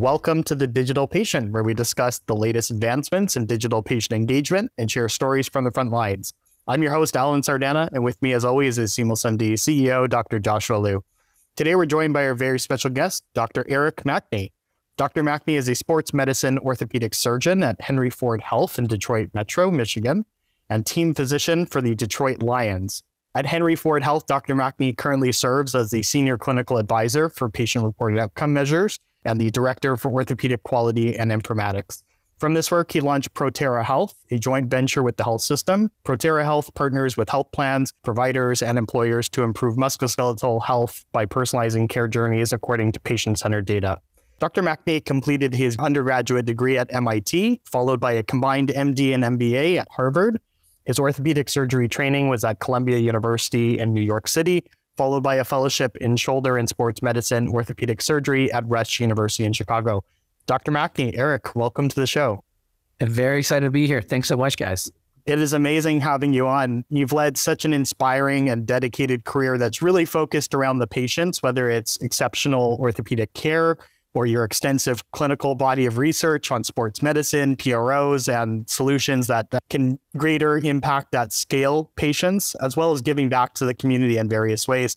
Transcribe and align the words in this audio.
Welcome 0.00 0.44
to 0.44 0.54
the 0.54 0.66
Digital 0.66 1.06
Patient, 1.06 1.52
where 1.52 1.62
we 1.62 1.74
discuss 1.74 2.20
the 2.20 2.34
latest 2.34 2.70
advancements 2.70 3.36
in 3.36 3.44
digital 3.44 3.82
patient 3.82 4.14
engagement 4.14 4.72
and 4.78 4.90
share 4.90 5.10
stories 5.10 5.46
from 5.46 5.64
the 5.64 5.70
front 5.70 5.90
lines. 5.90 6.32
I'm 6.66 6.82
your 6.82 6.94
host, 6.94 7.18
Alan 7.18 7.42
Sardana, 7.42 7.90
and 7.92 8.02
with 8.02 8.16
me, 8.22 8.32
as 8.32 8.42
always, 8.42 8.78
is 8.78 8.94
SeamlessMD 8.94 9.52
CEO, 9.52 10.08
Dr. 10.08 10.38
Joshua 10.38 10.78
Liu. 10.78 11.04
Today, 11.54 11.74
we're 11.74 11.84
joined 11.84 12.14
by 12.14 12.24
our 12.24 12.34
very 12.34 12.58
special 12.58 12.88
guest, 12.88 13.24
Dr. 13.34 13.66
Eric 13.68 13.96
Makhni. 14.04 14.52
Dr. 14.96 15.22
Makhni 15.22 15.58
is 15.58 15.68
a 15.68 15.74
sports 15.74 16.14
medicine 16.14 16.58
orthopedic 16.60 17.12
surgeon 17.12 17.62
at 17.62 17.78
Henry 17.82 18.08
Ford 18.08 18.40
Health 18.40 18.78
in 18.78 18.86
Detroit 18.86 19.28
Metro, 19.34 19.70
Michigan, 19.70 20.24
and 20.70 20.86
team 20.86 21.12
physician 21.12 21.66
for 21.66 21.82
the 21.82 21.94
Detroit 21.94 22.42
Lions. 22.42 23.02
At 23.34 23.44
Henry 23.44 23.76
Ford 23.76 24.02
Health, 24.02 24.26
Dr. 24.26 24.54
Makhni 24.54 24.96
currently 24.96 25.30
serves 25.30 25.74
as 25.74 25.90
the 25.90 26.02
senior 26.02 26.38
clinical 26.38 26.78
advisor 26.78 27.28
for 27.28 27.50
patient 27.50 27.84
reported 27.84 28.18
outcome 28.18 28.54
measures 28.54 28.98
and 29.24 29.40
the 29.40 29.50
director 29.50 29.96
for 29.96 30.10
orthopedic 30.10 30.62
quality 30.62 31.16
and 31.16 31.30
informatics. 31.30 32.02
From 32.40 32.54
this 32.54 32.70
work, 32.70 32.90
he 32.90 33.02
launched 33.02 33.34
Protera 33.34 33.84
Health, 33.84 34.14
a 34.30 34.38
joint 34.38 34.70
venture 34.70 35.02
with 35.02 35.18
the 35.18 35.24
health 35.24 35.42
system. 35.42 35.90
Protera 36.04 36.42
Health 36.42 36.72
partners 36.72 37.14
with 37.14 37.28
health 37.28 37.52
plans, 37.52 37.92
providers, 38.02 38.62
and 38.62 38.78
employers 38.78 39.28
to 39.30 39.42
improve 39.42 39.76
musculoskeletal 39.76 40.64
health 40.64 41.04
by 41.12 41.26
personalizing 41.26 41.86
care 41.86 42.08
journeys 42.08 42.54
according 42.54 42.92
to 42.92 43.00
patient 43.00 43.38
centered 43.38 43.66
data. 43.66 44.00
Dr. 44.38 44.62
Makhni 44.62 45.04
completed 45.04 45.54
his 45.54 45.76
undergraduate 45.76 46.46
degree 46.46 46.78
at 46.78 46.90
MIT, 46.94 47.60
followed 47.66 48.00
by 48.00 48.12
a 48.12 48.22
combined 48.22 48.70
MD 48.70 49.12
and 49.12 49.22
MBA 49.22 49.78
at 49.78 49.88
Harvard. 49.90 50.40
His 50.86 50.98
orthopedic 50.98 51.50
surgery 51.50 51.88
training 51.90 52.30
was 52.30 52.42
at 52.42 52.58
Columbia 52.58 52.96
University 52.96 53.78
in 53.78 53.92
New 53.92 54.00
York 54.00 54.26
City, 54.26 54.64
followed 55.00 55.22
by 55.22 55.36
a 55.36 55.44
fellowship 55.44 55.96
in 55.96 56.14
shoulder 56.14 56.58
and 56.58 56.68
sports 56.68 57.00
medicine 57.00 57.48
orthopedic 57.48 58.02
surgery 58.02 58.52
at 58.52 58.68
Rush 58.68 59.00
University 59.00 59.46
in 59.46 59.54
Chicago. 59.54 60.04
Dr. 60.44 60.70
Makhni, 60.70 61.16
Eric, 61.16 61.56
welcome 61.56 61.88
to 61.88 61.96
the 61.96 62.06
show. 62.06 62.44
I'm 63.00 63.08
very 63.08 63.38
excited 63.38 63.64
to 63.64 63.70
be 63.70 63.86
here. 63.86 64.02
Thanks 64.02 64.28
so 64.28 64.36
much, 64.36 64.58
guys. 64.58 64.92
It 65.24 65.38
is 65.38 65.54
amazing 65.54 66.00
having 66.00 66.34
you 66.34 66.46
on. 66.46 66.84
You've 66.90 67.14
led 67.14 67.38
such 67.38 67.64
an 67.64 67.72
inspiring 67.72 68.50
and 68.50 68.66
dedicated 68.66 69.24
career 69.24 69.56
that's 69.56 69.80
really 69.80 70.04
focused 70.04 70.52
around 70.52 70.80
the 70.80 70.86
patients, 70.86 71.42
whether 71.42 71.70
it's 71.70 71.96
exceptional 72.02 72.76
orthopedic 72.78 73.32
care 73.32 73.78
or 74.14 74.26
your 74.26 74.44
extensive 74.44 75.08
clinical 75.12 75.54
body 75.54 75.86
of 75.86 75.98
research 75.98 76.50
on 76.50 76.64
sports 76.64 77.02
medicine, 77.02 77.56
PROs, 77.56 78.28
and 78.28 78.68
solutions 78.68 79.26
that, 79.28 79.50
that 79.50 79.62
can 79.70 79.98
greater 80.16 80.58
impact 80.58 81.14
at 81.14 81.32
scale 81.32 81.90
patients, 81.96 82.54
as 82.56 82.76
well 82.76 82.92
as 82.92 83.00
giving 83.00 83.28
back 83.28 83.54
to 83.54 83.64
the 83.64 83.74
community 83.74 84.18
in 84.18 84.28
various 84.28 84.66
ways. 84.66 84.96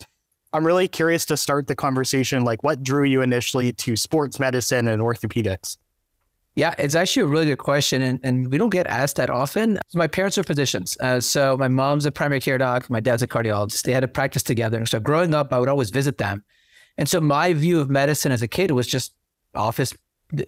I'm 0.52 0.66
really 0.66 0.88
curious 0.88 1.26
to 1.26 1.38
start 1.38 1.68
the 1.68 1.76
conversation. 1.76 2.44
Like, 2.44 2.64
what 2.64 2.84
drew 2.84 3.04
you 3.04 3.22
initially 3.22 3.74
to 3.74 3.96
sports 3.96 4.40
medicine 4.40 4.88
and 4.88 5.02
orthopedics? 5.02 5.78
Yeah, 6.56 6.76
it's 6.78 6.94
actually 6.94 7.24
a 7.24 7.28
really 7.28 7.48
good 7.48 7.58
question, 7.58 8.04
and, 8.04 8.20
and 8.22 8.52
we 8.52 8.60
don't 8.60 8.70
get 8.70 8.86
asked 8.86 9.16
that 9.16 9.32
often. 9.32 9.80
My 9.96 10.06
parents 10.06 10.38
are 10.38 10.44
physicians, 10.44 10.96
uh, 11.00 11.20
so 11.20 11.58
my 11.58 11.68
mom's 11.68 12.06
a 12.06 12.12
primary 12.12 12.42
care 12.42 12.60
doc, 12.60 12.92
my 12.92 13.00
dad's 13.00 13.24
a 13.24 13.28
cardiologist. 13.28 13.82
They 13.82 13.92
had 13.92 14.04
a 14.04 14.08
practice 14.08 14.44
together, 14.44 14.78
And 14.78 14.88
so 14.88 15.00
growing 15.00 15.34
up, 15.34 15.52
I 15.52 15.58
would 15.58 15.70
always 15.70 15.90
visit 15.90 16.20
them. 16.20 16.44
And 16.98 17.10
so 17.10 17.20
my 17.20 17.54
view 17.54 17.80
of 17.80 17.90
medicine 17.90 18.32
as 18.32 18.42
a 18.42 18.48
kid 18.48 18.72
was 18.72 18.88
just 18.88 19.14
office. 19.56 19.94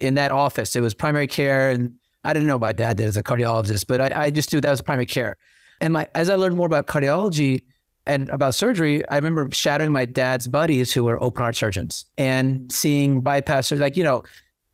In 0.00 0.14
that 0.14 0.32
office, 0.32 0.74
it 0.74 0.80
was 0.80 0.94
primary 0.94 1.28
care, 1.28 1.70
and 1.70 1.94
I 2.24 2.32
didn't 2.32 2.48
know 2.48 2.58
my 2.58 2.72
dad 2.72 2.96
did 2.96 3.06
as 3.06 3.16
a 3.16 3.22
cardiologist, 3.22 3.86
but 3.86 4.00
I, 4.00 4.24
I 4.24 4.30
just 4.30 4.52
knew 4.52 4.60
that 4.60 4.70
was 4.70 4.82
primary 4.82 5.06
care. 5.06 5.36
And 5.80 5.92
my 5.92 6.08
as 6.14 6.28
I 6.28 6.34
learned 6.34 6.56
more 6.56 6.66
about 6.66 6.86
cardiology, 6.86 7.62
and 8.06 8.28
about 8.30 8.54
surgery, 8.54 9.06
I 9.08 9.16
remember 9.16 9.48
shadowing 9.52 9.92
my 9.92 10.04
dad's 10.04 10.46
buddies 10.46 10.92
who 10.92 11.04
were 11.04 11.22
open 11.22 11.42
heart 11.42 11.56
surgeons 11.56 12.06
and 12.16 12.70
seeing 12.70 13.20
bypass 13.20 13.66
surgery. 13.66 13.84
Like, 13.84 13.96
you 13.96 14.04
know, 14.04 14.22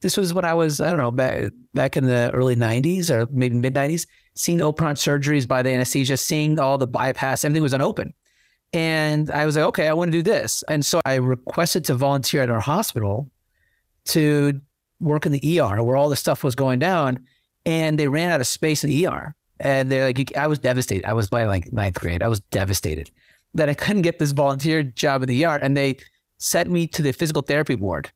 this 0.02 0.16
was 0.16 0.34
when 0.34 0.44
I 0.44 0.54
was, 0.54 0.80
I 0.80 0.91
don't 0.91 0.98
know, 0.98 1.10
back, 1.10 1.52
back 1.72 1.97
in 1.97 2.06
the 2.06 2.30
early 2.34 2.56
90s 2.56 3.10
or 3.10 3.26
maybe 3.32 3.56
mid 3.56 3.74
90s, 3.74 4.06
seeing 4.34 4.60
open 4.60 4.84
heart 4.84 4.98
surgeries 4.98 5.48
by 5.48 5.62
the 5.62 5.70
anesthesia, 5.70 6.16
seeing 6.16 6.58
all 6.58 6.76
the 6.76 6.86
bypass, 6.86 7.44
everything 7.44 7.62
was 7.62 7.72
unopened. 7.72 8.12
And 8.72 9.31
I 9.31 9.44
was 9.44 9.56
like, 9.56 9.66
okay, 9.66 9.88
I 9.88 9.93
want 9.93 10.10
to 10.12 10.19
do 10.19 10.22
this. 10.22 10.65
And 10.69 10.84
so 10.84 11.00
I 11.05 11.16
requested 11.16 11.84
to 11.87 11.94
volunteer 11.94 12.43
at 12.43 12.50
our 12.50 12.60
hospital 12.60 13.31
to 14.06 14.60
work 15.00 15.27
in 15.27 15.33
the 15.33 15.60
ER 15.60 15.83
where 15.83 15.97
all 15.97 16.09
the 16.09 16.16
stuff 16.16 16.43
was 16.43 16.55
going 16.55 16.78
down. 16.78 17.27
And 17.66 17.99
they 17.99 18.09
ran 18.09 18.31
out 18.31 18.41
of 18.41 18.47
space 18.47 18.83
in 18.83 18.91
the 18.91 19.06
ER. 19.06 19.34
And 19.60 19.93
they're 19.93 20.06
like, 20.06 20.37
I 20.37 20.47
was 20.47 20.59
devastated. 20.59 21.05
I 21.05 21.12
was 21.12 21.28
by 21.28 21.44
like 21.44 21.72
ninth 21.72 22.00
grade. 22.00 22.22
I 22.22 22.28
was 22.28 22.41
devastated 22.41 23.10
that 23.55 23.69
I 23.69 23.75
couldn't 23.75 24.03
get 24.03 24.19
this 24.19 24.33
volunteer 24.33 24.83
job 24.83 25.22
in 25.22 25.28
the 25.28 25.44
ER. 25.44 25.59
And 25.62 25.77
they 25.77 25.99
sent 26.39 26.71
me 26.71 26.87
to 26.89 27.03
the 27.03 27.12
physical 27.12 27.43
therapy 27.43 27.75
ward. 27.75 28.10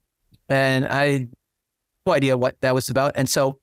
And 0.49 0.87
I 0.87 1.06
had 1.06 1.33
no 2.06 2.15
idea 2.15 2.37
what 2.38 2.61
that 2.62 2.75
was 2.75 2.88
about. 2.88 3.12
And 3.15 3.28
so 3.28 3.61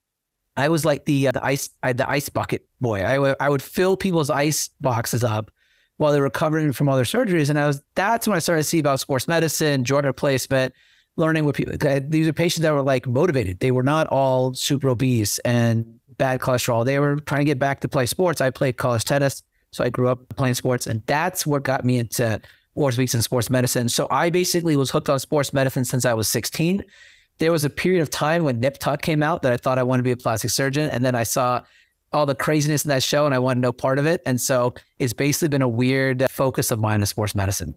I 0.56 0.68
was 0.68 0.84
like 0.84 1.04
the, 1.04 1.28
uh, 1.28 1.32
the 1.32 1.44
ice, 1.44 1.68
I, 1.82 1.92
the 1.92 2.08
ice 2.08 2.28
bucket 2.28 2.66
boy. 2.80 3.04
I, 3.04 3.14
w- 3.16 3.34
I 3.40 3.48
would 3.48 3.62
fill 3.62 3.96
people's 3.96 4.30
ice 4.30 4.70
boxes 4.80 5.24
up 5.24 5.50
while 5.96 6.12
they 6.12 6.18
were 6.18 6.24
recovering 6.24 6.72
from 6.72 6.88
other 6.88 7.04
surgeries. 7.04 7.50
And 7.50 7.58
I 7.58 7.66
was, 7.66 7.82
that's 7.94 8.26
when 8.26 8.36
I 8.36 8.40
started 8.40 8.62
to 8.62 8.68
see 8.68 8.78
about 8.78 9.00
sports 9.00 9.28
medicine, 9.28 9.84
joint 9.84 10.06
replacement, 10.06 10.74
learning 11.16 11.44
with 11.44 11.54
people. 11.56 11.74
These 12.08 12.26
are 12.26 12.32
patients 12.32 12.62
that 12.62 12.72
were 12.72 12.82
like 12.82 13.06
motivated. 13.06 13.60
They 13.60 13.70
were 13.70 13.84
not 13.84 14.08
all 14.08 14.54
super 14.54 14.88
obese 14.88 15.38
and 15.40 16.00
bad 16.16 16.40
cholesterol. 16.40 16.84
They 16.84 16.98
were 16.98 17.16
trying 17.16 17.40
to 17.40 17.44
get 17.44 17.58
back 17.58 17.80
to 17.80 17.88
play 17.88 18.06
sports. 18.06 18.40
I 18.40 18.50
played 18.50 18.76
college 18.76 19.04
tennis. 19.04 19.42
So 19.70 19.82
I 19.82 19.90
grew 19.90 20.08
up 20.08 20.28
playing 20.36 20.54
sports, 20.54 20.86
and 20.86 21.02
that's 21.06 21.44
what 21.44 21.64
got 21.64 21.84
me 21.84 21.98
into 21.98 22.40
sports 23.20 23.50
medicine. 23.50 23.88
So 23.88 24.06
I 24.08 24.30
basically 24.30 24.76
was 24.76 24.90
hooked 24.90 25.08
on 25.08 25.18
sports 25.18 25.52
medicine 25.52 25.84
since 25.84 26.04
I 26.04 26.14
was 26.14 26.28
16. 26.28 26.84
There 27.38 27.50
was 27.50 27.64
a 27.64 27.70
period 27.70 28.00
of 28.00 28.08
time 28.08 28.44
when 28.44 28.60
Nip 28.60 28.78
Tuck 28.78 29.02
came 29.02 29.20
out 29.20 29.42
that 29.42 29.52
I 29.52 29.56
thought 29.56 29.80
I 29.80 29.82
wanted 29.82 30.02
to 30.02 30.04
be 30.04 30.12
a 30.12 30.16
plastic 30.16 30.50
surgeon, 30.50 30.88
and 30.90 31.04
then 31.04 31.16
I 31.16 31.24
saw 31.24 31.62
all 32.14 32.26
the 32.26 32.34
craziness 32.34 32.84
in 32.84 32.88
that 32.88 33.02
show, 33.02 33.26
and 33.26 33.34
I 33.34 33.38
wanted 33.38 33.60
no 33.60 33.72
part 33.72 33.98
of 33.98 34.06
it. 34.06 34.22
And 34.24 34.40
so 34.40 34.74
it's 34.98 35.12
basically 35.12 35.48
been 35.48 35.62
a 35.62 35.68
weird 35.68 36.26
focus 36.30 36.70
of 36.70 36.78
mine 36.78 37.00
in 37.00 37.06
sports 37.06 37.34
medicine. 37.34 37.74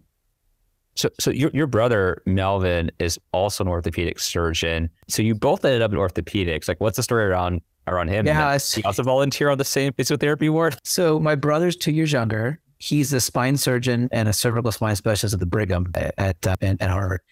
So, 0.94 1.10
so 1.20 1.30
your 1.30 1.50
your 1.54 1.66
brother 1.66 2.22
Melvin 2.26 2.90
is 2.98 3.20
also 3.32 3.64
an 3.64 3.68
orthopedic 3.68 4.18
surgeon. 4.18 4.90
So 5.06 5.22
you 5.22 5.34
both 5.34 5.64
ended 5.64 5.82
up 5.82 5.92
in 5.92 5.98
orthopedics. 5.98 6.66
Like, 6.66 6.80
what's 6.80 6.96
the 6.96 7.02
story 7.02 7.24
around 7.24 7.60
around 7.88 8.08
him. 8.08 8.26
Yeah, 8.26 8.58
he 8.58 8.82
also 8.82 9.02
volunteer 9.02 9.50
on 9.50 9.58
the 9.58 9.64
same 9.64 9.92
physiotherapy 9.92 10.50
ward. 10.50 10.76
So 10.84 11.18
my 11.18 11.34
brother's 11.34 11.76
two 11.76 11.92
years 11.92 12.12
younger. 12.12 12.60
He's 12.78 13.12
a 13.12 13.20
spine 13.20 13.56
surgeon 13.56 14.08
and 14.12 14.28
a 14.28 14.32
cervical 14.32 14.70
spine 14.70 14.94
specialist 14.94 15.34
at 15.34 15.40
the 15.40 15.46
Brigham 15.46 15.90
at 15.94 16.14
at, 16.16 16.46
uh, 16.46 16.56
at 16.62 16.90
Harvard, 16.90 17.22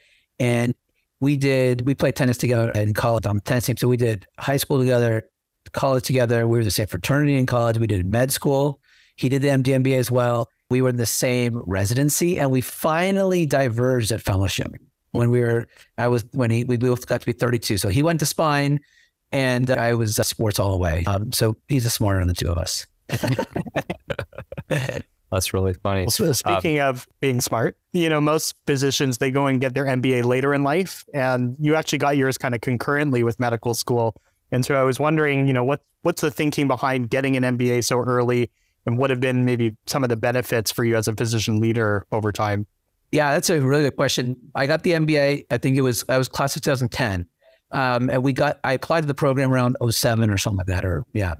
and 0.41 0.75
we 1.21 1.37
did 1.37 1.83
we 1.87 1.94
played 1.94 2.17
tennis 2.17 2.37
together 2.37 2.71
in 2.73 2.94
college 2.94 3.27
on 3.27 3.37
the 3.37 3.43
tennis 3.43 3.67
team. 3.67 3.77
So 3.77 3.87
we 3.87 3.97
did 3.97 4.27
high 4.38 4.56
school 4.56 4.78
together, 4.81 5.28
college 5.72 6.04
together. 6.04 6.47
We 6.47 6.59
were 6.59 6.65
the 6.65 6.71
same 6.71 6.87
fraternity 6.87 7.37
in 7.37 7.47
college. 7.47 7.78
We 7.78 7.87
did 7.87 8.10
med 8.10 8.32
school. 8.32 8.81
He 9.16 9.28
did 9.28 9.43
the 9.43 9.49
MD 9.49 9.82
MBA 9.82 9.99
as 9.99 10.10
well. 10.10 10.50
We 10.69 10.82
were 10.82 10.88
in 10.88 10.97
the 10.97 11.06
same 11.06 11.62
residency, 11.66 12.38
and 12.38 12.50
we 12.50 12.60
finally 12.60 13.47
diverged 13.47 14.12
at 14.12 14.21
fellowship 14.21 14.75
when 15.12 15.31
we 15.31 15.41
were. 15.41 15.69
I 15.97 16.09
was 16.09 16.25
when 16.32 16.50
he 16.50 16.65
we 16.65 16.76
both 16.76 17.06
got 17.06 17.21
to 17.21 17.26
be 17.26 17.32
32. 17.32 17.78
So 17.78 17.88
he 17.88 18.03
went 18.03 18.21
to 18.21 18.26
spine 18.26 18.81
and 19.32 19.71
I 19.71 19.94
was 19.94 20.19
uh, 20.19 20.22
sports 20.22 20.59
all 20.59 20.72
the 20.72 20.78
way. 20.78 21.05
Um, 21.06 21.32
so 21.32 21.56
he's 21.69 21.87
a 21.87 21.91
smarter 21.91 22.21
than 22.21 22.28
the 22.28 22.34
two 22.34 22.50
of 22.50 22.59
us. 22.59 22.87
That's 25.32 25.53
really 25.53 25.75
funny. 25.75 26.09
So 26.09 26.32
speaking 26.32 26.81
um, 26.81 26.88
of 26.88 27.06
being 27.21 27.41
smart, 27.41 27.76
you 27.93 28.09
know, 28.09 28.21
most 28.21 28.55
physicians 28.66 29.19
they 29.19 29.31
go 29.31 29.47
and 29.47 29.60
get 29.60 29.75
their 29.75 29.84
MBA 29.84 30.25
later 30.25 30.55
in 30.55 30.62
life, 30.62 31.05
and 31.12 31.56
you 31.59 31.75
actually 31.75 31.99
got 31.99 32.16
yours 32.16 32.38
kind 32.38 32.55
of 32.55 32.60
concurrently 32.60 33.25
with 33.25 33.41
medical 33.41 33.75
school. 33.75 34.15
And 34.53 34.65
so 34.65 34.75
I 34.75 34.83
was 34.83 35.01
wondering, 35.01 35.47
you 35.47 35.53
know, 35.53 35.65
what 35.65 35.83
what's 36.03 36.21
the 36.21 36.31
thinking 36.31 36.69
behind 36.69 37.11
getting 37.11 37.37
an 37.37 37.59
MBA 37.59 37.84
so 37.84 37.99
early, 38.01 38.51
and 38.87 38.99
what 38.99 39.11
have 39.11 39.21
been 39.21 39.45
maybe 39.45 39.77
some 39.87 40.03
of 40.05 40.09
the 40.09 40.17
benefits 40.17 40.71
for 40.71 40.84
you 40.84 40.97
as 40.97 41.09
a 41.09 41.15
physician 41.15 41.61
leader 41.61 42.06
over 42.12 42.32
time? 42.32 42.67
Yeah, 43.12 43.32
that's 43.32 43.50
a 43.50 43.61
really 43.61 43.85
good 43.85 43.97
question. 43.97 44.37
I 44.55 44.67
got 44.67 44.82
the 44.82 44.93
MBA. 44.93 45.47
I 45.50 45.59
think 45.59 45.76
it 45.76 45.82
was 45.82 46.05
I 46.09 46.19
was 46.19 46.29
class 46.29 46.56
of 46.56 46.62
2010. 46.62 47.26
Um, 47.73 48.09
and 48.11 48.23
we 48.23 48.32
got, 48.32 48.61
I 48.65 48.75
applied 48.75 49.03
to 49.03 49.06
the 49.06 49.15
program 49.15 49.53
around 49.53 49.76
07 49.88 50.31
or 50.31 50.38
something 50.38 50.59
like 50.59 50.67
that, 50.67 50.85
or 50.85 51.05
yeah. 51.12 51.35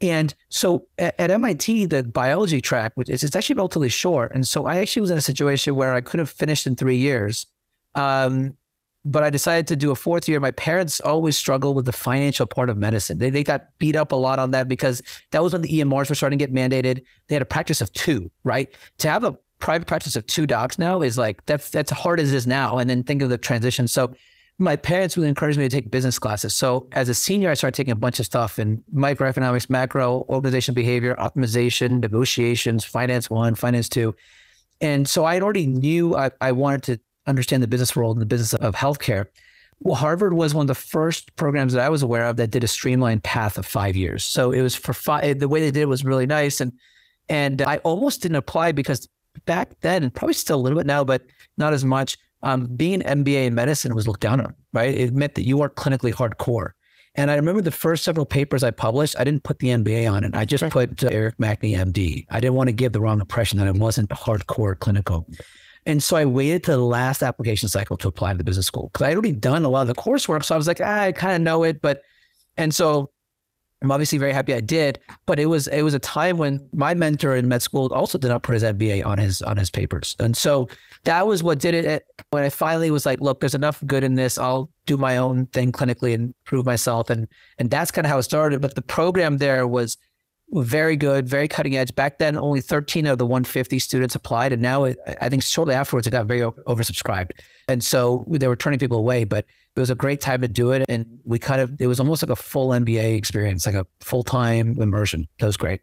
And 0.00 0.34
so 0.48 0.86
at, 0.98 1.18
at 1.18 1.30
MIT, 1.30 1.86
the 1.86 2.02
biology 2.02 2.60
track, 2.60 2.92
which 2.96 3.08
is 3.08 3.24
it's 3.24 3.36
actually 3.36 3.56
relatively 3.56 3.88
short. 3.88 4.32
And 4.34 4.46
so 4.46 4.66
I 4.66 4.78
actually 4.78 5.02
was 5.02 5.10
in 5.10 5.18
a 5.18 5.22
situation 5.22 5.74
where 5.74 5.94
I 5.94 6.00
could 6.00 6.20
have 6.20 6.30
finished 6.30 6.66
in 6.66 6.76
three 6.76 6.96
years. 6.96 7.46
Um, 7.94 8.56
but 9.06 9.22
I 9.22 9.30
decided 9.30 9.68
to 9.68 9.76
do 9.76 9.92
a 9.92 9.94
fourth 9.94 10.28
year. 10.28 10.40
My 10.40 10.50
parents 10.50 11.00
always 11.00 11.36
struggled 11.36 11.76
with 11.76 11.86
the 11.86 11.92
financial 11.92 12.44
part 12.44 12.68
of 12.68 12.76
medicine. 12.76 13.18
They, 13.18 13.30
they 13.30 13.44
got 13.44 13.66
beat 13.78 13.94
up 13.94 14.10
a 14.10 14.16
lot 14.16 14.40
on 14.40 14.50
that 14.50 14.66
because 14.66 15.00
that 15.30 15.42
was 15.42 15.52
when 15.52 15.62
the 15.62 15.68
EMRs 15.68 16.08
were 16.08 16.16
starting 16.16 16.38
to 16.38 16.44
get 16.44 16.52
mandated. 16.52 17.02
They 17.28 17.36
had 17.36 17.42
a 17.42 17.46
practice 17.46 17.80
of 17.80 17.92
two, 17.92 18.30
right? 18.42 18.68
To 18.98 19.08
have 19.08 19.22
a 19.22 19.38
private 19.60 19.86
practice 19.86 20.16
of 20.16 20.26
two 20.26 20.46
docs 20.46 20.78
now 20.78 21.02
is 21.02 21.16
like 21.16 21.44
that's 21.46 21.70
that's 21.70 21.90
hard 21.90 22.18
as 22.18 22.32
is 22.32 22.46
now. 22.46 22.78
And 22.78 22.90
then 22.90 23.04
think 23.04 23.22
of 23.22 23.30
the 23.30 23.38
transition. 23.38 23.86
So 23.86 24.12
my 24.58 24.74
parents 24.74 25.16
really 25.16 25.28
encouraged 25.28 25.58
me 25.58 25.68
to 25.68 25.74
take 25.74 25.90
business 25.90 26.18
classes. 26.18 26.54
So 26.54 26.88
as 26.92 27.08
a 27.08 27.14
senior, 27.14 27.50
I 27.50 27.54
started 27.54 27.76
taking 27.76 27.92
a 27.92 27.96
bunch 27.96 28.18
of 28.18 28.26
stuff 28.26 28.58
in 28.58 28.82
microeconomics, 28.92 29.70
macro, 29.70 30.26
organization 30.28 30.74
behavior, 30.74 31.14
optimization, 31.16 32.00
negotiations, 32.00 32.84
finance 32.84 33.30
one, 33.30 33.54
finance 33.54 33.88
two. 33.88 34.16
And 34.80 35.08
so 35.08 35.24
I 35.24 35.40
already 35.40 35.66
knew 35.66 36.16
I, 36.16 36.30
I 36.40 36.52
wanted 36.52 36.82
to 36.84 37.00
understand 37.26 37.62
the 37.62 37.68
business 37.68 37.94
world 37.96 38.16
and 38.16 38.22
the 38.22 38.26
business 38.26 38.54
of 38.54 38.74
healthcare. 38.74 39.26
Well, 39.80 39.94
Harvard 39.94 40.32
was 40.32 40.54
one 40.54 40.64
of 40.64 40.68
the 40.68 40.74
first 40.74 41.36
programs 41.36 41.74
that 41.74 41.84
I 41.84 41.88
was 41.90 42.02
aware 42.02 42.24
of 42.26 42.36
that 42.36 42.50
did 42.50 42.64
a 42.64 42.68
streamlined 42.68 43.24
path 43.24 43.58
of 43.58 43.66
five 43.66 43.94
years. 43.94 44.24
So 44.24 44.50
it 44.50 44.62
was 44.62 44.74
for 44.74 44.94
five. 44.94 45.38
The 45.38 45.48
way 45.48 45.60
they 45.60 45.70
did 45.70 45.82
it 45.82 45.88
was 45.88 46.04
really 46.04 46.26
nice, 46.26 46.60
and 46.60 46.72
and 47.28 47.60
I 47.60 47.78
almost 47.78 48.22
didn't 48.22 48.36
apply 48.36 48.72
because 48.72 49.08
back 49.44 49.78
then, 49.80 50.02
and 50.02 50.14
probably 50.14 50.34
still 50.34 50.56
a 50.56 50.62
little 50.62 50.78
bit 50.78 50.86
now, 50.86 51.04
but 51.04 51.22
not 51.58 51.72
as 51.72 51.84
much. 51.84 52.16
Um, 52.42 52.66
being 52.76 53.02
an 53.02 53.24
MBA 53.24 53.46
in 53.46 53.54
medicine 53.54 53.94
was 53.94 54.06
looked 54.06 54.20
down 54.20 54.40
on, 54.40 54.54
right? 54.72 54.94
It 54.94 55.14
meant 55.14 55.34
that 55.34 55.46
you 55.46 55.56
weren't 55.56 55.74
clinically 55.74 56.12
hardcore. 56.12 56.70
And 57.16 57.30
I 57.30 57.36
remember 57.36 57.62
the 57.62 57.70
first 57.70 58.04
several 58.04 58.26
papers 58.26 58.62
I 58.62 58.70
published, 58.70 59.16
I 59.18 59.24
didn't 59.24 59.42
put 59.42 59.58
the 59.58 59.68
MBA 59.68 60.10
on 60.10 60.22
it. 60.22 60.34
I 60.34 60.44
just 60.44 60.68
put 60.68 61.02
uh, 61.02 61.08
Eric 61.10 61.38
Makhni, 61.38 61.74
MD. 61.74 62.26
I 62.30 62.40
didn't 62.40 62.54
want 62.54 62.68
to 62.68 62.72
give 62.72 62.92
the 62.92 63.00
wrong 63.00 63.20
impression 63.20 63.58
that 63.58 63.66
I 63.66 63.70
wasn't 63.70 64.10
hardcore 64.10 64.78
clinical. 64.78 65.26
And 65.86 66.02
so 66.02 66.16
I 66.16 66.24
waited 66.24 66.64
to 66.64 66.72
the 66.72 66.78
last 66.78 67.22
application 67.22 67.68
cycle 67.68 67.96
to 67.98 68.08
apply 68.08 68.32
to 68.32 68.38
the 68.38 68.44
business 68.44 68.66
school 68.66 68.90
because 68.92 69.04
I 69.04 69.08
had 69.08 69.16
already 69.16 69.32
done 69.32 69.64
a 69.64 69.68
lot 69.68 69.82
of 69.82 69.88
the 69.88 69.94
coursework. 69.94 70.44
So 70.44 70.54
I 70.54 70.58
was 70.58 70.66
like, 70.66 70.80
ah, 70.82 71.02
I 71.02 71.12
kind 71.12 71.36
of 71.36 71.40
know 71.42 71.62
it. 71.62 71.80
But, 71.80 72.02
and 72.56 72.74
so 72.74 73.10
I'm 73.82 73.90
obviously 73.90 74.18
very 74.18 74.32
happy 74.32 74.54
I 74.54 74.60
did, 74.60 74.98
but 75.26 75.38
it 75.38 75.46
was 75.46 75.68
it 75.68 75.82
was 75.82 75.92
a 75.92 75.98
time 75.98 76.38
when 76.38 76.66
my 76.72 76.94
mentor 76.94 77.36
in 77.36 77.46
med 77.46 77.60
school 77.60 77.92
also 77.92 78.16
did 78.16 78.28
not 78.28 78.42
put 78.42 78.54
his 78.54 78.62
MBA 78.62 79.04
on 79.04 79.18
his 79.18 79.42
on 79.42 79.58
his 79.58 79.70
papers, 79.70 80.16
and 80.18 80.34
so 80.34 80.68
that 81.04 81.26
was 81.26 81.42
what 81.42 81.58
did 81.58 81.74
it. 81.74 82.06
When 82.30 82.42
I 82.42 82.48
finally 82.48 82.90
was 82.90 83.04
like, 83.04 83.20
look, 83.20 83.40
there's 83.40 83.54
enough 83.54 83.82
good 83.86 84.02
in 84.02 84.14
this. 84.14 84.38
I'll 84.38 84.70
do 84.86 84.96
my 84.96 85.18
own 85.18 85.46
thing 85.46 85.72
clinically 85.72 86.14
and 86.14 86.34
prove 86.44 86.64
myself, 86.64 87.10
and 87.10 87.28
and 87.58 87.70
that's 87.70 87.90
kind 87.90 88.06
of 88.06 88.10
how 88.10 88.18
it 88.18 88.22
started. 88.22 88.62
But 88.62 88.76
the 88.76 88.82
program 88.82 89.38
there 89.38 89.66
was 89.66 89.98
very 90.50 90.96
good, 90.96 91.28
very 91.28 91.48
cutting 91.48 91.76
edge. 91.76 91.94
Back 91.94 92.18
then, 92.18 92.36
only 92.36 92.60
13 92.60 93.06
of 93.06 93.18
the 93.18 93.26
150 93.26 93.78
students 93.78 94.14
applied, 94.14 94.52
and 94.52 94.62
now 94.62 94.84
it, 94.84 94.98
I 95.20 95.28
think 95.28 95.42
shortly 95.42 95.74
afterwards 95.74 96.06
it 96.06 96.10
got 96.10 96.26
very 96.26 96.40
oversubscribed, 96.40 97.32
and 97.68 97.82
so 97.82 98.24
they 98.28 98.48
were 98.48 98.56
turning 98.56 98.78
people 98.78 98.98
away. 98.98 99.24
But 99.24 99.46
it 99.74 99.80
was 99.80 99.90
a 99.90 99.94
great 99.94 100.20
time 100.20 100.40
to 100.42 100.48
do 100.48 100.72
it, 100.72 100.84
and 100.88 101.06
we 101.24 101.38
kind 101.38 101.60
of 101.60 101.80
it 101.80 101.86
was 101.86 102.00
almost 102.00 102.22
like 102.22 102.30
a 102.30 102.36
full 102.36 102.68
MBA 102.70 103.16
experience, 103.16 103.66
like 103.66 103.74
a 103.74 103.86
full 104.00 104.22
time 104.22 104.80
immersion. 104.80 105.28
That 105.38 105.46
was 105.46 105.56
great. 105.56 105.80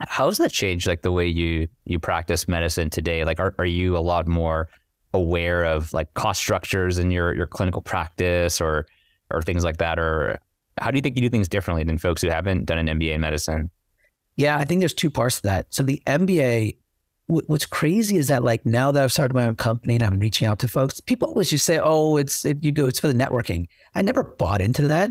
How 0.00 0.26
has 0.26 0.38
that 0.38 0.52
changed, 0.52 0.86
like 0.86 1.02
the 1.02 1.12
way 1.12 1.26
you 1.26 1.68
you 1.84 1.98
practice 1.98 2.48
medicine 2.48 2.90
today? 2.90 3.24
Like, 3.24 3.40
are 3.40 3.54
are 3.58 3.66
you 3.66 3.96
a 3.96 4.00
lot 4.00 4.26
more 4.26 4.68
aware 5.12 5.64
of 5.64 5.92
like 5.92 6.14
cost 6.14 6.40
structures 6.40 6.98
in 6.98 7.10
your 7.10 7.34
your 7.34 7.46
clinical 7.46 7.82
practice, 7.82 8.60
or 8.60 8.86
or 9.30 9.42
things 9.42 9.64
like 9.64 9.78
that, 9.78 9.98
or 9.98 10.38
how 10.80 10.90
do 10.90 10.96
you 10.96 11.02
think 11.02 11.16
you 11.16 11.22
do 11.22 11.28
things 11.28 11.48
differently 11.48 11.84
than 11.84 11.98
folks 11.98 12.22
who 12.22 12.30
haven't 12.30 12.64
done 12.64 12.78
an 12.78 12.98
MBA 12.98 13.14
in 13.14 13.20
medicine? 13.20 13.70
Yeah, 14.36 14.56
I 14.58 14.64
think 14.64 14.80
there's 14.80 14.94
two 14.94 15.10
parts 15.10 15.36
to 15.36 15.42
that. 15.42 15.66
So 15.70 15.82
the 15.82 16.02
MBA, 16.06 16.76
w- 17.28 17.46
what's 17.46 17.66
crazy 17.66 18.16
is 18.16 18.28
that 18.28 18.42
like 18.42 18.64
now 18.64 18.90
that 18.90 19.02
I've 19.02 19.12
started 19.12 19.34
my 19.34 19.46
own 19.46 19.56
company 19.56 19.94
and 19.96 20.02
I'm 20.02 20.18
reaching 20.18 20.48
out 20.48 20.58
to 20.60 20.68
folks, 20.68 21.00
people 21.00 21.28
always 21.28 21.50
just 21.50 21.66
say, 21.66 21.78
"Oh, 21.82 22.16
it's 22.16 22.44
it, 22.44 22.64
you 22.64 22.72
go, 22.72 22.86
it's 22.86 23.00
for 23.00 23.08
the 23.08 23.14
networking." 23.14 23.66
I 23.94 24.02
never 24.02 24.22
bought 24.22 24.60
into 24.60 24.88
that. 24.88 25.10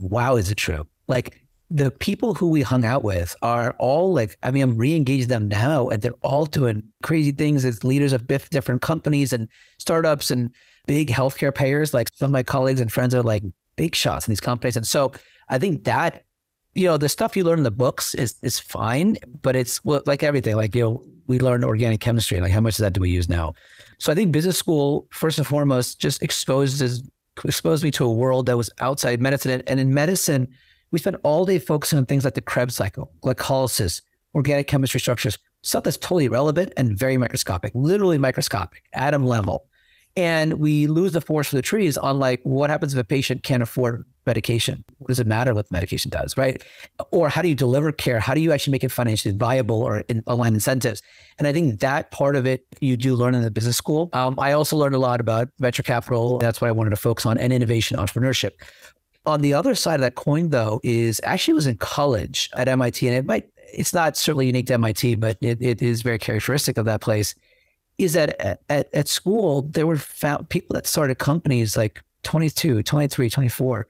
Wow, 0.00 0.36
is 0.36 0.50
it 0.50 0.56
true? 0.56 0.86
Like 1.06 1.46
the 1.70 1.90
people 1.90 2.34
who 2.34 2.48
we 2.48 2.62
hung 2.62 2.84
out 2.84 3.04
with 3.04 3.34
are 3.42 3.74
all 3.78 4.12
like, 4.12 4.36
I 4.42 4.50
mean, 4.50 4.62
I'm 4.62 4.76
re-engaging 4.76 5.28
them 5.28 5.48
now, 5.48 5.88
and 5.88 6.00
they're 6.02 6.12
all 6.22 6.46
doing 6.46 6.82
crazy 7.02 7.32
things 7.32 7.64
as 7.64 7.84
leaders 7.84 8.12
of 8.12 8.26
different 8.26 8.82
companies 8.82 9.32
and 9.32 9.48
startups 9.78 10.30
and 10.30 10.50
big 10.86 11.08
healthcare 11.08 11.54
payers. 11.54 11.92
Like 11.92 12.08
some 12.14 12.26
of 12.26 12.32
my 12.32 12.42
colleagues 12.42 12.80
and 12.80 12.92
friends 12.92 13.14
are 13.14 13.22
like 13.22 13.42
big 13.76 13.94
shots 13.94 14.26
in 14.26 14.32
these 14.32 14.40
companies. 14.40 14.76
And 14.76 14.86
so 14.86 15.12
I 15.48 15.58
think 15.58 15.84
that, 15.84 16.24
you 16.74 16.86
know, 16.86 16.96
the 16.96 17.08
stuff 17.08 17.36
you 17.36 17.44
learn 17.44 17.58
in 17.58 17.64
the 17.64 17.70
books 17.70 18.14
is 18.14 18.36
is 18.42 18.58
fine, 18.58 19.16
but 19.42 19.56
it's 19.56 19.80
like 19.84 20.22
everything. 20.22 20.56
Like, 20.56 20.74
you 20.74 20.82
know, 20.82 21.04
we 21.26 21.38
learned 21.38 21.64
organic 21.64 22.00
chemistry. 22.00 22.40
Like 22.40 22.52
how 22.52 22.60
much 22.60 22.78
of 22.78 22.82
that 22.82 22.92
do 22.92 23.00
we 23.00 23.10
use 23.10 23.28
now? 23.28 23.54
So 23.98 24.12
I 24.12 24.14
think 24.14 24.32
business 24.32 24.58
school, 24.58 25.06
first 25.10 25.38
and 25.38 25.46
foremost, 25.46 25.98
just 25.98 26.22
exposes 26.22 27.02
exposed 27.44 27.84
me 27.84 27.90
to 27.92 28.04
a 28.04 28.12
world 28.12 28.46
that 28.46 28.56
was 28.56 28.70
outside 28.80 29.20
medicine. 29.20 29.62
And 29.66 29.78
in 29.78 29.92
medicine, 29.92 30.48
we 30.90 30.98
spent 30.98 31.16
all 31.22 31.44
day 31.44 31.58
focusing 31.58 31.98
on 31.98 32.06
things 32.06 32.24
like 32.24 32.34
the 32.34 32.40
Krebs 32.40 32.74
cycle, 32.74 33.12
glycolysis, 33.22 34.00
organic 34.34 34.66
chemistry 34.66 35.00
structures, 35.00 35.38
stuff 35.62 35.84
that's 35.84 35.98
totally 35.98 36.26
irrelevant 36.26 36.72
and 36.76 36.98
very 36.98 37.16
microscopic, 37.16 37.72
literally 37.74 38.18
microscopic, 38.18 38.84
atom 38.94 39.26
level 39.26 39.66
and 40.16 40.54
we 40.54 40.86
lose 40.86 41.12
the 41.12 41.20
forest 41.20 41.50
for 41.50 41.56
the 41.56 41.62
trees 41.62 41.98
on 41.98 42.18
like 42.18 42.40
what 42.42 42.70
happens 42.70 42.94
if 42.94 43.00
a 43.00 43.04
patient 43.04 43.42
can't 43.42 43.62
afford 43.62 44.04
medication? 44.26 44.82
What 44.98 45.08
does 45.08 45.20
it 45.20 45.26
matter 45.26 45.54
what 45.54 45.70
medication 45.70 46.10
does 46.10 46.36
right? 46.36 46.62
Or 47.10 47.28
how 47.28 47.42
do 47.42 47.48
you 47.48 47.54
deliver 47.54 47.92
care? 47.92 48.18
How 48.18 48.34
do 48.34 48.40
you 48.40 48.52
actually 48.52 48.72
make 48.72 48.82
it 48.82 48.90
financially 48.90 49.36
viable 49.36 49.82
or 49.82 50.00
in, 50.08 50.22
align 50.26 50.54
incentives? 50.54 51.02
And 51.38 51.46
i 51.46 51.52
think 51.52 51.80
that 51.80 52.10
part 52.10 52.34
of 52.34 52.46
it 52.46 52.64
you 52.80 52.96
do 52.96 53.14
learn 53.14 53.34
in 53.34 53.42
the 53.42 53.50
business 53.50 53.76
school. 53.76 54.08
Um, 54.12 54.34
i 54.38 54.52
also 54.52 54.76
learned 54.76 54.94
a 54.94 54.98
lot 54.98 55.20
about 55.20 55.48
venture 55.58 55.82
capital. 55.82 56.38
That's 56.38 56.60
what 56.60 56.68
i 56.68 56.72
wanted 56.72 56.90
to 56.90 56.96
focus 56.96 57.26
on 57.26 57.38
and 57.38 57.52
innovation 57.52 57.98
entrepreneurship. 57.98 58.52
On 59.26 59.40
the 59.40 59.54
other 59.54 59.74
side 59.74 59.96
of 59.96 60.00
that 60.00 60.14
coin 60.14 60.48
though 60.50 60.80
is 60.82 61.20
actually 61.24 61.54
was 61.54 61.66
in 61.66 61.76
college 61.76 62.50
at 62.54 62.68
mit 62.68 63.02
and 63.02 63.14
it 63.14 63.26
might 63.26 63.48
it's 63.72 63.92
not 63.92 64.16
certainly 64.16 64.46
unique 64.46 64.66
to 64.66 64.78
mit 64.78 65.20
but 65.20 65.36
it, 65.40 65.60
it 65.60 65.82
is 65.82 66.02
very 66.02 66.18
characteristic 66.18 66.78
of 66.78 66.86
that 66.86 67.00
place 67.00 67.34
is 67.98 68.12
that 68.12 68.38
at, 68.40 68.60
at, 68.68 68.88
at 68.94 69.08
school, 69.08 69.62
there 69.62 69.86
were 69.86 69.96
found 69.96 70.48
people 70.48 70.74
that 70.74 70.86
started 70.86 71.18
companies 71.18 71.76
like 71.76 72.02
22, 72.24 72.82
23, 72.82 73.30
24, 73.30 73.86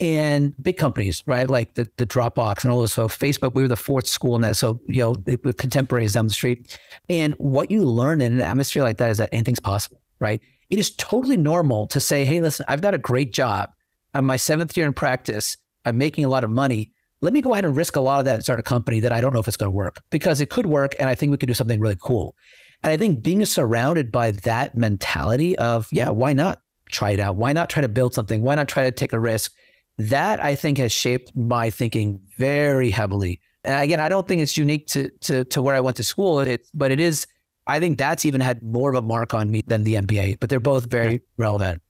and 0.00 0.54
big 0.62 0.78
companies, 0.78 1.22
right? 1.26 1.48
Like 1.48 1.74
the, 1.74 1.88
the 1.98 2.06
Dropbox 2.06 2.64
and 2.64 2.72
all 2.72 2.80
those. 2.80 2.94
So 2.94 3.06
Facebook, 3.06 3.54
we 3.54 3.62
were 3.62 3.68
the 3.68 3.76
fourth 3.76 4.06
school 4.06 4.34
in 4.34 4.42
that. 4.42 4.56
So, 4.56 4.80
you 4.86 5.02
know, 5.02 5.36
with 5.44 5.58
contemporaries 5.58 6.14
down 6.14 6.26
the 6.26 6.32
street. 6.32 6.78
And 7.10 7.34
what 7.34 7.70
you 7.70 7.84
learn 7.84 8.22
in 8.22 8.32
an 8.32 8.40
atmosphere 8.40 8.82
like 8.82 8.96
that 8.96 9.10
is 9.10 9.18
that 9.18 9.28
anything's 9.32 9.60
possible, 9.60 10.00
right? 10.18 10.40
It 10.70 10.78
is 10.78 10.92
totally 10.92 11.36
normal 11.36 11.86
to 11.88 12.00
say, 12.00 12.24
hey, 12.24 12.40
listen, 12.40 12.64
I've 12.68 12.80
got 12.80 12.94
a 12.94 12.98
great 12.98 13.32
job. 13.32 13.70
I'm 14.14 14.24
my 14.24 14.36
seventh 14.36 14.76
year 14.76 14.86
in 14.86 14.94
practice. 14.94 15.56
I'm 15.84 15.98
making 15.98 16.24
a 16.24 16.28
lot 16.28 16.44
of 16.44 16.50
money. 16.50 16.92
Let 17.20 17.34
me 17.34 17.42
go 17.42 17.52
ahead 17.52 17.66
and 17.66 17.76
risk 17.76 17.96
a 17.96 18.00
lot 18.00 18.20
of 18.20 18.24
that 18.24 18.36
and 18.36 18.42
start 18.42 18.58
a 18.58 18.62
company 18.62 19.00
that 19.00 19.12
I 19.12 19.20
don't 19.20 19.34
know 19.34 19.40
if 19.40 19.48
it's 19.48 19.56
going 19.56 19.70
to 19.70 19.76
work 19.76 20.02
because 20.10 20.40
it 20.40 20.48
could 20.48 20.66
work. 20.66 20.94
And 20.98 21.10
I 21.10 21.14
think 21.14 21.30
we 21.30 21.36
could 21.36 21.48
do 21.48 21.54
something 21.54 21.78
really 21.78 21.98
cool. 22.00 22.34
And 22.82 22.92
I 22.92 22.96
think 22.96 23.22
being 23.22 23.44
surrounded 23.44 24.10
by 24.10 24.30
that 24.30 24.76
mentality 24.76 25.56
of, 25.58 25.88
yeah, 25.92 26.10
why 26.10 26.32
not 26.32 26.62
try 26.90 27.10
it 27.10 27.20
out? 27.20 27.36
Why 27.36 27.52
not 27.52 27.68
try 27.68 27.82
to 27.82 27.88
build 27.88 28.14
something? 28.14 28.42
Why 28.42 28.54
not 28.54 28.68
try 28.68 28.84
to 28.84 28.92
take 28.92 29.12
a 29.12 29.20
risk? 29.20 29.52
That 29.98 30.42
I 30.42 30.54
think 30.54 30.78
has 30.78 30.92
shaped 30.92 31.36
my 31.36 31.68
thinking 31.70 32.20
very 32.38 32.90
heavily. 32.90 33.40
And 33.64 33.82
again, 33.82 34.00
I 34.00 34.08
don't 34.08 34.26
think 34.26 34.40
it's 34.40 34.56
unique 34.56 34.86
to 34.88 35.10
to, 35.20 35.44
to 35.44 35.60
where 35.60 35.74
I 35.74 35.80
went 35.80 35.98
to 35.98 36.04
school, 36.04 36.40
it, 36.40 36.66
but 36.72 36.90
it 36.90 37.00
is. 37.00 37.26
I 37.66 37.78
think 37.78 37.98
that's 37.98 38.24
even 38.24 38.40
had 38.40 38.62
more 38.62 38.90
of 38.90 38.96
a 38.96 39.02
mark 39.02 39.34
on 39.34 39.50
me 39.50 39.62
than 39.66 39.84
the 39.84 39.94
MBA. 39.94 40.40
But 40.40 40.48
they're 40.48 40.58
both 40.58 40.90
very 40.90 41.20
relevant. 41.36 41.82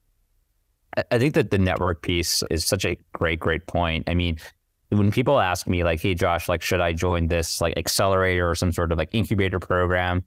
I 1.12 1.18
think 1.18 1.34
that 1.34 1.52
the 1.52 1.58
network 1.58 2.02
piece 2.02 2.42
is 2.50 2.66
such 2.66 2.84
a 2.84 2.98
great, 3.12 3.38
great 3.38 3.66
point. 3.66 4.08
I 4.08 4.14
mean, 4.14 4.38
when 4.88 5.12
people 5.12 5.38
ask 5.38 5.68
me 5.68 5.84
like, 5.84 6.00
"Hey, 6.00 6.14
Josh, 6.14 6.48
like, 6.48 6.62
should 6.62 6.80
I 6.80 6.92
join 6.92 7.28
this 7.28 7.60
like 7.60 7.74
accelerator 7.76 8.50
or 8.50 8.56
some 8.56 8.72
sort 8.72 8.90
of 8.90 8.98
like 8.98 9.10
incubator 9.12 9.60
program?" 9.60 10.24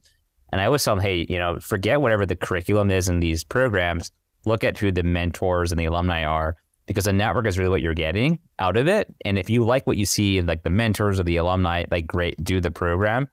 And 0.53 0.61
I 0.61 0.65
always 0.67 0.83
tell 0.83 0.95
them, 0.95 1.03
hey, 1.03 1.25
you 1.27 1.39
know, 1.39 1.59
forget 1.59 1.99
whatever 1.99 2.27
the 2.27 2.35
curriculum 2.35 2.91
is 2.91 3.09
in 3.09 3.19
these 3.19 3.43
programs. 3.43 4.11
Look 4.45 4.63
at 4.63 4.77
who 4.77 4.91
the 4.91 5.01
mentors 5.01 5.71
and 5.71 5.79
the 5.79 5.85
alumni 5.85 6.25
are, 6.25 6.57
because 6.85 7.05
the 7.05 7.13
network 7.13 7.47
is 7.47 7.57
really 7.57 7.71
what 7.71 7.81
you're 7.81 7.95
getting 7.95 8.37
out 8.59 8.77
of 8.77 8.87
it. 8.87 9.11
And 9.25 9.39
if 9.39 9.49
you 9.49 9.65
like 9.65 9.87
what 9.87 9.97
you 9.97 10.05
see 10.05 10.37
in 10.37 10.45
like 10.45 10.61
the 10.61 10.69
mentors 10.69 11.19
or 11.19 11.23
the 11.23 11.37
alumni, 11.37 11.85
like 11.89 12.05
great, 12.05 12.41
do 12.43 12.61
the 12.61 12.69
program. 12.69 13.27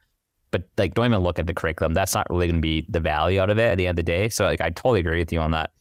But 0.51 0.63
like, 0.79 0.95
don't 0.95 1.05
even 1.05 1.21
look 1.21 1.39
at 1.39 1.47
the 1.47 1.53
curriculum. 1.53 1.93
That's 1.93 2.15
not 2.15 2.27
really 2.31 2.47
going 2.47 2.57
to 2.57 2.63
be 2.63 2.87
the 2.89 3.01
value 3.01 3.39
out 3.39 3.51
of 3.51 3.59
it 3.59 3.71
at 3.71 3.77
the 3.77 3.87
end 3.87 3.99
of 3.99 4.05
the 4.07 4.11
day. 4.11 4.31
So 4.31 4.47
like, 4.47 4.63
I 4.63 4.71
totally 4.71 5.01
agree 5.01 5.19
with 5.19 5.31
you 5.31 5.41
on 5.41 5.51
that. 5.51 5.73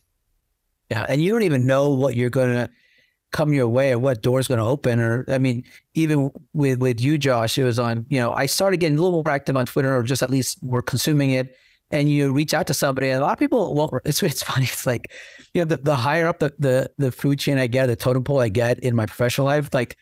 Yeah, 0.91 1.05
and 1.07 1.23
you 1.23 1.31
don't 1.31 1.43
even 1.43 1.65
know 1.65 1.89
what 1.91 2.17
you're 2.17 2.29
going 2.29 2.53
to 2.53 2.69
come 3.31 3.53
your 3.53 3.67
way 3.67 3.91
or 3.91 3.99
what 3.99 4.21
door's 4.21 4.47
going 4.47 4.57
to 4.59 4.65
open 4.65 4.99
or 4.99 5.25
i 5.27 5.37
mean 5.37 5.63
even 5.93 6.31
with 6.53 6.79
with 6.79 6.99
you 6.99 7.17
josh 7.17 7.57
it 7.57 7.63
was 7.63 7.77
on 7.79 8.05
you 8.09 8.19
know 8.19 8.33
i 8.33 8.45
started 8.45 8.77
getting 8.77 8.97
a 8.97 9.01
little 9.01 9.23
more 9.23 9.33
active 9.33 9.55
on 9.55 9.65
twitter 9.65 9.95
or 9.95 10.03
just 10.03 10.23
at 10.23 10.29
least 10.29 10.57
we're 10.61 10.81
consuming 10.81 11.31
it 11.31 11.55
and 11.91 12.09
you 12.09 12.31
reach 12.31 12.53
out 12.53 12.67
to 12.67 12.73
somebody 12.73 13.09
and 13.09 13.21
a 13.21 13.25
lot 13.25 13.33
of 13.33 13.39
people 13.39 13.75
well 13.75 13.91
it's, 14.05 14.23
it's 14.23 14.43
funny 14.43 14.65
it's 14.65 14.85
like 14.85 15.11
you 15.53 15.61
know 15.61 15.65
the, 15.65 15.77
the 15.77 15.95
higher 15.95 16.27
up 16.27 16.39
the, 16.39 16.53
the 16.59 16.89
the 16.97 17.11
food 17.11 17.39
chain 17.39 17.57
i 17.57 17.67
get 17.67 17.87
the 17.87 17.95
totem 17.95 18.23
pole 18.23 18.39
i 18.39 18.49
get 18.49 18.79
in 18.79 18.95
my 18.95 19.05
professional 19.05 19.45
life 19.45 19.69
like 19.73 19.95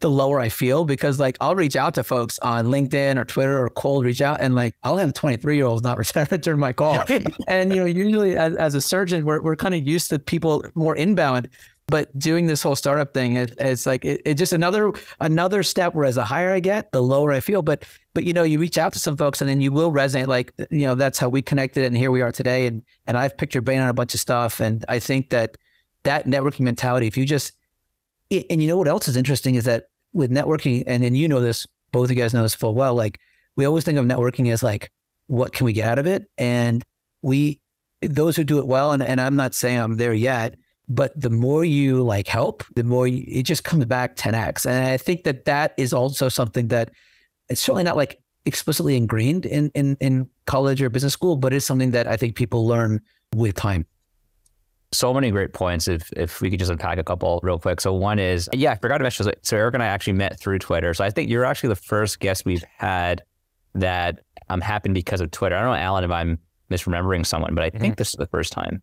the 0.00 0.10
lower 0.10 0.40
I 0.40 0.48
feel 0.48 0.84
because 0.84 1.20
like 1.20 1.36
I'll 1.40 1.54
reach 1.54 1.76
out 1.76 1.94
to 1.94 2.02
folks 2.02 2.38
on 2.40 2.66
LinkedIn 2.66 3.18
or 3.18 3.24
Twitter 3.24 3.62
or 3.62 3.68
cold 3.68 4.04
reach 4.04 4.20
out 4.20 4.40
and 4.40 4.54
like 4.54 4.74
I'll 4.82 4.96
have 4.96 5.12
23 5.12 5.56
year 5.56 5.66
olds 5.66 5.82
not 5.82 5.98
return 6.30 6.58
my 6.58 6.72
call. 6.72 7.04
and 7.48 7.70
you 7.70 7.80
know, 7.80 7.84
usually 7.84 8.36
as, 8.36 8.56
as 8.56 8.74
a 8.74 8.80
surgeon, 8.80 9.24
we're, 9.24 9.42
we're 9.42 9.56
kind 9.56 9.74
of 9.74 9.86
used 9.86 10.10
to 10.10 10.18
people 10.18 10.64
more 10.74 10.96
inbound 10.96 11.48
but 11.86 12.16
doing 12.18 12.46
this 12.46 12.62
whole 12.62 12.76
startup 12.76 13.12
thing 13.12 13.36
it, 13.36 13.54
it's 13.58 13.86
like 13.86 14.04
it, 14.04 14.20
it, 14.24 14.34
just 14.34 14.52
another 14.52 14.92
another 15.20 15.62
step 15.62 15.94
whereas 15.94 16.14
the 16.14 16.24
higher 16.24 16.52
i 16.52 16.60
get 16.60 16.92
the 16.92 17.02
lower 17.02 17.32
i 17.32 17.40
feel. 17.40 17.62
But 17.62 17.84
but 18.14 18.24
you 18.24 18.32
know 18.32 18.42
you 18.42 18.58
reach 18.58 18.78
out 18.78 18.92
to 18.92 18.98
some 18.98 19.16
folks 19.16 19.40
and 19.40 19.50
then 19.50 19.60
you 19.60 19.72
will 19.72 19.92
resonate 19.92 20.26
like 20.26 20.52
you 20.70 20.86
know 20.86 20.94
that's 20.94 21.18
how 21.18 21.28
we 21.28 21.42
connected 21.42 21.84
and 21.84 21.96
here 21.96 22.10
we 22.10 22.22
are 22.22 22.32
today. 22.32 22.66
And 22.66 22.82
and 23.06 23.16
i've 23.16 23.36
picked 23.36 23.54
your 23.54 23.62
brain 23.62 23.80
on 23.80 23.88
a 23.88 23.94
bunch 23.94 24.14
of 24.14 24.20
stuff. 24.20 24.60
And 24.60 24.84
i 24.88 24.98
think 24.98 25.30
that 25.30 25.56
that 26.04 26.26
networking 26.26 26.60
mentality 26.60 27.06
if 27.06 27.16
you 27.16 27.26
just 27.26 27.52
and 28.30 28.62
you 28.62 28.68
know 28.68 28.76
what 28.76 28.88
else 28.88 29.08
is 29.08 29.16
interesting 29.16 29.56
is 29.56 29.64
that 29.64 29.84
with 30.12 30.30
networking 30.30 30.84
and 30.86 31.04
and 31.04 31.16
you 31.16 31.28
know 31.28 31.40
this 31.40 31.66
both 31.92 32.04
of 32.04 32.10
you 32.10 32.16
guys 32.16 32.32
know 32.32 32.42
this 32.42 32.54
full 32.54 32.74
well 32.74 32.94
like 32.94 33.18
we 33.56 33.64
always 33.64 33.84
think 33.84 33.98
of 33.98 34.06
networking 34.06 34.52
as 34.52 34.62
like 34.62 34.90
what 35.26 35.52
can 35.52 35.64
we 35.64 35.72
get 35.72 35.86
out 35.86 35.98
of 36.00 36.06
it? 36.06 36.28
And 36.38 36.84
we 37.22 37.60
those 38.02 38.34
who 38.34 38.44
do 38.44 38.58
it 38.58 38.66
well 38.66 38.92
and, 38.92 39.02
and 39.02 39.20
i'm 39.20 39.36
not 39.36 39.54
saying 39.54 39.78
i'm 39.78 39.96
there 39.96 40.14
yet 40.14 40.54
but 40.90 41.18
the 41.18 41.30
more 41.30 41.64
you 41.64 42.02
like 42.02 42.26
help, 42.26 42.64
the 42.74 42.82
more 42.82 43.06
you, 43.06 43.24
it 43.26 43.44
just 43.44 43.62
comes 43.62 43.84
back 43.84 44.16
10x. 44.16 44.66
And 44.66 44.88
I 44.88 44.96
think 44.96 45.22
that 45.22 45.44
that 45.44 45.72
is 45.76 45.92
also 45.92 46.28
something 46.28 46.66
that 46.68 46.90
it's 47.48 47.60
certainly 47.60 47.84
not 47.84 47.96
like 47.96 48.20
explicitly 48.44 48.96
ingrained 48.96 49.46
in 49.46 49.70
in 49.74 49.96
in 50.00 50.28
college 50.46 50.82
or 50.82 50.90
business 50.90 51.12
school, 51.12 51.36
but 51.36 51.54
it's 51.54 51.64
something 51.64 51.92
that 51.92 52.08
I 52.08 52.16
think 52.16 52.34
people 52.34 52.66
learn 52.66 53.00
with 53.36 53.54
time. 53.54 53.86
So 54.92 55.14
many 55.14 55.30
great 55.30 55.52
points. 55.52 55.86
If 55.86 56.12
if 56.16 56.40
we 56.40 56.50
could 56.50 56.58
just 56.58 56.72
unpack 56.72 56.98
a 56.98 57.04
couple 57.04 57.38
real 57.44 57.60
quick. 57.60 57.80
So 57.80 57.94
one 57.94 58.18
is, 58.18 58.48
yeah, 58.52 58.72
I 58.72 58.74
forgot 58.74 58.98
to 58.98 59.04
mention. 59.04 59.30
So 59.42 59.56
Eric 59.56 59.74
and 59.74 59.82
I 59.84 59.86
actually 59.86 60.14
met 60.14 60.40
through 60.40 60.58
Twitter. 60.58 60.92
So 60.92 61.04
I 61.04 61.10
think 61.10 61.30
you're 61.30 61.44
actually 61.44 61.68
the 61.68 61.76
first 61.76 62.18
guest 62.18 62.44
we've 62.44 62.64
had 62.76 63.22
that 63.76 64.18
um 64.48 64.60
happened 64.60 64.94
because 64.94 65.20
of 65.20 65.30
Twitter. 65.30 65.54
I 65.54 65.60
don't 65.60 65.70
know, 65.70 65.76
Alan, 65.76 66.02
if 66.02 66.10
I'm 66.10 66.40
misremembering 66.68 67.24
someone, 67.24 67.54
but 67.54 67.62
I 67.62 67.70
think 67.70 67.94
mm-hmm. 67.94 67.98
this 67.98 68.08
is 68.08 68.16
the 68.16 68.26
first 68.26 68.52
time. 68.52 68.82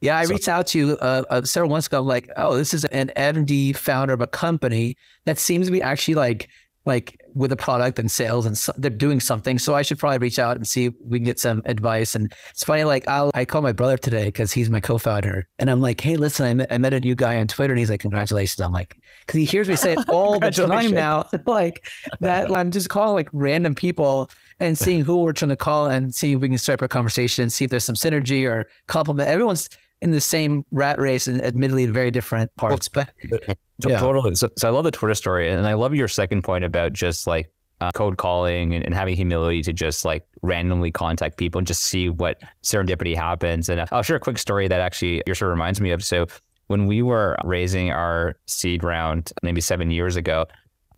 Yeah, 0.00 0.16
I 0.16 0.24
so, 0.24 0.30
reached 0.30 0.48
out 0.48 0.66
to 0.68 0.78
you 0.78 0.98
uh, 0.98 1.24
uh, 1.28 1.42
several 1.42 1.70
months 1.70 1.88
ago. 1.88 2.00
I'm 2.00 2.06
like, 2.06 2.30
oh, 2.36 2.56
this 2.56 2.72
is 2.72 2.84
an 2.86 3.10
MD 3.16 3.74
founder 3.74 4.14
of 4.14 4.20
a 4.20 4.26
company 4.26 4.96
that 5.24 5.38
seems 5.38 5.66
to 5.66 5.72
be 5.72 5.82
actually 5.82 6.14
like 6.14 6.48
like 6.88 7.20
with 7.34 7.52
a 7.52 7.56
product 7.56 7.98
and 7.98 8.10
sales 8.10 8.46
and 8.46 8.56
so, 8.56 8.72
they're 8.78 8.90
doing 8.90 9.20
something. 9.20 9.58
So 9.58 9.74
I 9.74 9.82
should 9.82 9.98
probably 9.98 10.18
reach 10.18 10.38
out 10.38 10.56
and 10.56 10.66
see 10.66 10.86
if 10.86 10.94
we 11.04 11.18
can 11.18 11.24
get 11.24 11.38
some 11.38 11.62
advice. 11.66 12.14
And 12.14 12.32
it's 12.50 12.64
funny, 12.64 12.82
like 12.82 13.06
I'll, 13.06 13.30
I 13.34 13.44
call 13.44 13.62
my 13.62 13.72
brother 13.72 13.96
today 13.96 14.24
because 14.24 14.52
he's 14.52 14.70
my 14.70 14.80
co-founder 14.80 15.46
and 15.58 15.70
I'm 15.70 15.80
like, 15.80 16.00
Hey, 16.00 16.16
listen, 16.16 16.46
I 16.46 16.54
met, 16.54 16.72
I 16.72 16.78
met 16.78 16.94
a 16.94 17.00
new 17.00 17.14
guy 17.14 17.38
on 17.38 17.46
Twitter 17.46 17.74
and 17.74 17.78
he's 17.78 17.90
like, 17.90 18.00
congratulations. 18.00 18.60
I'm 18.60 18.72
like, 18.72 18.96
cause 19.26 19.36
he 19.36 19.44
hears 19.44 19.68
me 19.68 19.76
say 19.76 19.92
it 19.92 20.08
all 20.08 20.40
the 20.40 20.50
time 20.50 20.90
now. 20.90 21.28
like 21.46 21.86
that 22.20 22.50
I'm 22.56 22.70
just 22.70 22.88
calling 22.88 23.14
like 23.14 23.28
random 23.32 23.74
people 23.74 24.30
and 24.58 24.76
seeing 24.76 25.04
who 25.04 25.18
we're 25.18 25.32
trying 25.32 25.50
to 25.50 25.56
call 25.56 25.86
and 25.86 26.12
see 26.12 26.32
if 26.32 26.40
we 26.40 26.48
can 26.48 26.58
start 26.58 26.80
up 26.80 26.86
a 26.86 26.88
conversation, 26.88 27.50
see 27.50 27.66
if 27.66 27.70
there's 27.70 27.84
some 27.84 27.94
synergy 27.94 28.48
or 28.48 28.66
compliment. 28.86 29.28
Everyone's 29.28 29.68
in 30.00 30.10
the 30.10 30.20
same 30.20 30.64
rat 30.70 30.98
race 30.98 31.26
and 31.26 31.42
admittedly 31.42 31.86
very 31.86 32.10
different 32.10 32.54
parts. 32.56 32.88
But 32.88 33.10
yeah. 33.86 33.98
totally. 33.98 34.34
So, 34.34 34.48
so, 34.56 34.68
I 34.68 34.70
love 34.70 34.84
the 34.84 34.90
Twitter 34.90 35.14
story, 35.14 35.50
and 35.50 35.66
I 35.66 35.74
love 35.74 35.94
your 35.94 36.08
second 36.08 36.42
point 36.42 36.64
about 36.64 36.92
just 36.92 37.26
like 37.26 37.50
uh, 37.80 37.90
code 37.92 38.16
calling 38.16 38.74
and, 38.74 38.84
and, 38.84 38.94
having 38.94 39.14
humility 39.14 39.62
to 39.62 39.72
just 39.72 40.04
like 40.04 40.26
randomly 40.42 40.90
contact 40.90 41.36
people 41.36 41.58
and 41.58 41.66
just 41.66 41.82
see 41.82 42.08
what 42.08 42.40
serendipity 42.62 43.14
happens. 43.14 43.68
And 43.68 43.80
uh, 43.80 43.86
I'll 43.92 44.02
share 44.02 44.16
a 44.16 44.20
quick 44.20 44.38
story 44.38 44.68
that 44.68 44.80
actually 44.80 45.22
your 45.26 45.34
story 45.34 45.50
reminds 45.50 45.80
me 45.80 45.92
of. 45.92 46.04
So 46.04 46.26
when 46.66 46.86
we 46.86 47.02
were 47.02 47.36
raising 47.44 47.90
our 47.90 48.36
seed 48.46 48.82
round 48.82 49.32
maybe 49.42 49.60
seven 49.60 49.90
years 49.90 50.16
ago, 50.16 50.46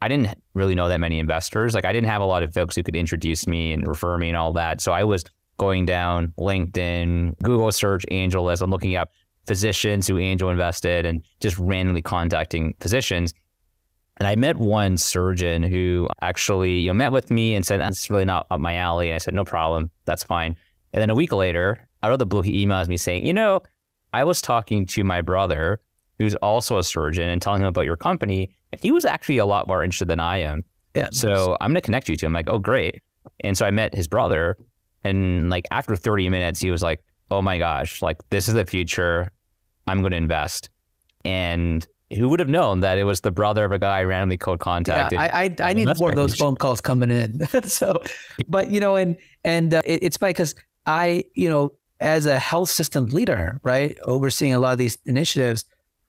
I 0.02 0.09
didn't 0.09 0.38
really 0.54 0.75
know 0.75 0.88
that 0.88 0.99
many 0.99 1.19
investors. 1.19 1.75
Like 1.75 1.85
I 1.85 1.92
didn't 1.92 2.09
have 2.09 2.23
a 2.23 2.26
lot 2.26 2.42
of 2.42 2.54
folks 2.54 2.75
who 2.75 2.83
could 2.83 2.97
introduce 2.97 3.47
me 3.47 3.73
and 3.73 3.87
refer 3.87 4.16
me 4.16 4.28
and 4.28 4.37
all 4.37 4.52
that. 4.54 4.80
So 4.80 4.92
I 4.92 5.04
was 5.04 5.25
going 5.61 5.85
down 5.85 6.33
LinkedIn, 6.38 7.38
Google 7.43 7.71
search 7.71 8.07
AngelList. 8.11 8.62
I'm 8.62 8.71
looking 8.71 8.97
up 8.97 9.11
physicians 9.47 10.07
who 10.07 10.19
angel 10.19 10.49
invested 10.49 11.05
and 11.05 11.23
just 11.40 11.59
randomly 11.59 12.00
contacting 12.00 12.75
physicians. 12.81 13.35
And 14.17 14.26
I 14.26 14.37
met 14.37 14.57
one 14.57 14.97
surgeon 14.97 15.62
who 15.62 16.09
actually 16.23 16.79
you 16.79 16.88
know, 16.88 16.95
met 16.95 17.12
with 17.12 17.31
me 17.31 17.55
and 17.55 17.67
said, 17.67 17.79
That's 17.79 18.09
really 18.09 18.25
not 18.25 18.47
up 18.50 18.59
my 18.59 18.76
alley. 18.76 19.11
And 19.11 19.17
I 19.17 19.19
said, 19.19 19.35
No 19.35 19.45
problem. 19.45 19.90
That's 20.07 20.25
fine. 20.25 20.57
And 20.95 21.02
then 21.02 21.11
a 21.11 21.14
week 21.14 21.31
later, 21.31 21.87
out 22.02 22.12
of 22.12 22.19
the 22.19 22.26
blue, 22.26 22.40
he 22.40 22.64
emails 22.64 22.88
me 22.88 22.97
saying, 22.97 23.26
You 23.26 23.35
know, 23.35 23.61
I 24.14 24.25
was 24.25 24.40
talking 24.40 24.87
to 24.87 25.05
my 25.05 25.21
brother, 25.21 25.79
who's 26.19 26.35
also 26.37 26.79
a 26.79 26.83
surgeon, 26.83 27.29
and 27.29 27.43
telling 27.43 27.61
him 27.61 27.69
about 27.69 27.85
your 27.85 27.99
company. 27.99 28.50
And 28.73 28.81
he 28.81 28.93
was 28.93 29.05
actually 29.05 29.38
a 29.38 29.47
lot 29.47 29.69
more 29.69 29.85
interested 29.85 30.09
than 30.09 30.21
I 30.21 30.38
am. 30.38 30.64
Yeah. 30.95 31.09
So 31.12 31.59
I'm 31.61 31.73
going 31.73 31.83
to 31.83 31.83
connect 31.83 32.09
you 32.09 32.17
to 32.17 32.25
him. 32.26 32.31
I'm 32.31 32.38
like, 32.40 32.49
Oh, 32.49 32.59
great. 32.59 33.02
And 33.40 33.59
so 33.59 33.67
I 33.67 33.71
met 33.71 33.95
his 33.95 34.09
brother. 34.09 34.57
And 35.04 35.50
like 35.50 35.66
after 35.71 35.97
30 35.97 36.28
minutes, 36.28 36.61
he 36.61 36.71
was 36.71 36.83
like, 36.83 37.02
oh 37.30 37.42
my 37.42 37.59
gosh, 37.59 38.02
like 38.02 38.16
this 38.30 38.49
is 38.49 38.54
the 38.54 38.66
future. 38.66 39.30
I'm 39.87 40.00
going 40.00 40.12
to 40.12 40.16
invest. 40.16 40.71
And 41.25 41.87
who 42.14 42.28
would 42.28 42.40
have 42.40 42.49
known 42.49 42.80
that 42.80 42.99
it 42.99 43.04
was 43.04 43.21
the 43.21 43.30
brother 43.30 43.64
of 43.64 43.73
a 43.73 43.78
guy 43.78 43.99
I 43.99 44.04
randomly 44.04 44.37
cold 44.37 44.61
contacted? 44.61 45.19
Yeah, 45.19 45.30
I, 45.33 45.45
I, 45.45 45.57
I 45.61 45.73
need 45.73 45.88
more 45.99 46.11
of 46.11 46.16
those 46.16 46.35
phone 46.35 46.57
calls 46.57 46.80
coming 46.80 47.11
in. 47.11 47.47
so, 47.64 48.02
but 48.49 48.71
you 48.71 48.80
know, 48.80 48.97
and, 48.97 49.16
and 49.45 49.75
uh, 49.75 49.83
it, 49.85 50.02
it's 50.02 50.16
funny 50.16 50.33
because 50.33 50.54
I, 50.87 51.25
you 51.35 51.49
know, 51.49 51.73
as 52.00 52.26
a 52.26 52.38
health 52.38 52.71
system 52.71 53.07
leader, 53.07 53.61
right, 53.62 53.97
overseeing 54.04 54.54
a 54.54 54.59
lot 54.59 54.73
of 54.73 54.78
these 54.78 54.99
initiatives, 55.04 55.64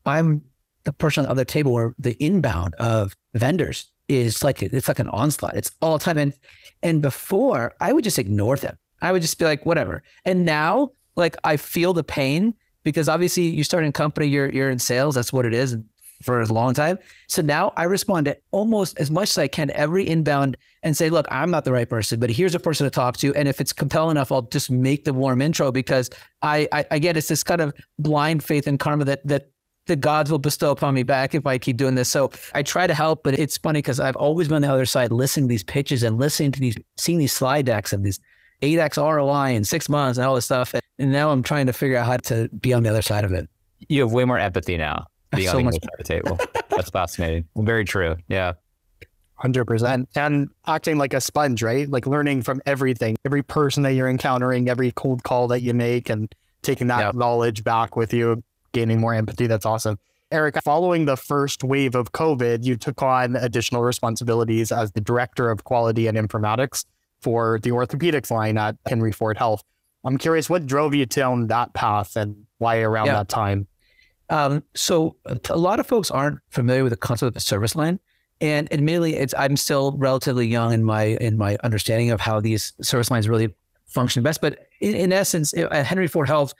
I'm 0.05 0.41
the 0.83 0.93
person 0.93 1.21
on 1.21 1.27
the 1.27 1.31
other 1.31 1.45
table 1.45 1.73
where 1.73 1.93
the 1.99 2.15
inbound 2.23 2.73
of 2.75 3.15
vendors 3.35 3.91
is 4.07 4.43
like 4.43 4.61
it's 4.63 4.87
like 4.87 4.99
an 4.99 5.09
onslaught. 5.09 5.55
It's 5.55 5.71
all 5.81 5.97
the 5.97 6.03
time. 6.03 6.17
And 6.17 6.33
and 6.83 7.01
before 7.01 7.73
I 7.79 7.93
would 7.93 8.03
just 8.03 8.19
ignore 8.19 8.57
them. 8.57 8.77
I 9.01 9.11
would 9.11 9.21
just 9.21 9.39
be 9.39 9.45
like, 9.45 9.65
whatever. 9.65 10.03
And 10.25 10.45
now, 10.45 10.91
like, 11.15 11.35
I 11.43 11.57
feel 11.57 11.93
the 11.93 12.03
pain 12.03 12.53
because 12.83 13.09
obviously 13.09 13.43
you 13.43 13.63
start 13.63 13.83
in 13.83 13.91
company, 13.91 14.27
you're 14.27 14.49
you're 14.51 14.69
in 14.69 14.79
sales. 14.79 15.15
That's 15.15 15.33
what 15.33 15.45
it 15.45 15.53
is 15.53 15.77
for 16.21 16.41
a 16.41 16.45
long 16.45 16.73
time. 16.73 16.99
So 17.27 17.41
now 17.41 17.73
I 17.75 17.83
respond 17.83 18.25
to 18.27 18.37
almost 18.51 18.99
as 18.99 19.09
much 19.09 19.31
as 19.31 19.37
I 19.37 19.47
can 19.47 19.71
every 19.71 20.07
inbound 20.07 20.57
and 20.83 20.95
say, 20.95 21.09
look, 21.09 21.25
I'm 21.31 21.51
not 21.51 21.65
the 21.65 21.71
right 21.71 21.89
person, 21.89 22.19
but 22.19 22.29
here's 22.29 22.55
a 22.55 22.59
person 22.59 22.85
to 22.85 22.91
talk 22.91 23.17
to. 23.17 23.33
And 23.35 23.47
if 23.47 23.59
it's 23.59 23.73
compelling 23.73 24.11
enough, 24.11 24.31
I'll 24.31 24.43
just 24.43 24.69
make 24.69 25.03
the 25.03 25.13
warm 25.13 25.41
intro 25.41 25.71
because 25.71 26.09
I, 26.41 26.67
I, 26.71 26.85
I 26.91 26.99
get 26.99 27.17
it's 27.17 27.27
this 27.27 27.43
kind 27.43 27.61
of 27.61 27.73
blind 27.99 28.43
faith 28.43 28.67
in 28.67 28.77
karma 28.77 29.05
that 29.05 29.25
that 29.27 29.51
the 29.91 29.97
gods 29.97 30.31
will 30.31 30.39
bestow 30.39 30.71
upon 30.71 30.93
me 30.93 31.03
back 31.03 31.35
if 31.35 31.45
I 31.45 31.57
keep 31.57 31.75
doing 31.75 31.95
this. 31.95 32.07
So 32.07 32.31
I 32.53 32.63
try 32.63 32.87
to 32.87 32.93
help, 32.93 33.23
but 33.23 33.37
it's 33.37 33.57
funny 33.57 33.79
because 33.79 33.99
I've 33.99 34.15
always 34.15 34.47
been 34.47 34.55
on 34.55 34.61
the 34.61 34.71
other 34.71 34.85
side, 34.85 35.11
listening 35.11 35.49
to 35.49 35.51
these 35.51 35.65
pitches 35.65 36.01
and 36.01 36.17
listening 36.17 36.53
to 36.53 36.61
these, 36.61 36.77
seeing 36.95 37.17
these 37.17 37.33
slide 37.33 37.65
decks 37.65 37.91
of 37.91 38.01
these 38.01 38.17
8x 38.61 38.95
ROI 38.95 39.53
in 39.53 39.65
six 39.65 39.89
months 39.89 40.17
and 40.17 40.25
all 40.25 40.35
this 40.35 40.45
stuff. 40.45 40.73
And 40.97 41.11
now 41.11 41.29
I'm 41.29 41.43
trying 41.43 41.65
to 41.65 41.73
figure 41.73 41.97
out 41.97 42.05
how 42.05 42.17
to 42.17 42.47
be 42.49 42.71
on 42.71 42.83
the 42.83 42.89
other 42.89 43.01
side 43.01 43.25
of 43.25 43.33
it. 43.33 43.49
You 43.89 43.99
have 44.01 44.13
way 44.13 44.23
more 44.23 44.39
empathy 44.39 44.77
now 44.77 45.07
being 45.35 45.47
so 45.51 45.57
on 45.57 45.65
the 45.65 45.69
other 45.71 45.79
side 45.81 45.89
of 45.91 45.97
the 45.97 46.03
table. 46.03 46.39
That's 46.69 46.89
fascinating. 46.89 47.45
Very 47.57 47.83
true. 47.83 48.15
Yeah. 48.29 48.53
100%. 49.43 50.07
And 50.15 50.49
acting 50.67 50.97
like 50.99 51.13
a 51.13 51.19
sponge, 51.19 51.61
right? 51.61 51.89
Like 51.89 52.07
learning 52.07 52.43
from 52.43 52.61
everything, 52.65 53.17
every 53.25 53.43
person 53.43 53.83
that 53.83 53.91
you're 53.91 54.09
encountering, 54.09 54.69
every 54.69 54.93
cold 54.93 55.23
call 55.23 55.49
that 55.49 55.61
you 55.61 55.73
make, 55.73 56.09
and 56.09 56.33
taking 56.61 56.87
that 56.87 56.99
yep. 56.99 57.15
knowledge 57.15 57.65
back 57.65 57.97
with 57.97 58.13
you, 58.13 58.41
gaining 58.71 58.99
more 58.99 59.13
empathy. 59.13 59.47
That's 59.47 59.65
awesome. 59.65 59.99
Eric, 60.31 60.55
following 60.63 61.05
the 61.05 61.17
first 61.17 61.63
wave 61.63 61.93
of 61.93 62.13
COVID, 62.13 62.63
you 62.63 62.77
took 62.77 63.01
on 63.01 63.35
additional 63.35 63.83
responsibilities 63.83 64.71
as 64.71 64.93
the 64.93 65.01
director 65.01 65.51
of 65.51 65.65
quality 65.65 66.07
and 66.07 66.17
informatics 66.17 66.85
for 67.21 67.59
the 67.63 67.71
orthopedics 67.71 68.31
line 68.31 68.57
at 68.57 68.77
Henry 68.85 69.11
Ford 69.11 69.37
Health. 69.37 69.61
I'm 70.03 70.17
curious 70.17 70.49
what 70.49 70.65
drove 70.65 70.95
you 70.95 71.05
down 71.05 71.47
that 71.47 71.73
path 71.73 72.15
and 72.15 72.45
why 72.57 72.79
around 72.79 73.07
yeah. 73.07 73.15
that 73.15 73.29
time? 73.29 73.67
Um, 74.29 74.63
so 74.73 75.17
a 75.49 75.57
lot 75.57 75.79
of 75.79 75.85
folks 75.85 76.09
aren't 76.09 76.39
familiar 76.49 76.83
with 76.83 76.91
the 76.91 76.97
concept 76.97 77.27
of 77.27 77.35
a 77.35 77.41
service 77.41 77.75
line. 77.75 77.99
And 78.39 78.71
admittedly, 78.73 79.17
it's 79.17 79.35
I'm 79.37 79.57
still 79.57 79.91
relatively 79.97 80.47
young 80.47 80.73
in 80.73 80.83
my 80.83 81.03
in 81.03 81.37
my 81.37 81.57
understanding 81.63 82.09
of 82.09 82.21
how 82.21 82.39
these 82.39 82.73
service 82.81 83.11
lines 83.11 83.29
really 83.29 83.53
function 83.85 84.23
best. 84.23 84.41
But 84.41 84.67
in, 84.79 84.95
in 84.95 85.13
essence, 85.13 85.53
at 85.53 85.85
Henry 85.85 86.07
Ford 86.07 86.27
Health, 86.27 86.53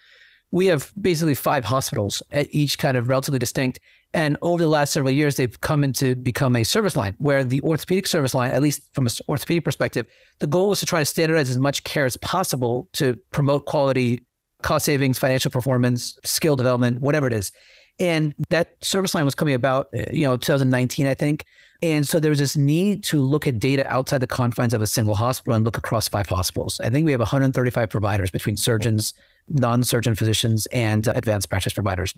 we 0.51 0.65
have 0.67 0.91
basically 1.00 1.36
five 1.36 1.65
hospitals 1.65 2.22
at 2.31 2.48
each 2.51 2.77
kind 2.77 2.98
of 2.98 3.08
relatively 3.08 3.39
distinct. 3.39 3.79
And 4.13 4.38
over 4.41 4.62
the 4.62 4.70
last 4.70 4.91
several 4.91 5.12
years, 5.12 5.38
they've 5.38 5.60
come 5.62 5.84
into 5.84 6.15
become 6.15 6.55
a 6.58 6.65
service 6.65 6.98
line 6.98 7.15
where 7.17 7.46
the 7.46 7.62
orthopedic 7.62 8.05
service 8.05 8.34
line, 8.34 8.51
at 8.51 8.62
least 8.62 8.81
from 8.93 9.08
an 9.08 9.13
orthopedic 9.29 9.63
perspective, 9.63 10.05
the 10.39 10.48
goal 10.48 10.70
was 10.70 10.81
to 10.81 10.86
try 10.86 11.00
to 11.00 11.05
standardize 11.05 11.50
as 11.50 11.58
much 11.58 11.86
care 11.86 12.05
as 12.05 12.17
possible 12.17 12.89
to 12.93 13.17
promote 13.31 13.65
quality, 13.65 14.25
cost 14.62 14.86
savings, 14.86 15.17
financial 15.17 15.50
performance, 15.50 16.20
skill 16.25 16.58
development, 16.58 17.00
whatever 17.00 17.27
it 17.27 17.34
is. 17.34 17.53
And 18.00 18.34
that 18.50 18.75
service 18.81 19.15
line 19.15 19.25
was 19.25 19.36
coming 19.36 19.53
about, 19.53 19.88
uh, 19.93 20.03
you 20.12 20.25
know, 20.25 20.36
2019, 20.36 21.08
I 21.08 21.13
think. 21.13 21.46
And 21.81 22.08
so 22.08 22.20
there 22.20 22.29
was 22.29 22.39
this 22.39 22.58
need 22.58 23.03
to 23.05 23.22
look 23.22 23.48
at 23.48 23.60
data 23.60 23.88
outside 23.91 24.20
the 24.20 24.27
confines 24.27 24.74
of 24.74 24.81
a 24.81 24.88
single 24.88 25.15
hospital 25.15 25.55
and 25.55 25.65
look 25.65 25.77
across 25.77 26.08
five 26.08 26.27
hospitals. 26.27 26.79
I 26.81 26.89
think 26.89 27.05
we 27.05 27.12
have 27.12 27.22
135 27.22 27.89
providers 27.89 28.29
between 28.29 28.58
surgeons, 28.58 29.13
non-surgeon 29.53 30.15
physicians, 30.15 30.65
and 30.67 31.08
advanced 31.08 31.50
practice 31.50 31.74
providers. 31.74 32.13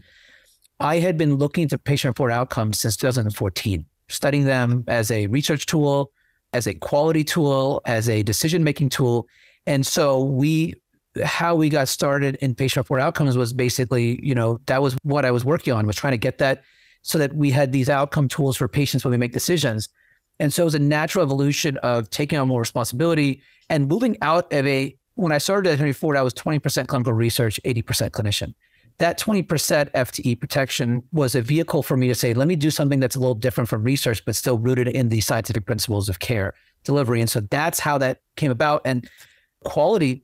I 0.79 0.99
had 0.99 1.17
been 1.17 1.35
looking 1.35 1.63
into 1.63 1.77
patient-reported 1.77 2.33
outcomes 2.33 2.79
since 2.79 2.97
2014, 2.97 3.85
studying 4.09 4.45
them 4.45 4.83
as 4.87 5.11
a 5.11 5.27
research 5.27 5.65
tool, 5.65 6.11
as 6.51 6.67
a 6.67 6.73
quality 6.73 7.23
tool, 7.23 7.81
as 7.85 8.09
a 8.09 8.23
decision-making 8.23 8.89
tool. 8.89 9.27
And 9.65 9.85
so 9.85 10.23
we 10.23 10.75
how 11.23 11.55
we 11.55 11.69
got 11.69 11.87
started 11.87 12.35
in 12.37 12.55
patient-reported 12.55 13.03
outcomes 13.03 13.37
was 13.37 13.53
basically, 13.53 14.19
you 14.25 14.33
know, 14.33 14.59
that 14.65 14.81
was 14.81 14.97
what 15.03 15.25
I 15.25 15.31
was 15.31 15.45
working 15.45 15.73
on, 15.73 15.85
was 15.85 15.95
trying 15.95 16.11
to 16.11 16.17
get 16.17 16.39
that 16.39 16.63
so 17.03 17.17
that 17.17 17.35
we 17.35 17.51
had 17.51 17.71
these 17.71 17.89
outcome 17.89 18.27
tools 18.27 18.57
for 18.57 18.67
patients 18.67 19.03
when 19.03 19.11
we 19.11 19.17
make 19.17 19.33
decisions. 19.33 19.89
And 20.39 20.51
so 20.51 20.63
it 20.63 20.65
was 20.65 20.75
a 20.75 20.79
natural 20.79 21.23
evolution 21.23 21.77
of 21.77 22.09
taking 22.09 22.39
on 22.39 22.47
more 22.47 22.59
responsibility 22.59 23.43
and 23.69 23.87
moving 23.87 24.17
out 24.21 24.51
of 24.51 24.65
a 24.65 24.97
when 25.15 25.31
I 25.31 25.37
started 25.37 25.71
at 25.71 25.77
Henry 25.77 25.93
Ford, 25.93 26.17
I 26.17 26.21
was 26.21 26.33
20% 26.33 26.87
clinical 26.87 27.13
research, 27.13 27.59
80% 27.65 28.11
clinician. 28.11 28.53
That 28.99 29.19
20% 29.19 29.45
FTE 29.91 30.39
protection 30.39 31.03
was 31.11 31.35
a 31.35 31.41
vehicle 31.41 31.83
for 31.83 31.97
me 31.97 32.07
to 32.07 32.15
say, 32.15 32.33
let 32.33 32.47
me 32.47 32.55
do 32.55 32.69
something 32.69 32.99
that's 32.99 33.15
a 33.15 33.19
little 33.19 33.35
different 33.35 33.69
from 33.69 33.83
research, 33.83 34.23
but 34.25 34.35
still 34.35 34.57
rooted 34.57 34.87
in 34.87 35.09
the 35.09 35.21
scientific 35.21 35.65
principles 35.65 36.09
of 36.09 36.19
care 36.19 36.53
delivery. 36.83 37.19
And 37.21 37.29
so 37.29 37.39
that's 37.39 37.79
how 37.79 37.97
that 37.97 38.21
came 38.35 38.51
about. 38.51 38.81
And 38.85 39.09
quality 39.63 40.23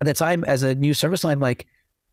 at 0.00 0.06
the 0.06 0.14
time 0.14 0.44
as 0.44 0.62
a 0.62 0.74
new 0.74 0.92
service 0.94 1.24
line, 1.24 1.40
like 1.40 1.66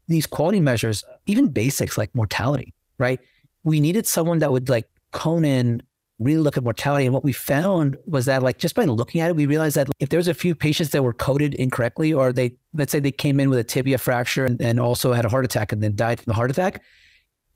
these 0.08 0.26
quality 0.26 0.60
measures, 0.60 1.04
even 1.26 1.50
basics 1.50 1.98
like 1.98 2.14
mortality, 2.16 2.74
right? 2.98 3.20
We 3.64 3.80
needed 3.80 4.08
someone 4.08 4.40
that 4.40 4.52
would 4.52 4.70
like 4.70 4.88
cone 5.12 5.44
in, 5.46 5.82
really 6.24 6.42
look 6.42 6.58
at 6.58 6.64
mortality. 6.64 7.06
And 7.06 7.14
what 7.14 7.24
we 7.24 7.34
found 7.34 7.98
was 8.06 8.26
that 8.26 8.44
like 8.44 8.58
just 8.58 8.76
by 8.76 8.86
looking 8.86 9.22
at 9.22 9.30
it, 9.30 9.36
we 9.36 9.46
realized 9.46 9.76
that 9.76 9.90
if 10.00 10.10
there 10.10 10.18
was 10.18 10.28
a 10.28 10.34
few 10.34 10.56
patients 10.56 10.92
that 10.92 11.04
were 11.04 11.14
coded 11.14 11.54
incorrectly, 11.56 12.14
or 12.14 12.34
they 12.34 12.56
let's 12.74 12.92
say 12.92 13.00
they 13.00 13.12
came 13.12 13.40
in 13.40 13.50
with 13.50 13.60
a 13.60 13.64
tibia 13.64 13.98
fracture 13.98 14.46
and, 14.46 14.62
and 14.62 14.80
also 14.80 15.14
had 15.14 15.26
a 15.26 15.30
heart 15.30 15.46
attack 15.46 15.72
and 15.72 15.82
then 15.82 15.96
died 15.96 16.20
from 16.20 16.32
the 16.32 16.36
heart 16.36 16.52
attack, 16.52 16.82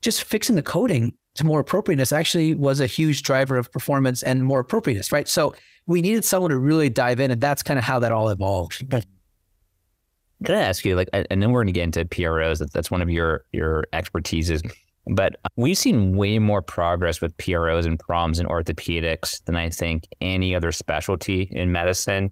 just 0.01 0.23
fixing 0.23 0.55
the 0.55 0.63
coding 0.63 1.13
to 1.35 1.45
more 1.45 1.59
appropriateness 1.59 2.11
actually 2.11 2.55
was 2.55 2.79
a 2.79 2.87
huge 2.87 3.23
driver 3.23 3.57
of 3.57 3.71
performance 3.71 4.23
and 4.23 4.43
more 4.43 4.59
appropriateness, 4.59 5.11
right? 5.11 5.27
So 5.27 5.53
we 5.85 6.01
needed 6.01 6.25
someone 6.25 6.51
to 6.51 6.57
really 6.57 6.89
dive 6.89 7.19
in, 7.19 7.31
and 7.31 7.39
that's 7.39 7.63
kind 7.63 7.77
of 7.77 7.85
how 7.85 7.99
that 7.99 8.11
all 8.11 8.29
evolved. 8.29 8.83
Can 8.89 10.55
I 10.55 10.61
ask 10.61 10.85
you, 10.85 10.95
like, 10.95 11.09
and 11.13 11.41
then 11.41 11.51
we're 11.51 11.61
going 11.61 11.73
to 11.73 11.73
get 11.73 11.83
into 11.83 12.05
PROs. 12.05 12.59
That, 12.59 12.71
that's 12.71 12.91
one 12.91 13.01
of 13.01 13.09
your 13.09 13.45
your 13.51 13.85
expertises. 13.93 14.61
But 15.09 15.35
we've 15.55 15.77
seen 15.77 16.15
way 16.15 16.39
more 16.39 16.61
progress 16.61 17.21
with 17.21 17.35
PROs 17.37 17.85
and 17.85 17.97
PROMs 17.97 18.39
in 18.39 18.45
orthopedics 18.45 19.43
than 19.45 19.55
I 19.55 19.69
think 19.69 20.07
any 20.19 20.53
other 20.53 20.71
specialty 20.71 21.43
in 21.51 21.71
medicine. 21.71 22.31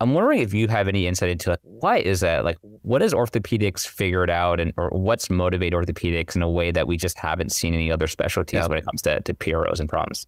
I'm 0.00 0.14
wondering 0.14 0.40
if 0.40 0.54
you 0.54 0.68
have 0.68 0.86
any 0.86 1.08
insight 1.08 1.30
into 1.30 1.50
like 1.50 1.58
why 1.62 1.98
is 1.98 2.20
that? 2.20 2.44
Like, 2.44 2.56
what 2.62 3.02
has 3.02 3.12
orthopedics 3.12 3.86
figured 3.86 4.30
out, 4.30 4.60
and 4.60 4.72
or 4.76 4.90
what's 4.90 5.28
motivated 5.28 5.76
orthopedics 5.76 6.36
in 6.36 6.42
a 6.42 6.48
way 6.48 6.70
that 6.70 6.86
we 6.86 6.96
just 6.96 7.18
haven't 7.18 7.50
seen 7.50 7.74
any 7.74 7.90
other 7.90 8.06
specialties 8.06 8.68
when 8.68 8.78
it 8.78 8.84
comes 8.84 9.02
to, 9.02 9.20
to 9.20 9.34
PROs 9.34 9.80
and 9.80 9.88
PROMs? 9.88 10.26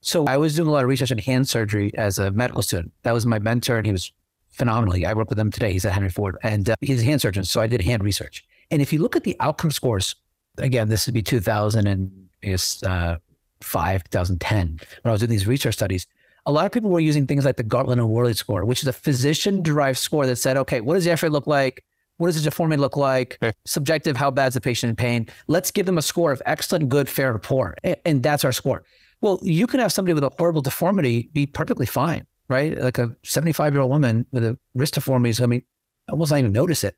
So 0.00 0.26
I 0.26 0.36
was 0.36 0.56
doing 0.56 0.68
a 0.68 0.72
lot 0.72 0.82
of 0.82 0.88
research 0.88 1.12
in 1.12 1.18
hand 1.18 1.48
surgery 1.48 1.92
as 1.94 2.18
a 2.18 2.32
medical 2.32 2.62
student. 2.62 2.92
That 3.04 3.14
was 3.14 3.24
my 3.24 3.38
mentor, 3.38 3.76
and 3.76 3.86
he 3.86 3.92
was 3.92 4.10
phenomenally. 4.50 5.06
I 5.06 5.14
work 5.14 5.30
with 5.30 5.38
him 5.38 5.52
today. 5.52 5.72
He's 5.72 5.84
at 5.84 5.92
Henry 5.92 6.10
Ford, 6.10 6.36
and 6.42 6.70
uh, 6.70 6.74
he's 6.80 7.02
a 7.02 7.04
hand 7.04 7.20
surgeon. 7.20 7.44
So 7.44 7.60
I 7.60 7.68
did 7.68 7.82
hand 7.82 8.02
research. 8.02 8.44
And 8.72 8.82
if 8.82 8.92
you 8.92 8.98
look 8.98 9.14
at 9.14 9.22
the 9.22 9.36
outcome 9.38 9.70
scores, 9.70 10.16
again, 10.58 10.88
this 10.88 11.06
would 11.06 11.14
be 11.14 11.22
2005, 11.22 12.82
uh, 12.84 13.16
2010, 13.62 14.66
when 14.68 14.80
I 15.04 15.12
was 15.12 15.20
doing 15.20 15.30
these 15.30 15.46
research 15.46 15.74
studies. 15.74 16.06
A 16.46 16.52
lot 16.52 16.66
of 16.66 16.72
people 16.72 16.90
were 16.90 17.00
using 17.00 17.26
things 17.26 17.44
like 17.44 17.56
the 17.56 17.64
Gartland 17.64 17.92
and 17.94 18.08
Werley 18.08 18.34
score, 18.34 18.64
which 18.64 18.82
is 18.82 18.88
a 18.88 18.92
physician-derived 18.92 19.98
score 19.98 20.26
that 20.26 20.36
said, 20.36 20.56
okay, 20.56 20.80
what 20.80 20.94
does 20.94 21.04
the 21.04 21.12
X-ray 21.12 21.28
look 21.28 21.46
like? 21.46 21.84
What 22.16 22.26
does 22.28 22.36
the 22.36 22.42
deformity 22.42 22.80
look 22.80 22.96
like? 22.96 23.38
Subjective, 23.64 24.16
how 24.16 24.30
bad 24.30 24.48
is 24.48 24.54
the 24.54 24.60
patient 24.60 24.90
in 24.90 24.96
pain? 24.96 25.28
Let's 25.46 25.70
give 25.70 25.86
them 25.86 25.98
a 25.98 26.02
score 26.02 26.32
of 26.32 26.42
excellent, 26.44 26.88
good, 26.88 27.08
fair, 27.08 27.34
or 27.34 27.38
poor. 27.38 27.76
And 28.04 28.22
that's 28.22 28.44
our 28.44 28.52
score. 28.52 28.84
Well, 29.20 29.38
you 29.42 29.66
can 29.68 29.78
have 29.80 29.92
somebody 29.92 30.14
with 30.14 30.24
a 30.24 30.32
horrible 30.36 30.62
deformity 30.62 31.30
be 31.32 31.46
perfectly 31.46 31.86
fine 31.86 32.26
right? 32.52 32.78
Like 32.78 32.98
a 32.98 33.16
75 33.24 33.72
year 33.72 33.80
old 33.80 33.90
woman 33.90 34.26
with 34.30 34.44
a 34.44 34.58
wrist 34.74 34.94
deformity, 34.94 35.42
I 35.42 35.46
mean, 35.46 35.62
almost 36.08 36.30
not 36.30 36.38
even 36.38 36.52
notice 36.52 36.84
it. 36.84 36.96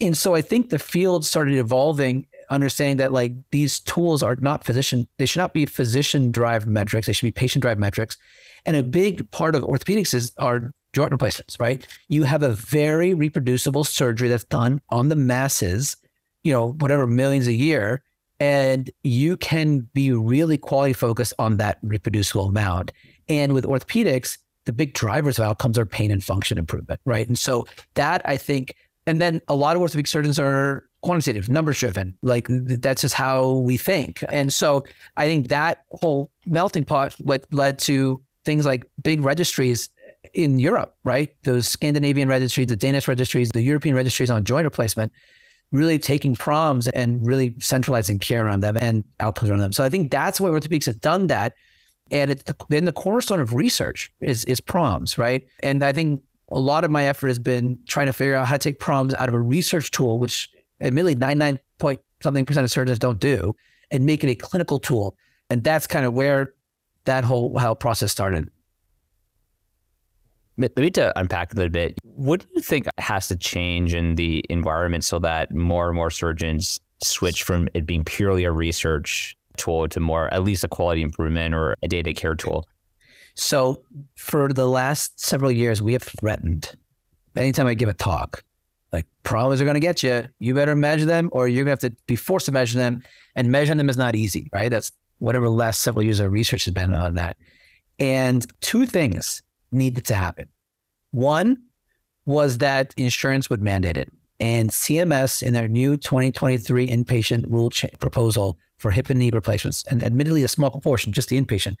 And 0.00 0.16
so 0.16 0.34
I 0.34 0.42
think 0.42 0.70
the 0.70 0.78
field 0.78 1.24
started 1.24 1.54
evolving, 1.54 2.26
understanding 2.50 2.98
that 2.98 3.12
like 3.12 3.32
these 3.50 3.80
tools 3.80 4.22
are 4.22 4.36
not 4.36 4.64
physician, 4.64 5.08
they 5.18 5.26
should 5.26 5.40
not 5.40 5.54
be 5.54 5.66
physician 5.66 6.30
driven 6.30 6.72
metrics, 6.72 7.06
they 7.06 7.12
should 7.12 7.26
be 7.26 7.32
patient 7.32 7.62
driven 7.62 7.80
metrics. 7.80 8.16
And 8.66 8.76
a 8.76 8.82
big 8.82 9.30
part 9.30 9.54
of 9.54 9.62
orthopedics 9.62 10.14
is 10.14 10.32
are 10.38 10.72
joint 10.92 11.12
replacements, 11.12 11.58
right? 11.60 11.86
You 12.08 12.22
have 12.22 12.42
a 12.42 12.50
very 12.50 13.14
reproducible 13.14 13.84
surgery 13.84 14.28
that's 14.28 14.44
done 14.44 14.80
on 14.90 15.08
the 15.08 15.16
masses, 15.16 15.96
you 16.42 16.52
know, 16.52 16.72
whatever 16.74 17.06
millions 17.06 17.46
a 17.46 17.52
year. 17.52 18.02
And 18.40 18.90
you 19.02 19.36
can 19.36 19.88
be 19.94 20.12
really 20.12 20.58
quality 20.58 20.92
focused 20.92 21.34
on 21.38 21.56
that 21.58 21.78
reproducible 21.82 22.46
amount. 22.46 22.92
And 23.28 23.52
with 23.52 23.64
orthopedics, 23.64 24.38
the 24.66 24.72
big 24.72 24.94
drivers 24.94 25.38
of 25.38 25.44
outcomes 25.44 25.78
are 25.78 25.86
pain 25.86 26.10
and 26.10 26.22
function 26.22 26.58
improvement, 26.58 27.00
right? 27.04 27.26
And 27.26 27.38
so 27.38 27.66
that 27.94 28.22
I 28.24 28.36
think, 28.36 28.74
and 29.06 29.20
then 29.20 29.40
a 29.48 29.54
lot 29.54 29.76
of 29.76 29.82
orthopedic 29.82 30.06
surgeons 30.06 30.38
are 30.38 30.84
quantitative, 31.04 31.50
numbers 31.50 31.78
driven. 31.78 32.16
Like 32.22 32.46
that's 32.48 33.02
just 33.02 33.14
how 33.14 33.50
we 33.58 33.76
think. 33.76 34.24
And 34.30 34.52
so 34.52 34.84
I 35.18 35.26
think 35.26 35.48
that 35.48 35.84
whole 35.90 36.30
melting 36.46 36.84
pot 36.84 37.14
what 37.20 37.44
led 37.52 37.78
to 37.80 38.22
things 38.44 38.64
like 38.64 38.86
big 39.02 39.22
registries 39.22 39.90
in 40.32 40.58
Europe, 40.58 40.96
right? 41.04 41.34
Those 41.42 41.68
Scandinavian 41.68 42.28
registries, 42.28 42.68
the 42.68 42.76
Danish 42.76 43.06
registries, 43.06 43.50
the 43.50 43.60
European 43.60 43.94
registries 43.94 44.30
on 44.30 44.44
joint 44.44 44.64
replacement, 44.64 45.12
really 45.72 45.98
taking 45.98 46.34
proms 46.34 46.88
and 46.88 47.24
really 47.26 47.54
centralizing 47.58 48.18
care 48.18 48.46
around 48.46 48.60
them 48.60 48.78
and 48.78 49.04
outcomes 49.20 49.50
around 49.50 49.60
them. 49.60 49.72
So 49.72 49.84
I 49.84 49.90
think 49.90 50.10
that's 50.10 50.40
why 50.40 50.48
orthopedics 50.48 50.86
has 50.86 50.96
done 50.96 51.26
that. 51.26 51.52
And 52.10 52.30
it's 52.30 52.44
the, 52.44 52.56
then 52.70 52.86
the 52.86 52.92
cornerstone 52.92 53.40
of 53.40 53.52
research 53.52 54.10
is 54.20 54.44
is 54.46 54.60
proms, 54.60 55.18
right? 55.18 55.46
And 55.62 55.84
I 55.84 55.92
think 55.92 56.22
a 56.50 56.58
lot 56.58 56.84
of 56.84 56.90
my 56.90 57.04
effort 57.04 57.28
has 57.28 57.38
been 57.38 57.78
trying 57.86 58.06
to 58.06 58.12
figure 58.12 58.36
out 58.36 58.46
how 58.46 58.54
to 58.54 58.58
take 58.58 58.78
proms 58.78 59.14
out 59.14 59.28
of 59.28 59.34
a 59.34 59.40
research 59.40 59.90
tool, 59.90 60.18
which 60.18 60.48
admittedly 60.80 61.14
99 61.14 61.58
point 61.78 62.00
something 62.22 62.44
percent 62.46 62.64
of 62.64 62.70
surgeons 62.70 62.98
don't 62.98 63.20
do, 63.20 63.54
and 63.90 64.06
make 64.06 64.24
it 64.24 64.30
a 64.30 64.34
clinical 64.34 64.78
tool. 64.78 65.16
And 65.50 65.62
that's 65.62 65.86
kind 65.86 66.06
of 66.06 66.14
where 66.14 66.54
that 67.04 67.24
whole 67.24 67.56
how 67.58 67.74
process 67.74 68.10
started. 68.10 68.50
Maybe 70.56 70.90
to 70.92 71.18
unpack 71.18 71.52
a 71.52 71.56
little 71.56 71.70
bit, 71.70 71.98
what 72.04 72.40
do 72.40 72.46
you 72.54 72.60
think 72.60 72.86
has 72.98 73.26
to 73.28 73.36
change 73.36 73.92
in 73.92 74.14
the 74.14 74.44
environment 74.48 75.04
so 75.04 75.18
that 75.18 75.52
more 75.52 75.88
and 75.88 75.96
more 75.96 76.10
surgeons 76.10 76.80
switch 77.02 77.42
from 77.42 77.68
it 77.74 77.86
being 77.86 78.04
purely 78.04 78.44
a 78.44 78.52
research 78.52 79.36
tool 79.56 79.88
to 79.88 80.00
more 80.00 80.32
at 80.32 80.44
least 80.44 80.62
a 80.62 80.68
quality 80.68 81.02
improvement 81.02 81.54
or 81.54 81.74
a 81.82 81.88
data 81.88 82.14
care 82.14 82.36
tool? 82.36 82.68
So 83.34 83.82
for 84.14 84.52
the 84.52 84.68
last 84.68 85.18
several 85.18 85.50
years, 85.50 85.82
we 85.82 85.92
have 85.92 86.04
threatened 86.04 86.76
anytime 87.36 87.66
I 87.66 87.74
give 87.74 87.88
a 87.88 87.94
talk, 87.94 88.44
like 88.94 89.06
PROMs 89.24 89.60
are 89.60 89.64
going 89.64 89.74
to 89.74 89.80
get 89.80 90.02
you. 90.02 90.26
You 90.38 90.54
better 90.54 90.76
measure 90.76 91.04
them 91.04 91.28
or 91.32 91.48
you're 91.48 91.64
going 91.64 91.76
to 91.76 91.86
have 91.86 91.92
to 91.92 92.02
be 92.06 92.16
forced 92.16 92.46
to 92.46 92.52
measure 92.52 92.78
them. 92.78 93.02
And 93.34 93.50
measuring 93.50 93.78
them 93.78 93.90
is 93.90 93.96
not 93.96 94.14
easy, 94.14 94.48
right? 94.52 94.70
That's 94.70 94.92
whatever 95.18 95.48
last 95.48 95.80
several 95.80 96.04
years 96.04 96.20
of 96.20 96.30
research 96.30 96.64
has 96.66 96.74
been 96.74 96.94
on 96.94 97.14
that. 97.14 97.36
And 97.98 98.46
two 98.60 98.86
things 98.86 99.42
needed 99.72 100.04
to 100.06 100.14
happen. 100.14 100.48
One 101.10 101.58
was 102.26 102.58
that 102.58 102.94
insurance 102.96 103.50
would 103.50 103.62
mandate 103.62 103.96
it. 103.96 104.12
And 104.40 104.70
CMS 104.70 105.42
in 105.42 105.52
their 105.52 105.68
new 105.68 105.96
2023 105.96 106.88
inpatient 106.88 107.44
rule 107.48 107.70
cha- 107.70 107.88
proposal 108.00 108.58
for 108.78 108.90
hip 108.90 109.10
and 109.10 109.18
knee 109.18 109.30
replacements, 109.32 109.84
and 109.84 110.02
admittedly 110.02 110.42
a 110.42 110.48
small 110.48 110.70
proportion, 110.70 111.12
just 111.12 111.28
the 111.28 111.40
inpatient, 111.40 111.76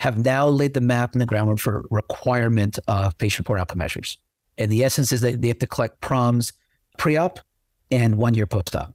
have 0.00 0.24
now 0.24 0.48
laid 0.48 0.74
the 0.74 0.80
map 0.80 1.12
and 1.12 1.20
the 1.20 1.26
groundwork 1.26 1.58
for 1.58 1.84
requirement 1.90 2.78
of 2.88 3.16
patient 3.18 3.46
report 3.46 3.60
outcome 3.60 3.78
measures. 3.78 4.18
And 4.58 4.70
the 4.70 4.84
essence 4.84 5.12
is 5.12 5.20
that 5.22 5.40
they 5.40 5.48
have 5.48 5.58
to 5.58 5.66
collect 5.66 6.00
PROMs 6.00 6.52
pre-op 6.98 7.40
and 7.90 8.16
one 8.16 8.34
year 8.34 8.46
post-op. 8.46 8.94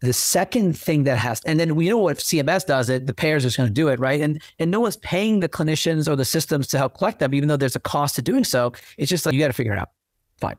The 0.00 0.12
second 0.12 0.78
thing 0.78 1.04
that 1.04 1.18
has, 1.18 1.40
and 1.44 1.58
then 1.58 1.74
we 1.74 1.88
know 1.88 1.98
what 1.98 2.18
CMS 2.18 2.64
does 2.64 2.88
it, 2.88 3.06
the 3.06 3.14
payers 3.14 3.44
are 3.44 3.48
just 3.48 3.56
going 3.56 3.68
to 3.68 3.74
do 3.74 3.88
it, 3.88 3.98
right? 3.98 4.20
And 4.20 4.40
and 4.60 4.70
no 4.70 4.78
one's 4.78 4.96
paying 4.98 5.40
the 5.40 5.48
clinicians 5.48 6.06
or 6.08 6.14
the 6.14 6.24
systems 6.24 6.68
to 6.68 6.78
help 6.78 6.96
collect 6.96 7.18
them, 7.18 7.34
even 7.34 7.48
though 7.48 7.56
there's 7.56 7.74
a 7.74 7.80
cost 7.80 8.14
to 8.14 8.22
doing 8.22 8.44
so. 8.44 8.72
It's 8.96 9.10
just 9.10 9.26
like 9.26 9.34
you 9.34 9.40
got 9.40 9.48
to 9.48 9.52
figure 9.52 9.72
it 9.72 9.78
out. 9.78 9.90
Fine. 10.40 10.56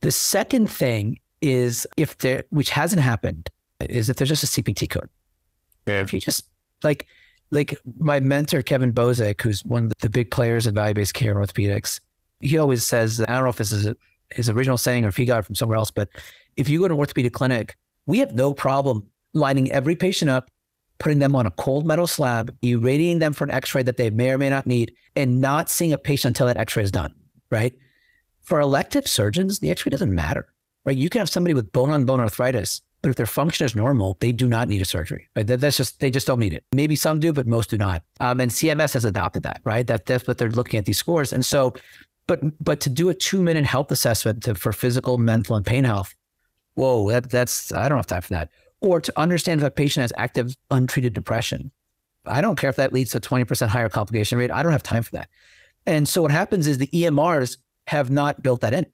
The 0.00 0.12
second 0.12 0.68
thing 0.68 1.18
is 1.40 1.86
if 1.96 2.18
there, 2.18 2.44
which 2.50 2.68
hasn't 2.68 3.00
happened, 3.00 3.48
is 3.80 4.10
if 4.10 4.16
there's 4.16 4.28
just 4.28 4.44
a 4.44 4.62
CPT 4.62 4.90
code. 4.90 5.08
Yeah. 5.86 6.02
If 6.02 6.12
you 6.12 6.20
just 6.20 6.44
like, 6.84 7.06
like 7.50 7.78
my 7.98 8.20
mentor, 8.20 8.62
Kevin 8.62 8.92
Bozic, 8.92 9.40
who's 9.40 9.64
one 9.64 9.86
of 9.86 9.92
the 10.00 10.10
big 10.10 10.30
players 10.30 10.66
in 10.66 10.74
value-based 10.74 11.14
care 11.14 11.34
orthopedics, 11.34 12.00
he 12.42 12.58
always 12.58 12.84
says, 12.84 13.20
I 13.20 13.32
don't 13.32 13.44
know 13.44 13.50
if 13.50 13.56
this 13.56 13.72
is 13.72 13.94
his 14.30 14.50
original 14.50 14.78
saying 14.78 15.04
or 15.04 15.08
if 15.08 15.16
he 15.16 15.24
got 15.24 15.40
it 15.40 15.46
from 15.46 15.54
somewhere 15.54 15.78
else, 15.78 15.90
but 15.90 16.08
if 16.56 16.68
you 16.68 16.80
go 16.80 16.88
to 16.88 16.94
an 16.94 17.00
orthopedic 17.00 17.32
clinic, 17.32 17.76
we 18.06 18.18
have 18.18 18.34
no 18.34 18.52
problem 18.52 19.06
lining 19.32 19.70
every 19.72 19.96
patient 19.96 20.30
up, 20.30 20.50
putting 20.98 21.18
them 21.18 21.34
on 21.34 21.46
a 21.46 21.50
cold 21.52 21.86
metal 21.86 22.06
slab, 22.06 22.54
irradiating 22.62 23.18
them 23.18 23.32
for 23.32 23.44
an 23.44 23.50
x-ray 23.50 23.82
that 23.82 23.96
they 23.96 24.10
may 24.10 24.30
or 24.30 24.38
may 24.38 24.50
not 24.50 24.66
need, 24.66 24.92
and 25.16 25.40
not 25.40 25.70
seeing 25.70 25.92
a 25.92 25.98
patient 25.98 26.30
until 26.30 26.46
that 26.46 26.56
x-ray 26.56 26.82
is 26.82 26.90
done, 26.90 27.14
right? 27.50 27.74
For 28.42 28.60
elective 28.60 29.06
surgeons, 29.06 29.60
the 29.60 29.70
x-ray 29.70 29.90
doesn't 29.90 30.14
matter, 30.14 30.52
right? 30.84 30.96
You 30.96 31.08
can 31.08 31.20
have 31.20 31.30
somebody 31.30 31.54
with 31.54 31.72
bone-on-bone 31.72 32.20
arthritis 32.20 32.82
but 33.02 33.10
if 33.10 33.16
their 33.16 33.26
function 33.26 33.66
is 33.66 33.74
normal, 33.74 34.16
they 34.20 34.30
do 34.30 34.46
not 34.46 34.68
need 34.68 34.80
a 34.80 34.84
surgery. 34.84 35.28
Right? 35.34 35.44
That's 35.46 35.76
just 35.76 35.98
they 35.98 36.10
just 36.10 36.26
don't 36.26 36.38
need 36.38 36.54
it. 36.54 36.64
Maybe 36.72 36.94
some 36.94 37.18
do, 37.18 37.32
but 37.32 37.48
most 37.48 37.70
do 37.70 37.76
not. 37.76 38.04
Um, 38.20 38.40
and 38.40 38.50
CMS 38.50 38.94
has 38.94 39.04
adopted 39.04 39.42
that. 39.42 39.60
Right? 39.64 39.86
That 39.86 40.06
that's 40.06 40.26
what 40.26 40.38
they're 40.38 40.50
looking 40.50 40.78
at 40.78 40.86
these 40.86 40.98
scores. 40.98 41.32
And 41.32 41.44
so, 41.44 41.74
but 42.26 42.40
but 42.62 42.80
to 42.80 42.90
do 42.90 43.08
a 43.08 43.14
two 43.14 43.42
minute 43.42 43.64
health 43.64 43.90
assessment 43.90 44.44
to, 44.44 44.54
for 44.54 44.72
physical, 44.72 45.18
mental, 45.18 45.56
and 45.56 45.66
pain 45.66 45.84
health, 45.84 46.14
whoa, 46.74 47.10
that 47.10 47.30
that's 47.30 47.72
I 47.72 47.88
don't 47.88 47.98
have 47.98 48.06
time 48.06 48.22
for 48.22 48.34
that. 48.34 48.50
Or 48.80 49.00
to 49.00 49.12
understand 49.18 49.60
if 49.60 49.66
a 49.66 49.70
patient 49.70 50.02
has 50.02 50.12
active 50.16 50.56
untreated 50.70 51.12
depression, 51.12 51.70
I 52.26 52.40
don't 52.40 52.56
care 52.56 52.70
if 52.70 52.76
that 52.76 52.92
leads 52.92 53.12
to 53.12 53.20
twenty 53.20 53.44
percent 53.44 53.70
higher 53.70 53.88
complication 53.88 54.38
rate. 54.38 54.50
I 54.50 54.62
don't 54.62 54.72
have 54.72 54.82
time 54.82 55.02
for 55.02 55.12
that. 55.12 55.28
And 55.86 56.08
so 56.08 56.22
what 56.22 56.30
happens 56.30 56.66
is 56.66 56.78
the 56.78 56.86
EMRs 56.88 57.58
have 57.88 58.10
not 58.10 58.42
built 58.42 58.60
that 58.60 58.72
in, 58.72 58.86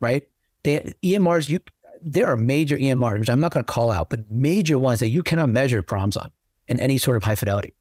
right? 0.00 0.24
They, 0.62 0.94
EMRs, 1.02 1.48
you 1.48 1.60
there 2.02 2.26
are 2.26 2.36
major 2.36 2.76
EMRs, 2.76 3.20
which 3.20 3.30
I'm 3.30 3.40
not 3.40 3.52
going 3.52 3.64
to 3.64 3.72
call 3.72 3.90
out, 3.90 4.10
but 4.10 4.30
major 4.30 4.78
ones 4.78 5.00
that 5.00 5.08
you 5.08 5.22
cannot 5.22 5.48
measure 5.48 5.82
PROMs 5.82 6.16
on 6.16 6.30
in 6.68 6.78
any 6.78 6.98
sort 6.98 7.16
of 7.16 7.24
high 7.24 7.34
fidelity. 7.34 7.74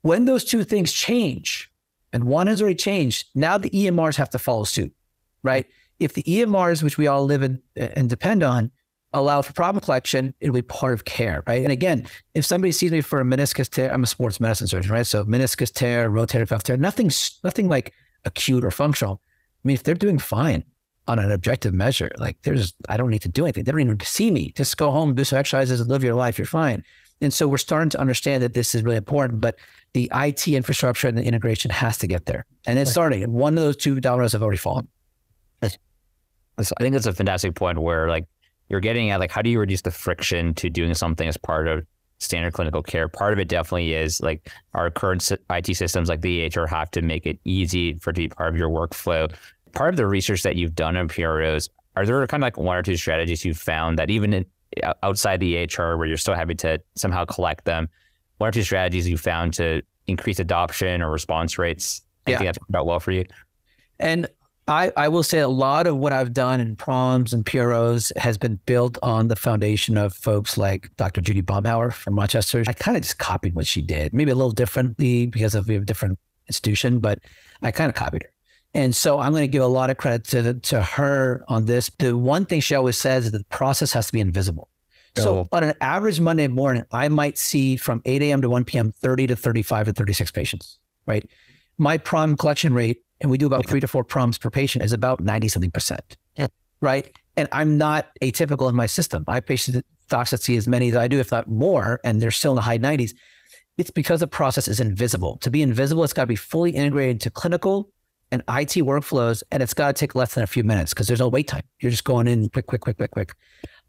When 0.00 0.24
those 0.24 0.44
two 0.44 0.64
things 0.64 0.92
change, 0.92 1.70
and 2.14 2.24
one 2.24 2.46
has 2.46 2.62
already 2.62 2.76
changed, 2.76 3.26
now 3.34 3.58
the 3.58 3.70
EMRs 3.70 4.14
have 4.16 4.30
to 4.30 4.38
follow 4.38 4.62
suit, 4.62 4.94
right? 5.42 5.66
If 5.98 6.14
the 6.14 6.22
EMRs, 6.22 6.80
which 6.82 6.96
we 6.96 7.08
all 7.08 7.24
live 7.24 7.42
in 7.42 7.60
uh, 7.78 7.88
and 7.96 8.08
depend 8.08 8.44
on, 8.44 8.70
allow 9.12 9.42
for 9.42 9.52
PROM 9.52 9.80
collection, 9.80 10.32
it'll 10.40 10.54
be 10.54 10.62
part 10.62 10.94
of 10.94 11.04
care, 11.04 11.42
right? 11.48 11.62
And 11.62 11.72
again, 11.72 12.06
if 12.34 12.44
somebody 12.44 12.70
sees 12.70 12.92
me 12.92 13.00
for 13.00 13.20
a 13.20 13.24
meniscus 13.24 13.68
tear, 13.68 13.92
I'm 13.92 14.04
a 14.04 14.06
sports 14.06 14.38
medicine 14.38 14.68
surgeon, 14.68 14.92
right? 14.92 15.06
So 15.06 15.24
meniscus 15.24 15.72
tear, 15.72 16.08
rotator 16.08 16.48
cuff 16.48 16.62
tear, 16.62 16.76
nothing, 16.76 17.10
nothing 17.42 17.68
like 17.68 17.92
acute 18.24 18.64
or 18.64 18.70
functional. 18.70 19.20
I 19.64 19.68
mean, 19.68 19.74
if 19.74 19.82
they're 19.82 19.94
doing 19.94 20.18
fine 20.18 20.64
on 21.08 21.18
an 21.18 21.32
objective 21.32 21.74
measure, 21.74 22.10
like 22.16 22.36
there's, 22.42 22.74
I 22.88 22.96
don't 22.96 23.10
need 23.10 23.22
to 23.22 23.28
do 23.28 23.44
anything. 23.44 23.64
They 23.64 23.72
don't 23.72 23.80
even 23.80 23.98
see 24.00 24.30
me. 24.30 24.52
Just 24.52 24.76
go 24.76 24.92
home, 24.92 25.14
do 25.16 25.24
some 25.24 25.40
exercises, 25.40 25.84
live 25.86 26.04
your 26.04 26.14
life. 26.14 26.38
You're 26.38 26.46
fine. 26.46 26.84
And 27.24 27.32
so 27.32 27.48
we're 27.48 27.56
starting 27.56 27.90
to 27.90 28.00
understand 28.00 28.42
that 28.42 28.54
this 28.54 28.74
is 28.74 28.82
really 28.82 28.98
important, 28.98 29.40
but 29.40 29.56
the 29.94 30.10
IT 30.14 30.46
infrastructure 30.46 31.08
and 31.08 31.16
the 31.16 31.24
integration 31.24 31.70
has 31.70 31.98
to 31.98 32.06
get 32.06 32.26
there. 32.26 32.46
And 32.66 32.78
it's 32.78 32.90
starting. 32.90 33.32
One 33.32 33.56
of 33.56 33.64
those 33.64 33.76
two 33.76 34.00
dominoes 34.00 34.32
have 34.32 34.42
already 34.42 34.58
fallen. 34.58 34.88
I 35.62 36.62
think 36.78 36.92
that's 36.92 37.06
a 37.06 37.12
fantastic 37.12 37.54
point 37.54 37.78
where 37.78 38.08
like 38.08 38.26
you're 38.68 38.80
getting 38.80 39.10
at 39.10 39.18
like 39.18 39.30
how 39.30 39.42
do 39.42 39.50
you 39.50 39.58
reduce 39.58 39.82
the 39.82 39.90
friction 39.90 40.54
to 40.54 40.70
doing 40.70 40.94
something 40.94 41.26
as 41.26 41.36
part 41.36 41.66
of 41.66 41.84
standard 42.18 42.52
clinical 42.52 42.82
care? 42.82 43.08
Part 43.08 43.32
of 43.32 43.38
it 43.38 43.48
definitely 43.48 43.94
is 43.94 44.20
like 44.20 44.50
our 44.72 44.90
current 44.90 45.28
IT 45.50 45.76
systems 45.76 46.08
like 46.08 46.20
the 46.20 46.48
EHR 46.48 46.68
have 46.68 46.90
to 46.92 47.02
make 47.02 47.26
it 47.26 47.38
easy 47.44 47.98
for 47.98 48.10
it 48.10 48.14
to 48.14 48.20
be 48.20 48.28
part 48.28 48.50
of 48.50 48.56
your 48.56 48.70
workflow. 48.70 49.32
Part 49.72 49.94
of 49.94 49.96
the 49.96 50.06
research 50.06 50.42
that 50.42 50.54
you've 50.54 50.74
done 50.74 50.96
on 50.96 51.08
PROs, 51.08 51.68
are 51.96 52.06
there 52.06 52.24
kind 52.26 52.42
of 52.42 52.46
like 52.46 52.56
one 52.56 52.76
or 52.76 52.82
two 52.82 52.96
strategies 52.96 53.44
you've 53.44 53.58
found 53.58 53.98
that 53.98 54.10
even 54.10 54.32
in, 54.32 54.46
outside 55.02 55.40
the 55.40 55.54
EHR 55.54 55.98
where 55.98 56.06
you're 56.06 56.16
still 56.16 56.34
having 56.34 56.56
to 56.58 56.80
somehow 56.94 57.24
collect 57.24 57.64
them, 57.64 57.88
one 58.38 58.48
or 58.48 58.52
two 58.52 58.62
strategies 58.62 59.08
you 59.08 59.16
found 59.16 59.54
to 59.54 59.82
increase 60.06 60.38
adoption 60.38 61.02
or 61.02 61.10
response 61.10 61.58
rates? 61.58 62.02
Anything 62.26 62.44
yeah. 62.44 62.52
that's 62.52 62.60
worked 62.60 62.74
out 62.74 62.86
well 62.86 63.00
for 63.00 63.12
you? 63.12 63.24
And 63.98 64.28
I, 64.66 64.92
I 64.96 65.08
will 65.08 65.22
say 65.22 65.40
a 65.40 65.48
lot 65.48 65.86
of 65.86 65.96
what 65.98 66.12
I've 66.12 66.32
done 66.32 66.60
in 66.60 66.74
PROMs 66.76 67.34
and 67.34 67.44
PROs 67.44 68.12
has 68.16 68.38
been 68.38 68.58
built 68.64 68.98
on 69.02 69.28
the 69.28 69.36
foundation 69.36 69.98
of 69.98 70.14
folks 70.14 70.56
like 70.56 70.90
Dr. 70.96 71.20
Judy 71.20 71.42
Baumhauer 71.42 71.92
from 71.92 72.16
Rochester. 72.16 72.64
I 72.66 72.72
kind 72.72 72.96
of 72.96 73.02
just 73.02 73.18
copied 73.18 73.54
what 73.54 73.66
she 73.66 73.82
did, 73.82 74.14
maybe 74.14 74.30
a 74.30 74.34
little 74.34 74.52
differently 74.52 75.26
because 75.26 75.54
of 75.54 75.68
a 75.68 75.80
different 75.80 76.18
institution, 76.48 76.98
but 76.98 77.18
I 77.62 77.72
kind 77.72 77.90
of 77.90 77.94
copied 77.94 78.22
her. 78.22 78.33
And 78.74 78.94
so 78.94 79.20
I'm 79.20 79.32
going 79.32 79.44
to 79.44 79.48
give 79.48 79.62
a 79.62 79.68
lot 79.68 79.90
of 79.90 79.96
credit 79.96 80.24
to, 80.28 80.54
to 80.54 80.82
her 80.82 81.44
on 81.48 81.66
this. 81.66 81.90
The 81.98 82.16
one 82.16 82.44
thing 82.44 82.60
she 82.60 82.74
always 82.74 82.96
says 82.96 83.26
is 83.26 83.32
that 83.32 83.38
the 83.38 83.44
process 83.44 83.92
has 83.92 84.08
to 84.08 84.12
be 84.12 84.20
invisible. 84.20 84.68
So 85.16 85.38
oh. 85.38 85.48
on 85.52 85.62
an 85.62 85.74
average 85.80 86.18
Monday 86.18 86.48
morning, 86.48 86.84
I 86.90 87.08
might 87.08 87.38
see 87.38 87.76
from 87.76 88.02
8 88.04 88.20
a.m. 88.22 88.42
to 88.42 88.50
1 88.50 88.64
p.m. 88.64 88.90
30 88.90 89.28
to 89.28 89.36
35 89.36 89.86
to 89.86 89.92
36 89.92 90.32
patients, 90.32 90.80
right? 91.06 91.24
My 91.78 91.98
PROM 91.98 92.36
collection 92.36 92.74
rate 92.74 93.04
and 93.20 93.30
we 93.30 93.38
do 93.38 93.46
about 93.46 93.66
three 93.66 93.80
to 93.80 93.88
four 93.88 94.04
PROMs 94.04 94.38
per 94.38 94.50
patient, 94.50 94.84
is 94.84 94.92
about 94.92 95.20
90 95.20 95.48
something 95.48 95.70
percent. 95.70 96.16
Yeah. 96.36 96.48
Right. 96.80 97.10
And 97.36 97.48
I'm 97.52 97.78
not 97.78 98.08
atypical 98.20 98.68
in 98.68 98.74
my 98.74 98.86
system. 98.86 99.24
I 99.26 99.36
have 99.36 99.46
patients 99.46 99.82
docs 100.08 100.32
that 100.32 100.42
see 100.42 100.56
as 100.56 100.68
many 100.68 100.90
as 100.90 100.96
I 100.96 101.08
do, 101.08 101.18
if 101.18 101.32
not 101.32 101.48
more, 101.48 102.00
and 102.04 102.20
they're 102.20 102.30
still 102.30 102.52
in 102.52 102.56
the 102.56 102.62
high 102.62 102.78
90s. 102.78 103.12
It's 103.78 103.90
because 103.90 104.20
the 104.20 104.26
process 104.26 104.68
is 104.68 104.78
invisible. 104.78 105.38
To 105.38 105.50
be 105.50 105.62
invisible, 105.62 106.04
it's 106.04 106.12
got 106.12 106.24
to 106.24 106.26
be 106.26 106.36
fully 106.36 106.72
integrated 106.72 107.16
into 107.16 107.30
clinical 107.30 107.90
and 108.30 108.42
IT 108.42 108.82
workflows, 108.84 109.42
and 109.50 109.62
it's 109.62 109.74
got 109.74 109.88
to 109.88 109.92
take 109.92 110.14
less 110.14 110.34
than 110.34 110.44
a 110.44 110.46
few 110.46 110.64
minutes 110.64 110.92
because 110.92 111.06
there's 111.06 111.20
no 111.20 111.28
wait 111.28 111.48
time. 111.48 111.62
You're 111.80 111.90
just 111.90 112.04
going 112.04 112.26
in 112.26 112.48
quick, 112.50 112.66
quick, 112.66 112.80
quick, 112.80 112.96
quick, 112.96 113.10
quick. 113.10 113.34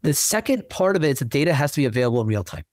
The 0.02 0.14
second 0.14 0.68
part 0.68 0.96
of 0.96 1.04
it 1.04 1.10
is 1.10 1.18
the 1.18 1.24
data 1.24 1.52
has 1.52 1.72
to 1.72 1.80
be 1.80 1.84
available 1.84 2.20
in 2.20 2.26
real 2.26 2.44
time. 2.44 2.64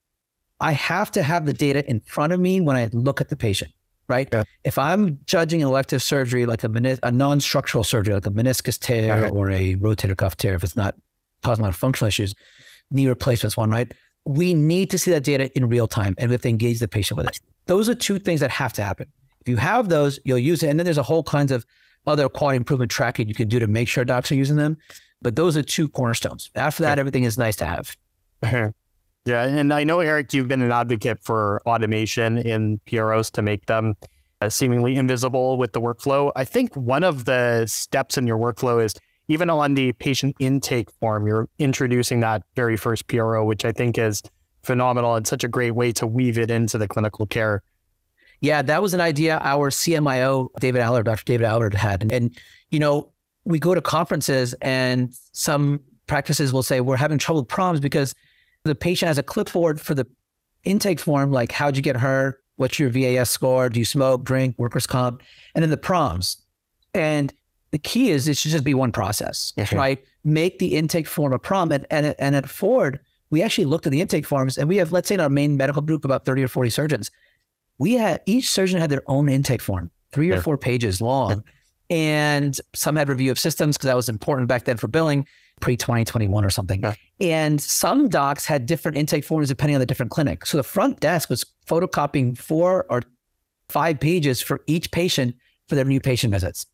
I 0.59 0.73
have 0.73 1.11
to 1.11 1.23
have 1.23 1.45
the 1.45 1.53
data 1.53 1.87
in 1.89 1.99
front 2.01 2.31
of 2.31 2.39
me 2.39 2.61
when 2.61 2.75
I 2.75 2.89
look 2.93 3.21
at 3.21 3.29
the 3.29 3.35
patient 3.35 3.71
right? 4.07 4.27
Yeah. 4.31 4.43
If 4.63 4.77
I'm 4.77 5.19
judging 5.25 5.61
an 5.61 5.67
elective 5.67 6.01
surgery 6.01 6.45
like 6.45 6.63
a, 6.63 6.69
menis- 6.69 6.99
a 7.03 7.11
non-structural 7.11 7.83
surgery, 7.83 8.13
like 8.13 8.25
a 8.25 8.31
meniscus 8.31 8.77
tear 8.79 9.29
or 9.29 9.49
a 9.49 9.75
rotator 9.75 10.15
cuff 10.15 10.37
tear, 10.37 10.55
if 10.55 10.63
it's 10.63 10.75
not 10.75 10.95
causing 11.43 11.63
a 11.63 11.65
lot 11.65 11.69
of 11.69 11.75
functional 11.75 12.07
issues, 12.07 12.33
knee 12.91 13.07
replacement's 13.07 13.57
one, 13.57 13.69
right? 13.69 13.91
We 14.25 14.53
need 14.53 14.89
to 14.91 14.97
see 14.97 15.11
that 15.11 15.23
data 15.23 15.55
in 15.55 15.67
real 15.67 15.87
time 15.87 16.15
and 16.17 16.29
we 16.29 16.33
have 16.33 16.41
to 16.41 16.49
engage 16.49 16.79
the 16.79 16.87
patient 16.87 17.17
with 17.17 17.27
it. 17.27 17.39
Those 17.65 17.89
are 17.89 17.95
two 17.95 18.19
things 18.19 18.39
that 18.39 18.51
have 18.51 18.73
to 18.73 18.83
happen. 18.83 19.07
If 19.43 19.49
you 19.49 19.57
have 19.57 19.89
those, 19.89 20.19
you'll 20.23 20.39
use 20.39 20.63
it. 20.63 20.69
And 20.69 20.79
then 20.79 20.85
there's 20.85 20.97
a 20.97 21.03
whole 21.03 21.23
kinds 21.23 21.51
of 21.51 21.65
other 22.07 22.29
quality 22.29 22.57
improvement 22.57 22.91
tracking 22.91 23.27
you 23.27 23.35
can 23.35 23.49
do 23.49 23.59
to 23.59 23.67
make 23.67 23.89
sure 23.89 24.05
docs 24.05 24.31
are 24.31 24.35
using 24.35 24.55
them. 24.55 24.77
But 25.21 25.35
those 25.35 25.57
are 25.57 25.63
two 25.63 25.89
cornerstones. 25.89 26.49
After 26.55 26.83
that, 26.83 26.97
everything 26.97 27.23
is 27.23 27.37
nice 27.37 27.57
to 27.57 27.65
have. 27.65 27.95
Yeah, 29.25 29.43
and 29.43 29.73
I 29.73 29.83
know 29.83 29.99
Eric, 29.99 30.33
you've 30.33 30.47
been 30.47 30.61
an 30.61 30.71
advocate 30.71 31.19
for 31.21 31.61
automation 31.65 32.37
in 32.37 32.79
PROs 32.85 33.29
to 33.31 33.41
make 33.41 33.65
them 33.65 33.95
uh, 34.41 34.49
seemingly 34.49 34.95
invisible 34.95 35.57
with 35.57 35.71
the 35.71 35.79
workflow. 35.81 36.31
I 36.35 36.43
think 36.43 36.75
one 36.75 37.03
of 37.03 37.25
the 37.25 37.65
steps 37.67 38.17
in 38.17 38.27
your 38.27 38.37
workflow 38.37 38.83
is 38.83 38.93
even 39.29 39.49
on 39.49 39.75
the 39.75 39.93
patient 39.93 40.35
intake 40.39 40.89
form, 40.99 41.25
you're 41.25 41.47
introducing 41.59 42.19
that 42.19 42.43
very 42.55 42.75
first 42.75 43.07
PRO, 43.07 43.45
which 43.45 43.63
I 43.63 43.71
think 43.71 43.97
is 43.97 44.21
phenomenal 44.63 45.15
and 45.15 45.25
such 45.25 45.43
a 45.43 45.47
great 45.47 45.71
way 45.71 45.91
to 45.93 46.07
weave 46.07 46.37
it 46.37 46.51
into 46.51 46.77
the 46.77 46.87
clinical 46.87 47.25
care. 47.25 47.61
Yeah, 48.43 48.61
that 48.61 48.81
was 48.81 48.93
an 48.93 48.99
idea 48.99 49.39
our 49.41 49.69
CMIO, 49.69 50.49
David 50.59 50.81
Allard, 50.81 51.05
Dr. 51.05 51.23
David 51.23 51.45
Allard 51.45 51.73
had. 51.73 52.01
And, 52.01 52.11
and, 52.11 52.37
you 52.71 52.77
know, 52.77 53.09
we 53.45 53.57
go 53.57 53.73
to 53.73 53.79
conferences 53.79 54.53
and 54.61 55.13
some 55.31 55.79
practices 56.07 56.51
will 56.51 56.61
say, 56.61 56.81
we're 56.81 56.97
having 56.97 57.17
trouble 57.17 57.43
with 57.43 57.47
PROMs 57.47 57.79
because 57.79 58.13
the 58.65 58.75
patient 58.75 59.07
has 59.07 59.17
a 59.17 59.23
clipboard 59.23 59.79
for 59.79 59.95
the 59.95 60.05
intake 60.65 60.99
form, 60.99 61.31
like 61.31 61.53
how'd 61.53 61.77
you 61.77 61.81
get 61.81 61.95
hurt? 61.95 62.43
What's 62.57 62.79
your 62.79 62.89
VAS 62.89 63.29
score? 63.29 63.69
Do 63.69 63.79
you 63.79 63.85
smoke, 63.85 64.25
drink, 64.25 64.55
workers' 64.57 64.85
comp? 64.85 65.23
And 65.55 65.63
then 65.63 65.69
the 65.69 65.77
PROMs. 65.77 66.35
And 66.93 67.33
the 67.71 67.79
key 67.79 68.11
is 68.11 68.27
it 68.27 68.35
should 68.35 68.51
just 68.51 68.65
be 68.65 68.73
one 68.73 68.91
process, 68.91 69.53
right? 69.71 70.03
Make 70.25 70.59
the 70.59 70.75
intake 70.75 71.07
form 71.07 71.31
a 71.31 71.39
PROM. 71.39 71.71
And, 71.71 71.87
and, 71.89 72.13
and 72.19 72.35
at 72.35 72.49
Ford, 72.49 72.99
we 73.29 73.41
actually 73.41 73.65
looked 73.65 73.85
at 73.87 73.93
the 73.93 74.01
intake 74.01 74.25
forms 74.25 74.57
and 74.57 74.67
we 74.67 74.75
have, 74.77 74.91
let's 74.91 75.07
say 75.07 75.15
in 75.15 75.21
our 75.21 75.29
main 75.29 75.55
medical 75.55 75.81
group, 75.81 76.03
about 76.03 76.25
30 76.25 76.43
or 76.43 76.49
40 76.49 76.69
surgeons. 76.69 77.09
We 77.83 77.95
had 77.95 78.21
each 78.25 78.49
surgeon 78.49 78.79
had 78.79 78.89
their 78.89 79.03
own 79.07 79.27
intake 79.27 79.61
form, 79.61 79.91
three 80.13 80.31
or 80.31 80.39
four 80.41 80.57
pages 80.57 81.01
long. 81.01 81.43
And 81.89 82.57
some 82.73 82.95
had 82.95 83.09
review 83.09 83.29
of 83.29 83.37
systems 83.37 83.75
because 83.75 83.87
that 83.87 83.95
was 83.97 84.07
important 84.07 84.47
back 84.47 84.63
then 84.63 84.77
for 84.77 84.87
billing 84.87 85.27
pre 85.59 85.75
2021 85.75 86.45
or 86.45 86.49
something. 86.49 86.81
Yeah. 86.81 86.93
And 87.19 87.59
some 87.61 88.07
docs 88.07 88.45
had 88.45 88.67
different 88.67 88.95
intake 88.95 89.25
forms 89.25 89.49
depending 89.49 89.75
on 89.75 89.81
the 89.81 89.85
different 89.85 90.13
clinic. 90.13 90.45
So 90.45 90.55
the 90.55 90.63
front 90.63 91.01
desk 91.01 91.29
was 91.29 91.45
photocopying 91.67 92.37
four 92.37 92.85
or 92.89 93.01
five 93.67 93.99
pages 93.99 94.41
for 94.41 94.61
each 94.65 94.89
patient 94.91 95.35
for 95.67 95.75
their 95.75 95.83
new 95.83 95.99
patient 95.99 96.31
visits. 96.31 96.65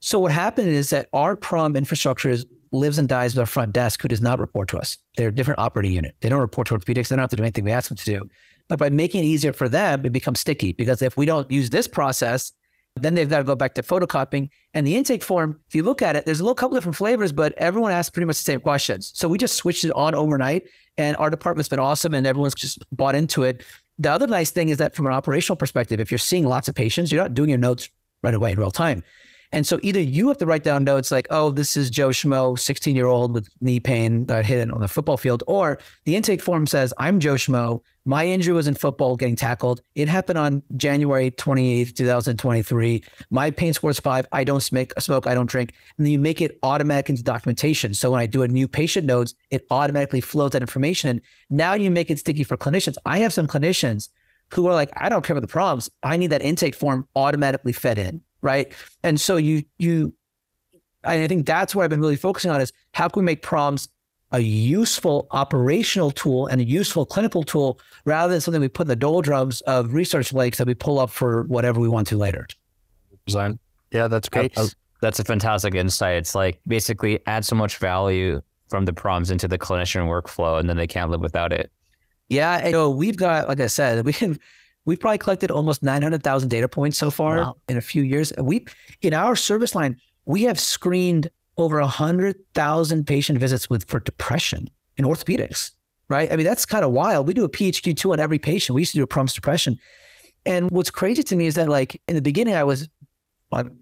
So 0.00 0.18
what 0.18 0.32
happened 0.32 0.70
is 0.70 0.90
that 0.90 1.06
our 1.12 1.36
PROM 1.36 1.76
infrastructure 1.76 2.28
is, 2.28 2.44
lives 2.72 2.98
and 2.98 3.08
dies 3.08 3.36
with 3.36 3.40
our 3.40 3.46
front 3.46 3.72
desk, 3.72 4.02
who 4.02 4.08
does 4.08 4.20
not 4.20 4.40
report 4.40 4.68
to 4.70 4.78
us. 4.78 4.98
They're 5.16 5.28
a 5.28 5.32
different 5.32 5.60
operating 5.60 5.92
unit. 5.92 6.16
They 6.22 6.28
don't 6.28 6.40
report 6.40 6.66
to 6.68 6.74
orthopedics. 6.74 7.06
They 7.06 7.14
don't 7.14 7.20
have 7.20 7.30
to 7.30 7.36
do 7.36 7.44
anything 7.44 7.64
we 7.64 7.70
ask 7.70 7.88
them 7.88 7.96
to 7.98 8.04
do. 8.04 8.28
But 8.70 8.78
by 8.78 8.88
making 8.88 9.24
it 9.24 9.26
easier 9.26 9.52
for 9.52 9.68
them, 9.68 10.06
it 10.06 10.12
becomes 10.12 10.38
sticky 10.38 10.72
because 10.72 11.02
if 11.02 11.16
we 11.16 11.26
don't 11.26 11.50
use 11.50 11.70
this 11.70 11.88
process, 11.88 12.52
then 12.94 13.14
they've 13.16 13.28
got 13.28 13.38
to 13.38 13.44
go 13.44 13.56
back 13.56 13.74
to 13.74 13.82
photocopying. 13.82 14.48
And 14.74 14.86
the 14.86 14.94
intake 14.94 15.24
form, 15.24 15.58
if 15.66 15.74
you 15.74 15.82
look 15.82 16.02
at 16.02 16.14
it, 16.14 16.24
there's 16.24 16.38
a 16.38 16.44
little 16.44 16.54
couple 16.54 16.76
different 16.76 16.94
flavors, 16.96 17.32
but 17.32 17.52
everyone 17.54 17.90
asks 17.90 18.10
pretty 18.10 18.26
much 18.26 18.36
the 18.36 18.44
same 18.44 18.60
questions. 18.60 19.10
So 19.12 19.28
we 19.28 19.38
just 19.38 19.56
switched 19.56 19.84
it 19.84 19.90
on 19.90 20.14
overnight, 20.14 20.68
and 20.96 21.16
our 21.16 21.30
department's 21.30 21.68
been 21.68 21.80
awesome, 21.80 22.14
and 22.14 22.24
everyone's 22.28 22.54
just 22.54 22.78
bought 22.94 23.16
into 23.16 23.42
it. 23.42 23.64
The 23.98 24.12
other 24.12 24.28
nice 24.28 24.52
thing 24.52 24.68
is 24.68 24.78
that 24.78 24.94
from 24.94 25.06
an 25.06 25.12
operational 25.12 25.56
perspective, 25.56 25.98
if 25.98 26.12
you're 26.12 26.18
seeing 26.18 26.46
lots 26.46 26.68
of 26.68 26.76
patients, 26.76 27.10
you're 27.10 27.22
not 27.22 27.34
doing 27.34 27.48
your 27.48 27.58
notes 27.58 27.90
right 28.22 28.34
away 28.34 28.52
in 28.52 28.58
real 28.58 28.70
time. 28.70 29.02
And 29.52 29.66
so 29.66 29.80
either 29.82 30.00
you 30.00 30.28
have 30.28 30.38
to 30.38 30.46
write 30.46 30.62
down 30.62 30.84
notes 30.84 31.10
like, 31.10 31.26
oh, 31.30 31.50
this 31.50 31.76
is 31.76 31.90
Joe 31.90 32.10
Schmo, 32.10 32.58
16 32.58 32.94
year 32.94 33.06
old 33.06 33.34
with 33.34 33.48
knee 33.60 33.80
pain 33.80 34.26
that 34.26 34.46
hit 34.46 34.58
it 34.58 34.70
on 34.70 34.80
the 34.80 34.88
football 34.88 35.16
field, 35.16 35.42
or 35.46 35.78
the 36.04 36.14
intake 36.14 36.40
form 36.40 36.66
says, 36.66 36.94
I'm 36.98 37.18
Joe 37.18 37.34
Schmo. 37.34 37.80
My 38.04 38.26
injury 38.26 38.54
was 38.54 38.68
in 38.68 38.74
football 38.74 39.16
getting 39.16 39.36
tackled. 39.36 39.82
It 39.94 40.08
happened 40.08 40.38
on 40.38 40.62
January 40.76 41.32
28th, 41.32 41.94
2023. 41.96 43.02
My 43.30 43.50
pain 43.50 43.72
score 43.72 43.90
is 43.90 44.00
five. 44.00 44.26
I 44.32 44.44
don't 44.44 44.60
smoke, 44.60 44.92
smoke, 45.00 45.26
I 45.26 45.34
don't 45.34 45.50
drink. 45.50 45.74
And 45.98 46.06
then 46.06 46.12
you 46.12 46.18
make 46.18 46.40
it 46.40 46.58
automatic 46.62 47.10
into 47.10 47.22
documentation. 47.22 47.92
So 47.92 48.12
when 48.12 48.20
I 48.20 48.26
do 48.26 48.42
a 48.42 48.48
new 48.48 48.68
patient 48.68 49.06
notes, 49.06 49.34
it 49.50 49.66
automatically 49.70 50.20
flows 50.20 50.52
that 50.52 50.62
information. 50.62 51.10
And 51.10 51.20
now 51.50 51.74
you 51.74 51.90
make 51.90 52.10
it 52.10 52.20
sticky 52.20 52.44
for 52.44 52.56
clinicians. 52.56 52.96
I 53.04 53.18
have 53.18 53.32
some 53.32 53.48
clinicians 53.48 54.10
who 54.52 54.66
are 54.66 54.74
like, 54.74 54.90
I 54.96 55.08
don't 55.08 55.24
care 55.24 55.36
about 55.36 55.46
the 55.46 55.52
PROMs. 55.52 55.90
I 56.02 56.16
need 56.16 56.28
that 56.28 56.42
intake 56.42 56.74
form 56.74 57.06
automatically 57.14 57.72
fed 57.72 57.98
in 57.98 58.22
right? 58.42 58.72
And 59.02 59.20
so 59.20 59.36
you 59.36 59.64
you 59.78 60.14
I 61.04 61.26
think 61.26 61.46
that's 61.46 61.74
what 61.74 61.84
I've 61.84 61.90
been 61.90 62.00
really 62.00 62.16
focusing 62.16 62.50
on 62.50 62.60
is 62.60 62.72
how 62.92 63.08
can 63.08 63.22
we 63.22 63.24
make 63.24 63.42
PROMs 63.42 63.88
a 64.32 64.40
useful 64.40 65.26
operational 65.32 66.10
tool 66.10 66.46
and 66.46 66.60
a 66.60 66.64
useful 66.64 67.04
clinical 67.04 67.42
tool 67.42 67.80
rather 68.04 68.32
than 68.32 68.40
something 68.40 68.60
we 68.60 68.68
put 68.68 68.84
in 68.84 68.88
the 68.88 68.96
doldrums 68.96 69.60
of 69.62 69.92
research 69.92 70.32
lakes 70.32 70.58
that 70.58 70.66
we 70.66 70.74
pull 70.74 70.98
up 71.00 71.10
for 71.10 71.44
whatever 71.44 71.80
we 71.80 71.88
want 71.88 72.06
to 72.06 72.16
later. 72.16 72.46
Design. 73.26 73.58
Yeah, 73.90 74.06
that's 74.06 74.28
great. 74.28 74.56
Uh, 74.56 74.68
that's 75.00 75.18
a 75.18 75.24
fantastic 75.24 75.74
insight. 75.74 76.18
It's 76.18 76.34
like 76.34 76.60
basically 76.66 77.20
add 77.26 77.44
so 77.44 77.56
much 77.56 77.78
value 77.78 78.40
from 78.68 78.84
the 78.84 78.92
PROMs 78.92 79.30
into 79.30 79.48
the 79.48 79.58
clinician 79.58 80.06
workflow 80.06 80.60
and 80.60 80.68
then 80.68 80.76
they 80.76 80.86
can't 80.86 81.10
live 81.10 81.20
without 81.20 81.52
it. 81.52 81.72
Yeah. 82.28 82.58
And, 82.58 82.66
you 82.66 82.72
know, 82.72 82.90
we've 82.90 83.16
got, 83.16 83.48
like 83.48 83.58
I 83.58 83.66
said, 83.66 84.04
we 84.04 84.12
have 84.12 84.38
We've 84.86 84.98
probably 84.98 85.18
collected 85.18 85.50
almost 85.50 85.82
900,000 85.82 86.48
data 86.48 86.68
points 86.68 86.98
so 86.98 87.10
far 87.10 87.36
wow. 87.38 87.56
in 87.68 87.76
a 87.76 87.80
few 87.80 88.02
years. 88.02 88.32
We, 88.38 88.66
in 89.02 89.14
our 89.14 89.36
service 89.36 89.74
line, 89.74 89.96
we 90.24 90.42
have 90.44 90.58
screened 90.58 91.30
over 91.56 91.80
100,000 91.80 93.06
patient 93.06 93.38
visits 93.38 93.68
with 93.68 93.88
for 93.88 94.00
depression 94.00 94.70
in 94.96 95.04
orthopedics, 95.04 95.72
right? 96.08 96.32
I 96.32 96.36
mean, 96.36 96.46
that's 96.46 96.64
kind 96.64 96.84
of 96.84 96.92
wild. 96.92 97.26
We 97.26 97.34
do 97.34 97.44
a 97.44 97.48
PHQ2 97.48 98.12
on 98.12 98.20
every 98.20 98.38
patient. 98.38 98.74
We 98.74 98.82
used 98.82 98.92
to 98.92 98.98
do 98.98 99.02
a 99.04 99.06
PROMIS 99.06 99.34
depression. 99.34 99.78
And 100.46 100.70
what's 100.70 100.90
crazy 100.90 101.22
to 101.24 101.36
me 101.36 101.46
is 101.46 101.54
that, 101.56 101.68
like, 101.68 102.00
in 102.08 102.14
the 102.14 102.22
beginning, 102.22 102.54
I 102.54 102.64
was, 102.64 102.88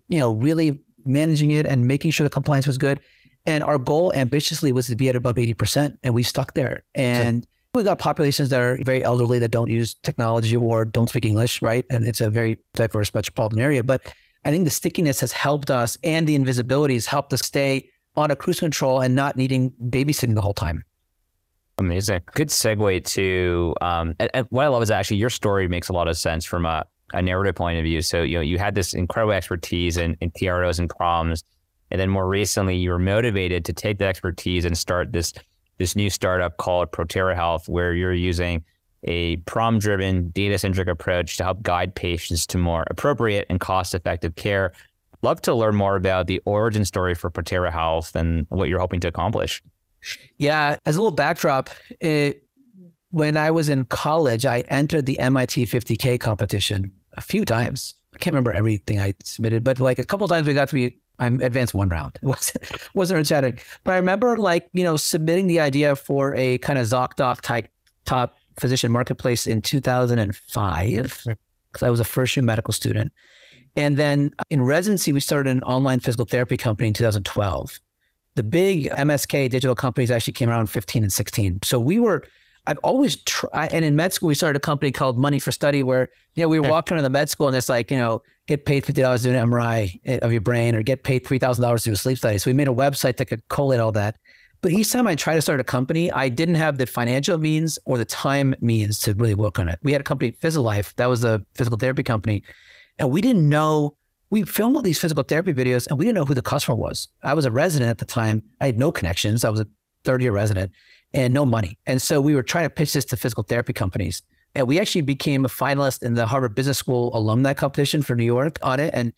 you 0.08 0.18
know, 0.18 0.32
really 0.32 0.80
managing 1.04 1.52
it 1.52 1.66
and 1.66 1.86
making 1.86 2.10
sure 2.10 2.24
the 2.24 2.30
compliance 2.30 2.66
was 2.66 2.78
good. 2.78 3.00
And 3.46 3.62
our 3.62 3.78
goal 3.78 4.12
ambitiously 4.14 4.72
was 4.72 4.88
to 4.88 4.96
be 4.96 5.08
at 5.08 5.16
above 5.16 5.36
80%. 5.36 5.96
And 6.02 6.14
we 6.14 6.22
stuck 6.24 6.54
there. 6.54 6.84
And 6.94 7.46
we 7.78 7.84
got 7.84 7.98
populations 7.98 8.50
that 8.50 8.60
are 8.60 8.78
very 8.82 9.02
elderly 9.02 9.38
that 9.38 9.50
don't 9.50 9.70
use 9.70 9.94
technology 10.02 10.56
or 10.56 10.84
don't 10.84 11.08
speak 11.08 11.24
English, 11.24 11.62
right? 11.62 11.84
And 11.90 12.06
it's 12.06 12.20
a 12.20 12.28
very 12.28 12.58
diverse 12.74 13.12
metropolitan 13.14 13.60
area. 13.60 13.82
But 13.82 14.12
I 14.44 14.50
think 14.50 14.64
the 14.64 14.70
stickiness 14.70 15.20
has 15.20 15.32
helped 15.32 15.70
us 15.70 15.96
and 16.02 16.26
the 16.26 16.34
invisibility 16.34 16.94
has 16.94 17.06
helped 17.06 17.32
us 17.32 17.40
stay 17.40 17.88
on 18.16 18.30
a 18.30 18.36
cruise 18.36 18.60
control 18.60 19.00
and 19.00 19.14
not 19.14 19.36
needing 19.36 19.72
babysitting 19.82 20.34
the 20.34 20.40
whole 20.40 20.54
time. 20.54 20.84
Amazing. 21.78 22.22
Good 22.32 22.48
segue 22.48 23.04
to 23.04 23.74
um, 23.80 24.14
and, 24.18 24.30
and 24.34 24.46
what 24.50 24.64
I 24.64 24.68
love 24.68 24.82
is 24.82 24.90
actually 24.90 25.18
your 25.18 25.30
story 25.30 25.68
makes 25.68 25.88
a 25.88 25.92
lot 25.92 26.08
of 26.08 26.16
sense 26.16 26.44
from 26.44 26.66
a, 26.66 26.84
a 27.12 27.22
narrative 27.22 27.54
point 27.54 27.78
of 27.78 27.84
view. 27.84 28.02
So, 28.02 28.22
you 28.22 28.36
know, 28.36 28.42
you 28.42 28.58
had 28.58 28.74
this 28.74 28.94
incredible 28.94 29.32
expertise 29.32 29.96
in, 29.96 30.16
in 30.20 30.32
PROs 30.32 30.80
and 30.80 30.90
PROMs. 30.90 31.44
And 31.90 32.00
then 32.00 32.10
more 32.10 32.28
recently, 32.28 32.76
you 32.76 32.90
were 32.90 32.98
motivated 32.98 33.64
to 33.66 33.72
take 33.72 33.98
the 33.98 34.04
expertise 34.04 34.64
and 34.64 34.76
start 34.76 35.12
this 35.12 35.32
this 35.78 35.96
new 35.96 36.10
startup 36.10 36.56
called 36.56 36.92
Protera 36.92 37.34
Health, 37.34 37.68
where 37.68 37.94
you're 37.94 38.12
using 38.12 38.64
a 39.04 39.36
PROM 39.38 39.78
driven, 39.78 40.30
data 40.30 40.58
centric 40.58 40.88
approach 40.88 41.36
to 41.36 41.44
help 41.44 41.62
guide 41.62 41.94
patients 41.94 42.46
to 42.48 42.58
more 42.58 42.84
appropriate 42.90 43.46
and 43.48 43.60
cost 43.60 43.94
effective 43.94 44.34
care. 44.34 44.72
Love 45.22 45.40
to 45.42 45.54
learn 45.54 45.74
more 45.74 45.96
about 45.96 46.26
the 46.26 46.40
origin 46.44 46.84
story 46.84 47.14
for 47.14 47.30
Protera 47.30 47.72
Health 47.72 48.14
and 48.14 48.46
what 48.50 48.68
you're 48.68 48.80
hoping 48.80 49.00
to 49.00 49.08
accomplish. 49.08 49.62
Yeah, 50.36 50.76
as 50.86 50.96
a 50.96 51.00
little 51.00 51.12
backdrop, 51.12 51.70
it, 52.00 52.44
when 53.10 53.36
I 53.36 53.50
was 53.50 53.68
in 53.68 53.84
college, 53.84 54.46
I 54.46 54.60
entered 54.68 55.06
the 55.06 55.18
MIT 55.18 55.66
50K 55.66 56.20
competition 56.20 56.92
a 57.14 57.20
few 57.20 57.44
times. 57.44 57.94
I 58.14 58.18
can't 58.18 58.32
remember 58.32 58.52
everything 58.52 59.00
I 59.00 59.14
submitted, 59.24 59.64
but 59.64 59.80
like 59.80 59.98
a 59.98 60.04
couple 60.04 60.26
times 60.28 60.46
we 60.46 60.54
got 60.54 60.68
to 60.68 60.74
be 60.74 60.98
I'm 61.18 61.40
advanced 61.40 61.74
one 61.74 61.88
round. 61.88 62.18
Wasn't 62.22 62.94
wasn't 62.94 63.26
chatting. 63.26 63.58
But 63.84 63.92
I 63.92 63.96
remember 63.96 64.36
like, 64.36 64.68
you 64.72 64.84
know, 64.84 64.96
submitting 64.96 65.46
the 65.46 65.60
idea 65.60 65.96
for 65.96 66.34
a 66.36 66.58
kind 66.58 66.78
of 66.78 66.86
ZocDoc 66.86 67.40
type 67.40 67.68
top 68.04 68.36
physician 68.58 68.92
marketplace 68.92 69.46
in 69.46 69.62
2005 69.62 71.24
because 71.72 71.82
I 71.82 71.90
was 71.90 72.00
a 72.00 72.04
first 72.04 72.36
year 72.36 72.44
medical 72.44 72.72
student. 72.72 73.12
And 73.76 73.96
then 73.96 74.32
in 74.50 74.62
residency, 74.62 75.12
we 75.12 75.20
started 75.20 75.50
an 75.50 75.62
online 75.62 76.00
physical 76.00 76.24
therapy 76.24 76.56
company 76.56 76.88
in 76.88 76.94
2012. 76.94 77.78
The 78.34 78.42
big 78.42 78.88
MSK 78.90 79.50
digital 79.50 79.74
companies 79.74 80.10
actually 80.10 80.32
came 80.32 80.48
around 80.48 80.68
15 80.68 81.02
and 81.02 81.12
16. 81.12 81.60
So 81.62 81.78
we 81.78 81.98
were, 81.98 82.24
I've 82.68 82.78
always 82.78 83.16
tried, 83.16 83.72
and 83.72 83.82
in 83.82 83.96
med 83.96 84.12
school, 84.12 84.28
we 84.28 84.34
started 84.34 84.58
a 84.58 84.60
company 84.60 84.92
called 84.92 85.16
Money 85.16 85.38
for 85.38 85.50
Study 85.50 85.82
where, 85.82 86.10
you 86.34 86.42
know, 86.42 86.50
we 86.50 86.60
were 86.60 86.68
walking 86.68 86.94
around 86.94 87.04
the 87.04 87.10
med 87.10 87.30
school 87.30 87.48
and 87.48 87.56
it's 87.56 87.70
like, 87.70 87.90
you 87.90 87.96
know, 87.96 88.20
get 88.46 88.66
paid 88.66 88.84
$50 88.84 89.16
to 89.16 89.22
do 89.22 89.34
an 89.34 89.48
MRI 89.48 89.98
eh, 90.04 90.18
of 90.20 90.32
your 90.32 90.42
brain 90.42 90.74
or 90.74 90.82
get 90.82 91.02
paid 91.02 91.24
$3,000 91.24 91.78
to 91.78 91.84
do 91.84 91.92
a 91.92 91.96
sleep 91.96 92.18
study. 92.18 92.36
So 92.36 92.50
we 92.50 92.54
made 92.54 92.68
a 92.68 92.72
website 92.72 93.16
that 93.16 93.24
could 93.24 93.48
collate 93.48 93.80
all 93.80 93.92
that. 93.92 94.16
But 94.60 94.72
each 94.72 94.92
time 94.92 95.06
I 95.06 95.14
tried 95.14 95.36
to 95.36 95.42
start 95.42 95.60
a 95.60 95.64
company, 95.64 96.12
I 96.12 96.28
didn't 96.28 96.56
have 96.56 96.76
the 96.76 96.84
financial 96.84 97.38
means 97.38 97.78
or 97.86 97.96
the 97.96 98.04
time 98.04 98.54
means 98.60 98.98
to 99.00 99.14
really 99.14 99.34
work 99.34 99.58
on 99.58 99.70
it. 99.70 99.78
We 99.82 99.92
had 99.92 100.02
a 100.02 100.04
company, 100.04 100.32
Physiolife, 100.32 100.94
that 100.96 101.06
was 101.06 101.24
a 101.24 101.42
physical 101.54 101.78
therapy 101.78 102.02
company. 102.02 102.42
And 102.98 103.10
we 103.10 103.22
didn't 103.22 103.48
know, 103.48 103.96
we 104.28 104.42
filmed 104.42 104.76
all 104.76 104.82
these 104.82 105.00
physical 105.00 105.22
therapy 105.22 105.54
videos 105.54 105.86
and 105.86 105.98
we 105.98 106.04
didn't 106.04 106.16
know 106.16 106.26
who 106.26 106.34
the 106.34 106.42
customer 106.42 106.74
was. 106.74 107.08
I 107.22 107.32
was 107.32 107.46
a 107.46 107.50
resident 107.50 107.88
at 107.88 107.96
the 107.96 108.04
time. 108.04 108.42
I 108.60 108.66
had 108.66 108.78
no 108.78 108.92
connections. 108.92 109.42
I 109.42 109.48
was 109.48 109.60
a 109.60 109.66
third 110.04 110.20
year 110.20 110.32
resident 110.32 110.70
and 111.12 111.32
no 111.32 111.46
money. 111.46 111.78
And 111.86 112.00
so 112.00 112.20
we 112.20 112.34
were 112.34 112.42
trying 112.42 112.64
to 112.64 112.70
pitch 112.70 112.92
this 112.92 113.04
to 113.06 113.16
physical 113.16 113.42
therapy 113.42 113.72
companies. 113.72 114.22
And 114.54 114.66
we 114.66 114.80
actually 114.80 115.02
became 115.02 115.44
a 115.44 115.48
finalist 115.48 116.02
in 116.02 116.14
the 116.14 116.26
Harvard 116.26 116.54
Business 116.54 116.78
School 116.78 117.10
alumni 117.16 117.54
competition 117.54 118.02
for 118.02 118.14
New 118.14 118.24
York 118.24 118.58
on 118.62 118.80
it. 118.80 118.92
And 118.94 119.12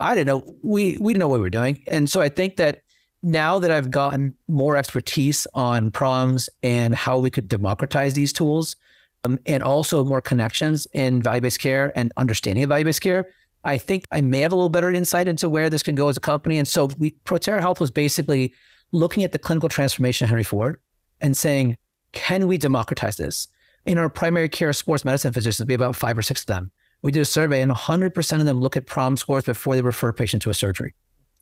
I 0.00 0.14
didn't 0.14 0.26
know, 0.26 0.56
we, 0.62 0.96
we 1.00 1.12
didn't 1.12 1.20
know 1.20 1.28
what 1.28 1.36
we 1.36 1.42
were 1.42 1.50
doing. 1.50 1.82
And 1.86 2.08
so 2.08 2.20
I 2.20 2.28
think 2.28 2.56
that 2.56 2.82
now 3.22 3.58
that 3.58 3.70
I've 3.70 3.90
gotten 3.90 4.34
more 4.48 4.76
expertise 4.76 5.46
on 5.54 5.90
PROMs 5.90 6.48
and 6.62 6.94
how 6.94 7.18
we 7.18 7.30
could 7.30 7.48
democratize 7.48 8.14
these 8.14 8.32
tools, 8.32 8.76
um, 9.24 9.38
and 9.46 9.62
also 9.62 10.04
more 10.04 10.20
connections 10.20 10.86
in 10.92 11.20
value-based 11.20 11.58
care 11.58 11.92
and 11.96 12.12
understanding 12.16 12.62
of 12.62 12.68
value-based 12.68 13.00
care, 13.00 13.26
I 13.64 13.78
think 13.78 14.04
I 14.12 14.20
may 14.20 14.40
have 14.40 14.52
a 14.52 14.54
little 14.54 14.68
better 14.68 14.92
insight 14.92 15.26
into 15.26 15.48
where 15.48 15.68
this 15.68 15.82
can 15.82 15.96
go 15.96 16.08
as 16.08 16.16
a 16.16 16.20
company. 16.20 16.58
And 16.58 16.68
so 16.68 16.88
we, 16.98 17.12
Protera 17.24 17.60
Health 17.60 17.80
was 17.80 17.90
basically 17.90 18.54
looking 18.92 19.24
at 19.24 19.32
the 19.32 19.38
clinical 19.38 19.68
transformation 19.68 20.24
of 20.24 20.28
Henry 20.28 20.44
Ford 20.44 20.78
and 21.20 21.36
saying, 21.36 21.76
can 22.12 22.46
we 22.46 22.58
democratize 22.58 23.16
this? 23.16 23.48
In 23.84 23.98
our 23.98 24.08
primary 24.08 24.48
care 24.48 24.72
sports 24.72 25.04
medicine 25.04 25.32
physicians, 25.32 25.66
we 25.66 25.74
have 25.74 25.80
about 25.80 25.96
five 25.96 26.18
or 26.18 26.22
six 26.22 26.40
of 26.42 26.46
them. 26.46 26.70
We 27.02 27.12
did 27.12 27.20
a 27.20 27.26
survey 27.26 27.60
and 27.60 27.70
100% 27.70 28.40
of 28.40 28.46
them 28.46 28.60
look 28.60 28.76
at 28.76 28.86
PROM 28.86 29.16
scores 29.16 29.44
before 29.44 29.76
they 29.76 29.82
refer 29.82 30.08
a 30.08 30.14
patient 30.14 30.42
to 30.42 30.50
a 30.50 30.54
surgery. 30.54 30.94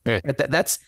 Yeah. 0.05 0.21
That, 0.25 0.51
that's 0.51 0.79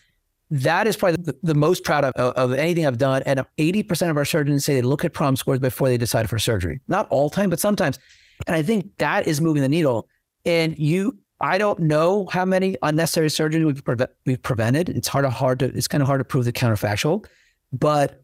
that 0.49 0.87
is 0.87 0.95
probably 0.95 1.17
the, 1.23 1.35
the 1.43 1.55
most 1.55 1.83
proud 1.83 2.05
of, 2.05 2.13
of, 2.15 2.53
anything 2.53 2.85
I've 2.85 2.97
done. 2.97 3.21
And 3.25 3.43
80% 3.57 4.09
of 4.09 4.17
our 4.17 4.25
surgeons 4.25 4.63
say 4.63 4.75
they 4.75 4.81
look 4.81 5.03
at 5.03 5.13
PROM 5.13 5.35
scores 5.35 5.59
before 5.59 5.89
they 5.89 5.97
decide 5.97 6.29
for 6.29 6.39
surgery. 6.39 6.79
Not 6.87 7.07
all 7.09 7.29
time, 7.29 7.49
but 7.49 7.59
sometimes. 7.59 7.99
And 8.45 8.55
I 8.55 8.61
think 8.61 8.97
that 8.97 9.27
is 9.27 9.41
moving 9.41 9.61
the 9.61 9.69
needle. 9.69 10.07
And 10.45 10.77
you, 10.77 11.17
I 11.41 11.57
don't 11.57 11.79
know 11.79 12.27
how 12.31 12.45
many 12.45 12.77
unnecessary 12.81 13.27
surgeries 13.27 13.65
we've, 13.65 13.83
pre- 13.83 14.07
we've 14.25 14.41
prevented. 14.41 14.89
It's 14.89 15.07
hard 15.07 15.25
to 15.25 15.29
hard 15.29 15.59
to, 15.59 15.65
it's 15.65 15.87
kind 15.87 16.01
of 16.01 16.07
hard 16.07 16.19
to 16.19 16.25
prove 16.25 16.45
the 16.45 16.53
counterfactual. 16.53 17.25
But 17.73 18.23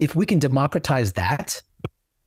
if 0.00 0.16
we 0.16 0.26
can 0.26 0.38
democratize 0.38 1.12
that 1.12 1.62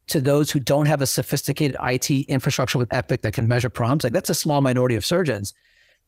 to 0.07 0.21
those 0.21 0.51
who 0.51 0.59
don't 0.59 0.85
have 0.85 1.01
a 1.01 1.07
sophisticated 1.07 1.75
IT 1.81 2.09
infrastructure 2.29 2.77
with 2.77 2.93
Epic 2.93 3.23
that 3.23 3.33
can 3.33 3.47
measure 3.47 3.69
PROMs, 3.69 4.03
like 4.03 4.13
that's 4.13 4.29
a 4.29 4.35
small 4.35 4.61
minority 4.61 4.95
of 4.95 5.03
surgeons. 5.03 5.53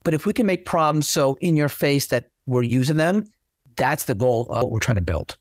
But 0.04 0.14
if 0.14 0.26
we 0.26 0.34
can 0.34 0.46
make 0.46 0.66
PROMs 0.66 1.10
so 1.10 1.38
in 1.42 1.56
your 1.56 1.70
face 1.70 2.08
that 2.08 2.30
we're 2.46 2.62
using 2.62 2.98
them, 2.98 3.26
that's 3.76 4.06
the 4.06 4.16
goal 4.16 4.48
of 4.50 4.64
what 4.64 4.72
we're 4.72 4.80
trying 4.80 4.96
to 4.96 5.02
build. 5.02 5.38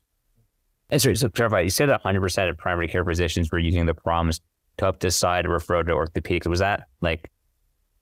And 0.89 1.01
so, 1.01 1.13
so 1.13 1.29
clarify, 1.29 1.61
you 1.61 1.69
said 1.69 1.89
that 1.89 2.03
100% 2.03 2.49
of 2.49 2.57
primary 2.57 2.87
care 2.87 3.05
physicians 3.05 3.51
were 3.51 3.59
using 3.59 3.85
the 3.85 3.93
PROMs 3.93 4.41
to 4.77 4.85
help 4.85 4.99
decide 4.99 5.45
a 5.45 5.49
referral 5.49 5.85
to 5.85 5.93
orthopedics. 5.93 6.47
Was 6.47 6.59
that 6.59 6.87
like 7.01 7.29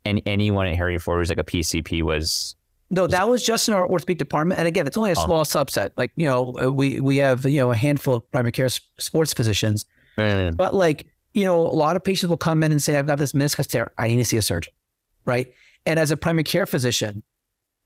any, 0.06 0.24
anyone 0.26 0.68
at 0.68 0.76
Henry 0.76 0.98
Ford 0.98 1.20
who's 1.20 1.30
like 1.30 1.38
a 1.40 1.44
PCP 1.44 2.04
was? 2.04 2.56
No, 2.94 3.08
that 3.08 3.28
was 3.28 3.44
just 3.44 3.68
in 3.68 3.74
our 3.74 3.90
orthopedic 3.90 4.20
department. 4.20 4.60
And 4.60 4.68
again, 4.68 4.86
it's 4.86 4.98
only 4.98 5.12
a 5.12 5.16
oh. 5.18 5.26
small 5.26 5.40
oh. 5.40 5.44
subset. 5.44 5.92
Like, 5.98 6.12
you 6.16 6.28
know, 6.28 6.56
uh, 6.62 6.72
we, 6.72 7.00
we 7.00 7.18
have, 7.18 7.44
you 7.44 7.60
know, 7.60 7.72
a 7.72 7.76
handful 7.76 8.16
of 8.16 8.32
primary 8.32 8.52
care 8.52 8.70
sports 8.70 9.34
physicians. 9.34 9.86
Man. 10.16 10.54
But 10.54 10.76
like, 10.76 11.08
you 11.34 11.44
know, 11.44 11.60
a 11.60 11.74
lot 11.74 11.96
of 11.96 12.04
patients 12.04 12.30
will 12.30 12.38
come 12.38 12.62
in 12.62 12.72
and 12.72 12.82
say, 12.82 12.96
I've 12.96 13.08
got 13.08 13.18
this 13.18 13.34
meniscus 13.34 13.66
tear. 13.66 13.92
I 13.98 14.10
need 14.10 14.18
to 14.18 14.26
see 14.26 14.38
a 14.38 14.44
surgeon. 14.44 14.72
Right. 15.26 15.52
And 15.88 16.00
as 16.00 16.12
a 16.12 16.18
primary 16.18 16.44
care 16.44 16.68
physician, 16.68 17.24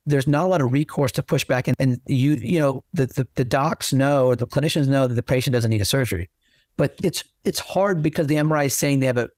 there's 0.06 0.28
not 0.28 0.44
a 0.44 0.48
lot 0.48 0.60
of 0.60 0.74
recourse 0.74 1.14
to 1.14 1.24
push 1.24 1.46
back. 1.46 1.70
And, 1.70 1.78
and 1.80 2.02
you, 2.06 2.34
you 2.34 2.60
know, 2.60 2.84
the, 2.94 3.06
the, 3.06 3.28
the 3.36 3.46
docs 3.46 3.94
know, 3.94 4.28
or 4.28 4.36
the 4.36 4.46
clinicians 4.46 4.90
know 4.90 5.08
that 5.08 5.16
the 5.16 5.24
patient 5.24 5.54
doesn't 5.54 5.72
need 5.72 5.82
a 5.82 5.86
surgery, 5.86 6.30
but 6.76 6.96
it's, 7.02 7.24
it's 7.46 7.60
hard 7.60 8.04
because 8.04 8.28
the 8.28 8.36
MRI 8.36 8.66
is 8.66 8.74
saying 8.74 9.00
they 9.00 9.06
have 9.06 9.18
a, 9.18 9.30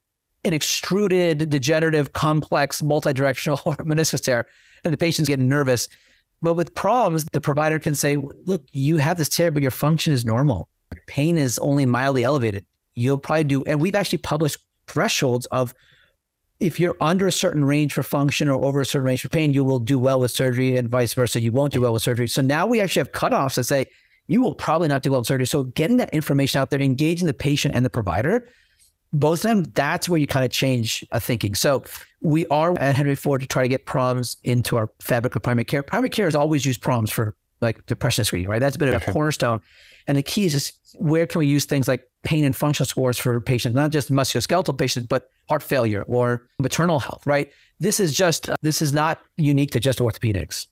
an 0.46 0.54
extruded, 0.54 1.50
degenerative, 1.50 2.14
complex, 2.14 2.82
multi-directional 2.82 3.58
meniscus 3.80 4.24
tear, 4.24 4.48
and 4.84 4.94
the 4.94 4.98
patient's 4.98 5.30
getting 5.30 5.50
nervous. 5.50 5.88
But 6.42 6.54
with 6.54 6.74
PROMs, 6.74 7.26
the 7.32 7.42
provider 7.42 7.80
can 7.80 7.96
say, 7.96 8.18
look, 8.46 8.64
you 8.72 8.98
have 8.98 9.18
this 9.18 9.30
tear, 9.30 9.52
but 9.52 9.62
your 9.62 9.72
function 9.72 10.14
is 10.14 10.26
normal. 10.26 10.70
Pain 11.08 11.38
is 11.38 11.60
only 11.60 11.86
mildly 11.86 12.24
elevated. 12.24 12.66
You'll 12.96 13.18
probably 13.18 13.44
do, 13.44 13.64
and 13.66 13.82
we've 13.82 13.96
actually 13.96 14.20
published 14.20 14.58
thresholds 14.88 15.46
of 15.48 15.74
if 16.60 16.80
you're 16.80 16.98
under 17.00 17.28
a 17.28 17.32
certain 17.32 17.64
range 17.64 17.94
for 17.94 18.04
function 18.04 18.50
or 18.50 18.64
over 18.66 18.82
a 18.82 18.86
certain 18.86 19.06
range 19.06 19.22
for 19.22 19.30
pain, 19.30 19.54
you 19.54 19.64
will 19.64 19.80
do 19.80 19.98
well 19.98 20.20
with 20.20 20.32
surgery 20.32 20.76
and 20.78 20.90
vice 20.90 21.14
versa. 21.14 21.40
You 21.40 21.52
won't 21.52 21.72
do 21.74 21.82
well 21.82 21.94
with 21.94 22.02
surgery. 22.02 22.28
So 22.28 22.42
now 22.42 22.68
we 22.68 22.82
actually 22.82 23.02
have 23.02 23.12
cutoffs 23.12 23.56
that 23.56 23.64
say 23.64 23.86
you 24.28 24.42
will 24.42 24.56
probably 24.56 24.88
not 24.88 25.02
do 25.02 25.12
well 25.12 25.22
with 25.22 25.28
surgery. 25.28 25.48
So 25.48 25.64
getting 25.64 25.98
that 25.98 26.10
information 26.10 26.60
out 26.60 26.70
there, 26.70 26.82
engaging 26.82 27.28
the 27.28 27.34
patient 27.34 27.76
and 27.76 27.86
the 27.86 27.90
provider, 27.90 28.50
both 29.12 29.40
of 29.40 29.50
them, 29.50 29.64
that's 29.74 30.08
where 30.08 30.20
you 30.20 30.28
kind 30.28 30.46
of 30.46 30.52
change 30.52 31.06
a 31.12 31.20
thinking. 31.20 31.56
So 31.56 31.84
we 32.22 32.46
are 32.48 32.78
at 32.78 32.96
Henry 32.96 33.16
Ford 33.16 33.42
to 33.42 33.48
try 33.48 33.64
to 33.64 33.70
get 33.70 33.86
PROMs 33.86 34.38
into 34.44 34.78
our 34.78 34.90
fabric 35.00 35.36
of 35.36 35.42
primary 35.42 35.66
care. 35.66 35.84
Primary 35.84 36.10
care 36.10 36.26
has 36.26 36.36
always 36.36 36.66
used 36.66 36.82
PROMs 36.82 37.12
for 37.12 37.36
like 37.62 37.86
depression 37.86 38.24
screening, 38.24 38.50
right? 38.50 38.60
That's 38.60 38.78
been 38.78 38.94
a 38.94 39.00
cornerstone. 39.00 39.62
And 40.08 40.18
the 40.18 40.24
key 40.24 40.46
is 40.46 40.54
just 40.54 40.96
where 40.98 41.28
can 41.28 41.40
we 41.40 41.48
use 41.48 41.66
things 41.66 41.88
like 41.88 42.10
pain 42.24 42.44
and 42.44 42.56
functional 42.56 42.86
scores 42.86 43.18
for 43.18 43.40
patients, 43.42 43.76
not 43.76 43.92
just 43.92 44.12
musculoskeletal 44.12 44.78
patients, 44.78 45.08
but 45.08 45.30
heart 45.50 45.64
failure 45.64 46.04
or 46.04 46.48
maternal 46.60 47.00
health, 47.00 47.26
right? 47.26 47.52
This 47.80 48.00
is 48.00 48.16
just, 48.16 48.50
uh, 48.50 48.56
this 48.62 48.82
is 48.82 48.94
not 48.94 49.22
unique 49.38 49.72
to 49.72 49.80
just 49.80 50.00
orthopedics. 50.00 50.68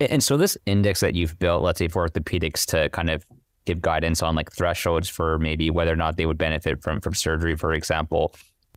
And 0.00 0.22
so 0.22 0.36
this 0.36 0.56
index 0.66 1.00
that 1.00 1.14
you've 1.14 1.38
built, 1.38 1.62
let's 1.62 1.78
say 1.78 1.88
for 1.88 2.08
orthopedics 2.08 2.66
to 2.66 2.88
kind 2.90 3.10
of 3.10 3.24
give 3.68 3.80
guidance 3.80 4.22
on 4.22 4.34
like 4.34 4.50
thresholds 4.52 5.08
for 5.08 5.38
maybe 5.38 5.70
whether 5.70 5.92
or 5.92 5.96
not 5.96 6.16
they 6.16 6.26
would 6.26 6.38
benefit 6.38 6.82
from 6.82 7.00
from 7.00 7.14
surgery, 7.14 7.56
for 7.56 7.72
example. 7.72 8.34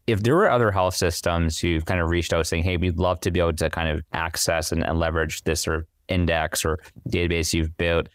If 0.08 0.24
there 0.24 0.36
were 0.36 0.50
other 0.50 0.72
health 0.72 0.96
systems 0.96 1.58
who've 1.60 1.86
kind 1.86 2.00
of 2.02 2.10
reached 2.10 2.34
out 2.34 2.46
saying, 2.48 2.64
hey, 2.64 2.78
we'd 2.78 2.98
love 2.98 3.20
to 3.22 3.32
be 3.32 3.40
able 3.40 3.54
to 3.54 3.70
kind 3.70 3.90
of 3.90 4.04
access 4.14 4.72
and, 4.72 4.84
and 4.84 5.00
leverage 5.00 5.44
this 5.44 5.62
sort 5.62 5.78
of 5.80 5.86
index 6.08 6.66
or 6.66 6.80
database 7.10 7.54
you've 7.54 7.76
built, 7.78 8.10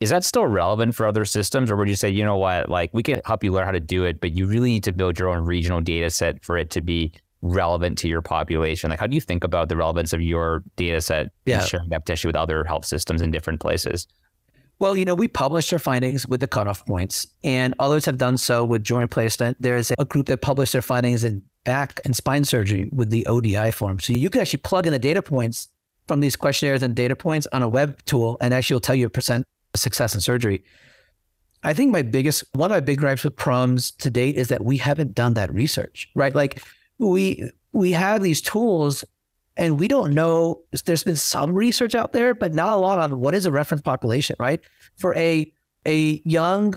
is 0.00 0.10
that 0.10 0.24
still 0.24 0.46
relevant 0.46 0.94
for 0.94 1.06
other 1.06 1.24
systems 1.24 1.70
or 1.70 1.76
would 1.76 1.88
you 1.88 1.94
say 1.94 2.08
you 2.08 2.24
know 2.24 2.36
what 2.36 2.68
like 2.68 2.90
we 2.92 3.02
can 3.02 3.20
help 3.24 3.44
you 3.44 3.52
learn 3.52 3.64
how 3.64 3.70
to 3.70 3.80
do 3.80 4.04
it 4.04 4.20
but 4.20 4.32
you 4.32 4.46
really 4.46 4.70
need 4.70 4.84
to 4.84 4.92
build 4.92 5.18
your 5.18 5.28
own 5.28 5.44
regional 5.44 5.80
data 5.80 6.10
set 6.10 6.42
for 6.44 6.56
it 6.58 6.70
to 6.70 6.80
be 6.80 7.12
relevant 7.42 7.98
to 7.98 8.08
your 8.08 8.22
population 8.22 8.90
like 8.90 8.98
how 8.98 9.06
do 9.06 9.14
you 9.14 9.20
think 9.20 9.44
about 9.44 9.68
the 9.68 9.76
relevance 9.76 10.12
of 10.12 10.20
your 10.20 10.62
data 10.76 11.00
set 11.00 11.30
Yeah. 11.46 11.58
and 11.60 11.68
sharing 11.68 11.88
that 11.90 12.04
tissue 12.06 12.28
with 12.28 12.36
other 12.36 12.64
health 12.64 12.84
systems 12.84 13.22
in 13.22 13.30
different 13.30 13.60
places 13.60 14.06
Well, 14.82 14.96
you 14.96 15.04
know, 15.04 15.14
we 15.14 15.28
published 15.28 15.72
our 15.72 15.78
findings 15.78 16.26
with 16.26 16.40
the 16.40 16.48
cutoff 16.48 16.84
points, 16.84 17.28
and 17.44 17.72
others 17.78 18.04
have 18.04 18.18
done 18.18 18.36
so 18.36 18.64
with 18.64 18.82
joint 18.82 19.12
placement. 19.12 19.56
There's 19.62 19.92
a 19.96 20.04
group 20.04 20.26
that 20.26 20.38
published 20.38 20.72
their 20.72 20.82
findings 20.82 21.22
in 21.22 21.40
back 21.62 22.00
and 22.04 22.16
spine 22.16 22.44
surgery 22.44 22.90
with 22.92 23.10
the 23.10 23.24
ODI 23.26 23.70
form. 23.70 24.00
So 24.00 24.12
you 24.12 24.28
can 24.28 24.40
actually 24.40 24.58
plug 24.58 24.88
in 24.88 24.92
the 24.92 24.98
data 24.98 25.22
points 25.22 25.68
from 26.08 26.18
these 26.18 26.34
questionnaires 26.34 26.82
and 26.82 26.96
data 26.96 27.14
points 27.14 27.46
on 27.52 27.62
a 27.62 27.68
web 27.68 27.96
tool, 28.06 28.36
and 28.40 28.52
actually 28.52 28.74
will 28.74 28.80
tell 28.80 28.96
you 28.96 29.06
a 29.06 29.10
percent 29.10 29.46
success 29.76 30.16
in 30.16 30.20
surgery. 30.20 30.64
I 31.62 31.74
think 31.74 31.92
my 31.92 32.02
biggest, 32.02 32.42
one 32.54 32.72
of 32.72 32.74
my 32.74 32.80
big 32.80 32.98
gripes 32.98 33.22
with 33.22 33.36
PROMs 33.36 33.92
to 33.98 34.10
date 34.10 34.34
is 34.34 34.48
that 34.48 34.64
we 34.64 34.78
haven't 34.78 35.14
done 35.14 35.34
that 35.34 35.54
research, 35.54 36.08
right? 36.16 36.34
Like 36.34 36.60
we 36.98 37.48
we 37.72 37.92
have 37.92 38.20
these 38.20 38.40
tools 38.40 39.04
and 39.56 39.78
we 39.78 39.88
don't 39.88 40.12
know 40.12 40.62
there's 40.84 41.04
been 41.04 41.16
some 41.16 41.54
research 41.54 41.94
out 41.94 42.12
there 42.12 42.34
but 42.34 42.54
not 42.54 42.72
a 42.72 42.76
lot 42.76 42.98
on 42.98 43.20
what 43.20 43.34
is 43.34 43.46
a 43.46 43.52
reference 43.52 43.82
population 43.82 44.36
right? 44.38 44.60
For 44.96 45.14
a 45.16 45.52
a 45.86 46.22
young 46.24 46.74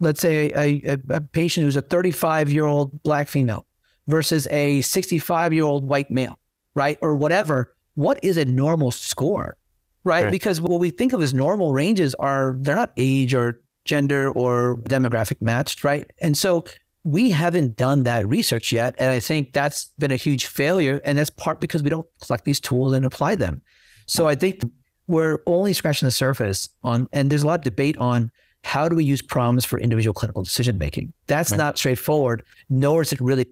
let's 0.00 0.20
say 0.20 0.50
a, 0.54 0.94
a, 0.94 1.16
a 1.16 1.20
patient 1.20 1.64
who's 1.64 1.76
a 1.76 1.82
35 1.82 2.50
year 2.50 2.64
old 2.64 3.02
black 3.02 3.28
female 3.28 3.66
versus 4.06 4.46
a 4.50 4.80
65 4.82 5.52
year 5.52 5.64
old 5.64 5.88
white 5.88 6.10
male 6.10 6.38
right? 6.74 6.98
Or 7.02 7.16
whatever 7.16 7.74
what 7.94 8.18
is 8.22 8.36
a 8.36 8.44
normal 8.44 8.90
score 8.90 9.56
right? 10.04 10.24
Right. 10.24 10.30
because 10.30 10.60
what 10.60 10.80
we 10.80 10.90
think 10.90 11.12
of 11.12 11.22
as 11.22 11.34
normal 11.34 11.72
ranges 11.72 12.14
are 12.16 12.56
they're 12.60 12.76
not 12.76 12.92
age 12.96 13.34
or 13.34 13.60
gender 13.84 14.30
or 14.30 14.76
demographic 14.88 15.40
matched 15.40 15.84
right? 15.84 16.10
And 16.20 16.36
so 16.36 16.64
we 17.06 17.30
haven't 17.30 17.76
done 17.76 18.02
that 18.02 18.26
research 18.26 18.72
yet. 18.72 18.96
And 18.98 19.10
I 19.12 19.20
think 19.20 19.52
that's 19.52 19.92
been 19.96 20.10
a 20.10 20.16
huge 20.16 20.46
failure. 20.46 21.00
And 21.04 21.16
that's 21.16 21.30
part 21.30 21.60
because 21.60 21.80
we 21.84 21.88
don't 21.88 22.06
collect 22.20 22.44
these 22.44 22.58
tools 22.58 22.92
and 22.92 23.06
apply 23.06 23.36
them. 23.36 23.62
So 24.06 24.26
I 24.26 24.34
think 24.34 24.64
we're 25.06 25.38
only 25.46 25.72
scratching 25.72 26.06
the 26.06 26.10
surface 26.10 26.68
on, 26.82 27.08
and 27.12 27.30
there's 27.30 27.44
a 27.44 27.46
lot 27.46 27.60
of 27.60 27.64
debate 27.64 27.96
on 27.98 28.32
how 28.64 28.88
do 28.88 28.96
we 28.96 29.04
use 29.04 29.22
PROMs 29.22 29.64
for 29.64 29.78
individual 29.78 30.14
clinical 30.14 30.42
decision 30.42 30.78
making. 30.78 31.12
That's 31.28 31.52
Right. 31.52 31.58
not 31.58 31.78
straightforward, 31.78 32.42
nor 32.68 33.02
is 33.02 33.12
it 33.12 33.20
really 33.20 33.46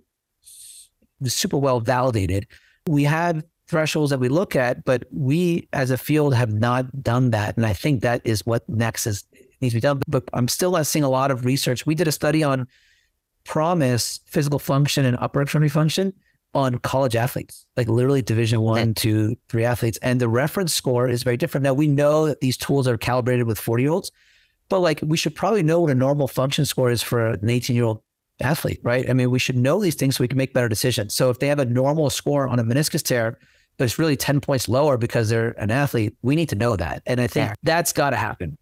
super 1.22 1.56
well 1.56 1.78
validated. 1.78 2.48
We 2.88 3.04
have 3.04 3.44
thresholds 3.68 4.10
that 4.10 4.18
we 4.18 4.28
look 4.28 4.56
at, 4.56 4.84
but 4.84 5.04
we 5.12 5.68
as 5.72 5.92
a 5.92 5.96
field 5.96 6.34
have 6.34 6.52
not 6.52 7.04
done 7.04 7.30
that. 7.30 7.56
And 7.56 7.64
I 7.64 7.72
think 7.72 8.02
that 8.02 8.20
is 8.24 8.44
what 8.44 8.68
next 8.68 9.06
is 9.06 9.22
needs 9.60 9.74
to 9.74 9.76
be 9.76 9.80
done. 9.80 10.02
But 10.08 10.24
I'm 10.32 10.48
still 10.48 10.72
not 10.72 10.86
seeing 10.86 11.04
a 11.04 11.08
lot 11.08 11.30
of 11.30 11.44
research. 11.44 11.86
We 11.86 11.94
did 11.94 12.08
a 12.08 12.12
study 12.12 12.42
on 12.42 12.66
PROMIS 13.44 14.20
physical 14.26 14.59
function 14.59 15.04
and 15.04 15.16
upper 15.20 15.42
extremity 15.42 15.68
function 15.70 16.12
on 16.54 16.78
college 16.78 17.16
athletes, 17.16 17.66
like 17.76 17.88
literally 17.88 18.22
division 18.22 18.61
one, 18.61 18.94
two, 18.94 19.37
three 19.48 19.64
athletes. 19.64 19.98
And 20.02 20.20
the 20.20 20.28
reference 20.28 20.72
score 20.72 21.09
is 21.09 21.22
very 21.22 21.37
different. 21.37 21.64
Now 21.64 21.74
we 21.74 21.88
know 21.88 22.26
that 22.26 22.40
these 22.40 22.57
tools 22.57 22.87
are 22.87 22.96
calibrated 22.96 23.46
with 23.46 23.59
40 23.59 23.83
year 23.83 23.92
olds, 23.92 24.12
but 24.68 24.80
like 24.80 25.00
we 25.02 25.16
should 25.16 25.35
probably 25.35 25.62
know 25.62 25.80
what 25.80 25.90
a 25.90 25.94
normal 25.94 26.28
function 26.28 26.64
score 26.64 26.90
is 26.90 27.02
for 27.02 27.26
an 27.30 27.48
18 27.50 27.74
year 27.74 27.85
old 27.85 28.02
athlete, 28.40 28.80
right? 28.83 29.09
I 29.11 29.12
mean, 29.14 29.30
we 29.30 29.38
should 29.38 29.57
know 29.57 29.80
these 29.80 29.94
things 29.96 30.16
so 30.16 30.24
we 30.24 30.28
can 30.28 30.38
make 30.38 30.54
better 30.54 30.68
decisions. 30.68 31.14
So 31.14 31.28
if 31.30 31.38
they 31.40 31.48
have 31.48 31.59
a 31.59 31.64
normal 31.64 32.09
score 32.11 32.46
on 32.48 32.59
a 32.59 32.64
meniscus 32.64 33.02
tear, 33.02 33.38
but 33.76 33.85
it's 33.85 33.98
really 33.98 34.16
10 34.16 34.40
points 34.40 34.68
lower 34.68 34.96
because 34.96 35.28
they're 35.28 35.50
an 35.61 35.72
athlete, 35.72 36.14
we 36.22 36.37
need 36.37 36.48
to 36.50 36.57
know 36.57 36.76
that. 36.76 37.02
And 37.07 37.20
I 37.20 37.26
think 37.26 37.48
Yeah. 37.48 37.54
that's 37.64 37.92
got 37.92 38.11
to 38.11 38.16
happen. 38.16 38.57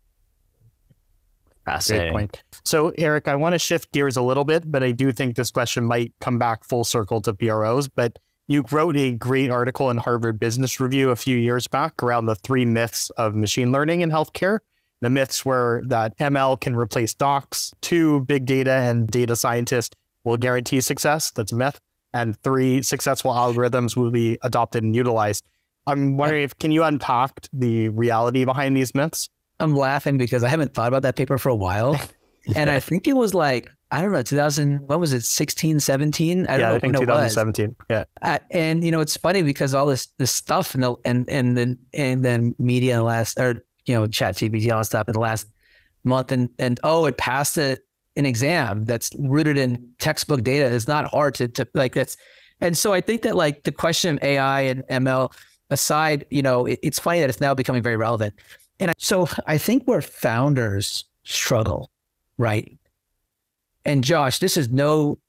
Great 1.64 1.74
fascinating 1.74 2.12
point. 2.12 2.42
So, 2.64 2.92
Eric, 2.98 3.28
I 3.28 3.36
want 3.36 3.54
to 3.54 3.58
shift 3.58 3.92
gears 3.92 4.16
a 4.16 4.22
little 4.22 4.44
bit, 4.44 4.70
but 4.70 4.82
I 4.82 4.92
do 4.92 5.12
think 5.12 5.36
this 5.36 5.50
question 5.50 5.84
might 5.84 6.12
come 6.20 6.38
back 6.38 6.64
full 6.64 6.84
circle 6.84 7.20
to 7.22 7.34
PROs. 7.34 7.88
But 7.88 8.18
you 8.48 8.64
wrote 8.70 8.96
a 8.96 9.12
great 9.12 9.50
article 9.50 9.90
in 9.90 9.96
Harvard 9.98 10.40
Business 10.40 10.80
Review 10.80 11.10
a 11.10 11.16
few 11.16 11.36
years 11.36 11.68
back 11.68 12.02
around 12.02 12.26
the 12.26 12.34
three 12.34 12.64
myths 12.64 13.10
of 13.10 13.34
machine 13.34 13.72
learning 13.72 14.00
in 14.00 14.10
healthcare. 14.10 14.58
The 15.00 15.10
myths 15.10 15.44
were 15.44 15.82
that 15.86 16.16
ML 16.18 16.60
can 16.60 16.76
replace 16.76 17.14
docs, 17.14 17.72
two, 17.80 18.20
big 18.20 18.46
data 18.46 18.72
and 18.72 19.08
data 19.08 19.34
scientists 19.34 19.96
will 20.24 20.36
guarantee 20.36 20.80
success. 20.80 21.30
That's 21.30 21.52
a 21.52 21.56
myth. 21.56 21.80
And 22.14 22.36
three, 22.42 22.82
successful 22.82 23.32
algorithms 23.32 23.96
will 23.96 24.10
be 24.10 24.38
adopted 24.42 24.84
and 24.84 24.94
utilized. 24.94 25.44
I'm 25.86 26.16
wondering 26.16 26.44
if 26.44 26.56
can 26.58 26.70
you 26.70 26.84
unpack 26.84 27.48
the 27.52 27.88
reality 27.88 28.44
behind 28.44 28.76
these 28.76 28.94
myths? 28.94 29.28
I'm 29.62 29.74
laughing 29.74 30.18
because 30.18 30.44
I 30.44 30.48
haven't 30.48 30.74
thought 30.74 30.88
about 30.88 31.02
that 31.02 31.16
paper 31.16 31.38
for 31.38 31.48
a 31.48 31.54
while. 31.54 31.98
and 32.56 32.68
I 32.68 32.80
think 32.80 33.06
it 33.06 33.14
was 33.14 33.34
like, 33.34 33.70
I 33.90 34.02
don't 34.02 34.12
know, 34.12 34.22
2000, 34.22 34.88
what 34.88 34.98
was 34.98 35.12
it, 35.12 35.22
16, 35.22 35.80
17? 35.80 36.46
I 36.46 36.52
don't 36.52 36.60
yeah, 36.60 36.68
know 36.68 36.74
I 36.74 36.78
think 36.78 36.94
when 36.94 37.02
it 37.02 37.08
was. 37.08 37.34
2017. 37.34 37.76
Yeah. 37.90 38.04
Uh, 38.22 38.38
and 38.50 38.82
you 38.82 38.90
know, 38.90 39.00
it's 39.00 39.16
funny 39.16 39.42
because 39.42 39.74
all 39.74 39.86
this 39.86 40.08
this 40.18 40.32
stuff 40.32 40.74
and 40.74 40.82
the, 40.82 40.94
and 41.04 41.28
and 41.28 41.56
then 41.56 41.78
and 41.92 42.24
then 42.24 42.54
media 42.58 42.94
in 42.94 42.98
the 42.98 43.04
last 43.04 43.38
or 43.38 43.64
you 43.86 43.94
know, 43.94 44.06
ChatGPT, 44.06 44.72
all 44.72 44.78
that 44.78 44.84
stuff 44.86 45.08
in 45.08 45.12
the 45.12 45.20
last 45.20 45.46
month 46.04 46.32
and 46.32 46.48
and 46.58 46.80
oh, 46.82 47.06
it 47.06 47.18
passed 47.18 47.58
a, 47.58 47.78
an 48.16 48.26
exam 48.26 48.84
that's 48.84 49.10
rooted 49.18 49.58
in 49.58 49.90
textbook 49.98 50.42
data. 50.42 50.74
It's 50.74 50.88
not 50.88 51.06
hard 51.06 51.34
to 51.36 51.48
to 51.48 51.68
like 51.74 51.94
that's 51.94 52.16
and 52.60 52.78
so 52.78 52.92
I 52.92 53.00
think 53.00 53.22
that 53.22 53.36
like 53.36 53.64
the 53.64 53.72
question 53.72 54.16
of 54.16 54.22
AI 54.22 54.62
and 54.62 54.84
ML 54.90 55.32
aside, 55.70 56.24
you 56.30 56.42
know, 56.42 56.66
it, 56.66 56.78
it's 56.82 56.98
funny 56.98 57.20
that 57.20 57.28
it's 57.28 57.40
now 57.40 57.54
becoming 57.54 57.82
very 57.82 57.96
relevant. 57.96 58.34
And 58.82 58.92
so 58.98 59.28
I 59.46 59.58
think 59.58 59.84
where 59.84 60.02
founders 60.02 61.04
struggle, 61.22 61.92
right? 62.36 62.76
And 63.84 64.02
Josh, 64.02 64.40
this 64.40 64.56
is 64.56 64.70
no 64.70 65.20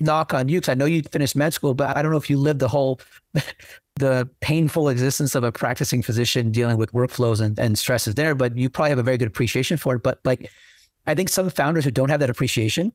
knock 0.00 0.34
on 0.34 0.48
you 0.48 0.58
because 0.58 0.70
I 0.70 0.74
know 0.74 0.84
you 0.84 1.02
finished 1.04 1.36
med 1.36 1.54
school, 1.54 1.74
but 1.74 1.96
I 1.96 2.02
don't 2.02 2.10
know 2.10 2.18
if 2.18 2.28
you 2.28 2.36
lived 2.36 2.58
the 2.58 2.66
whole 2.66 3.00
the 3.94 4.28
painful 4.40 4.88
existence 4.88 5.36
of 5.36 5.44
a 5.44 5.52
practicing 5.52 6.02
physician 6.02 6.50
dealing 6.50 6.76
with 6.76 6.90
workflows 6.92 7.40
and, 7.40 7.56
and 7.56 7.78
stresses 7.78 8.16
there, 8.16 8.34
but 8.34 8.56
you 8.56 8.68
probably 8.68 8.90
have 8.90 8.98
a 8.98 9.04
very 9.04 9.16
good 9.16 9.28
appreciation 9.28 9.76
for 9.76 9.94
it. 9.94 10.02
But 10.02 10.18
like 10.24 10.50
I 11.06 11.14
think 11.14 11.28
some 11.28 11.48
founders 11.50 11.84
who 11.84 11.92
don't 11.92 12.08
have 12.08 12.18
that 12.18 12.30
appreciation 12.30 12.92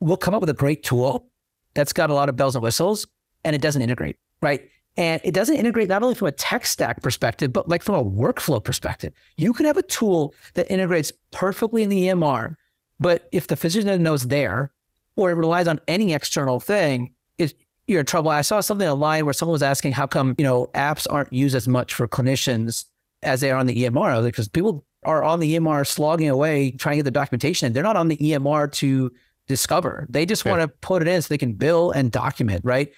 will 0.00 0.16
come 0.16 0.32
up 0.34 0.40
with 0.40 0.48
a 0.48 0.54
great 0.54 0.82
tool 0.84 1.26
that's 1.74 1.92
got 1.92 2.08
a 2.08 2.14
lot 2.14 2.30
of 2.30 2.36
bells 2.36 2.56
and 2.56 2.62
whistles 2.62 3.06
and 3.44 3.54
it 3.54 3.60
doesn't 3.60 3.82
integrate, 3.82 4.16
right? 4.40 4.70
And 5.00 5.18
it 5.24 5.32
doesn't 5.32 5.56
integrate 5.56 5.88
not 5.88 6.02
only 6.02 6.14
from 6.14 6.28
a 6.28 6.32
tech 6.32 6.66
stack 6.66 7.02
perspective, 7.02 7.54
but 7.54 7.66
like 7.70 7.82
from 7.82 7.94
a 7.94 8.04
workflow 8.04 8.62
perspective. 8.62 9.14
You 9.38 9.54
can 9.54 9.64
have 9.64 9.78
a 9.78 9.82
tool 9.82 10.34
that 10.52 10.70
integrates 10.70 11.10
perfectly 11.32 11.82
in 11.82 11.88
the 11.88 12.08
EMR, 12.08 12.56
but 13.00 13.26
if 13.32 13.46
the 13.46 13.56
physician 13.56 13.86
doesn't 13.88 14.02
know 14.02 14.12
it's 14.12 14.26
there, 14.26 14.72
or 15.16 15.30
it 15.30 15.34
relies 15.36 15.66
on 15.68 15.80
any 15.88 16.12
external 16.12 16.60
thing, 16.60 17.14
is 17.38 17.54
you're 17.86 18.00
in 18.00 18.06
trouble. 18.06 18.30
I 18.30 18.42
saw 18.42 18.60
something 18.60 18.86
online 18.86 19.24
where 19.24 19.32
someone 19.32 19.54
was 19.54 19.62
asking 19.62 19.92
how 19.92 20.06
come 20.06 20.34
you 20.36 20.44
know 20.44 20.66
apps 20.74 21.06
aren't 21.08 21.32
used 21.32 21.56
as 21.56 21.66
much 21.66 21.94
for 21.94 22.06
clinicians 22.06 22.84
as 23.22 23.40
they 23.40 23.50
are 23.50 23.58
on 23.58 23.66
the 23.66 23.84
EMR. 23.84 24.16
Like, 24.16 24.24
Because 24.34 24.48
people 24.48 24.84
are 25.04 25.24
on 25.24 25.40
the 25.40 25.54
EMR 25.54 25.86
slogging 25.86 26.28
away 26.28 26.72
trying 26.72 26.94
to 26.94 26.96
get 26.98 27.04
the 27.04 27.10
documentation, 27.10 27.64
and 27.66 27.74
they're 27.74 27.82
not 27.82 27.96
on 27.96 28.08
the 28.08 28.18
EMR 28.18 28.70
to 28.72 29.10
discover. 29.48 30.06
They 30.10 30.26
just 30.26 30.44
Yeah. 30.44 30.52
want 30.52 30.62
to 30.62 30.68
put 30.68 31.00
it 31.00 31.08
in 31.08 31.22
so 31.22 31.28
they 31.28 31.38
can 31.38 31.54
bill 31.54 31.90
and 31.90 32.12
document, 32.12 32.60
right? 32.64 32.92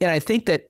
And 0.00 0.08
I 0.08 0.20
think 0.20 0.46
that 0.46 0.68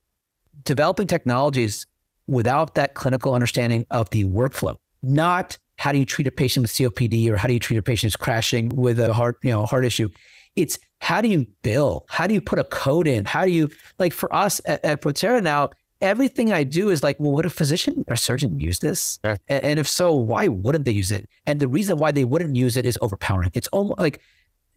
developing 0.64 1.06
technologies 1.06 1.86
without 2.26 2.74
that 2.74 2.94
clinical 2.94 3.34
understanding 3.34 3.86
of 3.90 4.10
the 4.10 4.24
workflow, 4.24 4.76
not 5.02 5.56
how 5.76 5.92
do 5.92 5.98
you 5.98 6.04
treat 6.04 6.26
a 6.26 6.30
patient 6.30 6.62
with 6.64 6.72
COPD 6.72 7.28
or 7.30 7.36
how 7.36 7.46
do 7.46 7.54
you 7.54 7.60
treat 7.60 7.76
a 7.76 7.82
patient 7.82 8.08
who's 8.12 8.16
crashing 8.16 8.68
with 8.70 8.98
a 8.98 9.12
heart, 9.12 9.38
you 9.42 9.50
know, 9.50 9.64
heart 9.64 9.84
issue. 9.84 10.08
It's 10.56 10.78
how 11.00 11.20
do 11.20 11.28
you 11.28 11.46
bill? 11.62 12.04
How 12.08 12.26
do 12.26 12.34
you 12.34 12.40
put 12.40 12.58
a 12.58 12.64
code 12.64 13.06
in? 13.06 13.24
How 13.24 13.44
do 13.44 13.52
you 13.52 13.70
like 13.98 14.12
for 14.12 14.34
us 14.34 14.60
at, 14.66 14.84
at 14.84 15.00
Protera 15.02 15.40
now? 15.42 15.70
Everything 16.00 16.52
I 16.52 16.64
do 16.64 16.90
is 16.90 17.02
like, 17.02 17.18
well, 17.18 17.32
would 17.32 17.46
a 17.46 17.50
physician 17.50 18.04
or 18.08 18.16
surgeon 18.16 18.58
use 18.60 18.80
this? 18.80 19.18
Yeah. 19.24 19.36
A- 19.48 19.64
And 19.64 19.78
if 19.78 19.88
so, 19.88 20.12
why 20.14 20.48
wouldn't 20.48 20.84
they 20.84 20.92
use 20.92 21.10
it? 21.12 21.28
And 21.46 21.60
the 21.60 21.68
reason 21.68 21.98
why 21.98 22.10
they 22.12 22.24
wouldn't 22.24 22.54
use 22.56 22.76
it 22.76 22.84
is 22.84 22.98
overpowering. 23.00 23.50
It's 23.54 23.68
almost 23.68 23.98
like, 24.00 24.20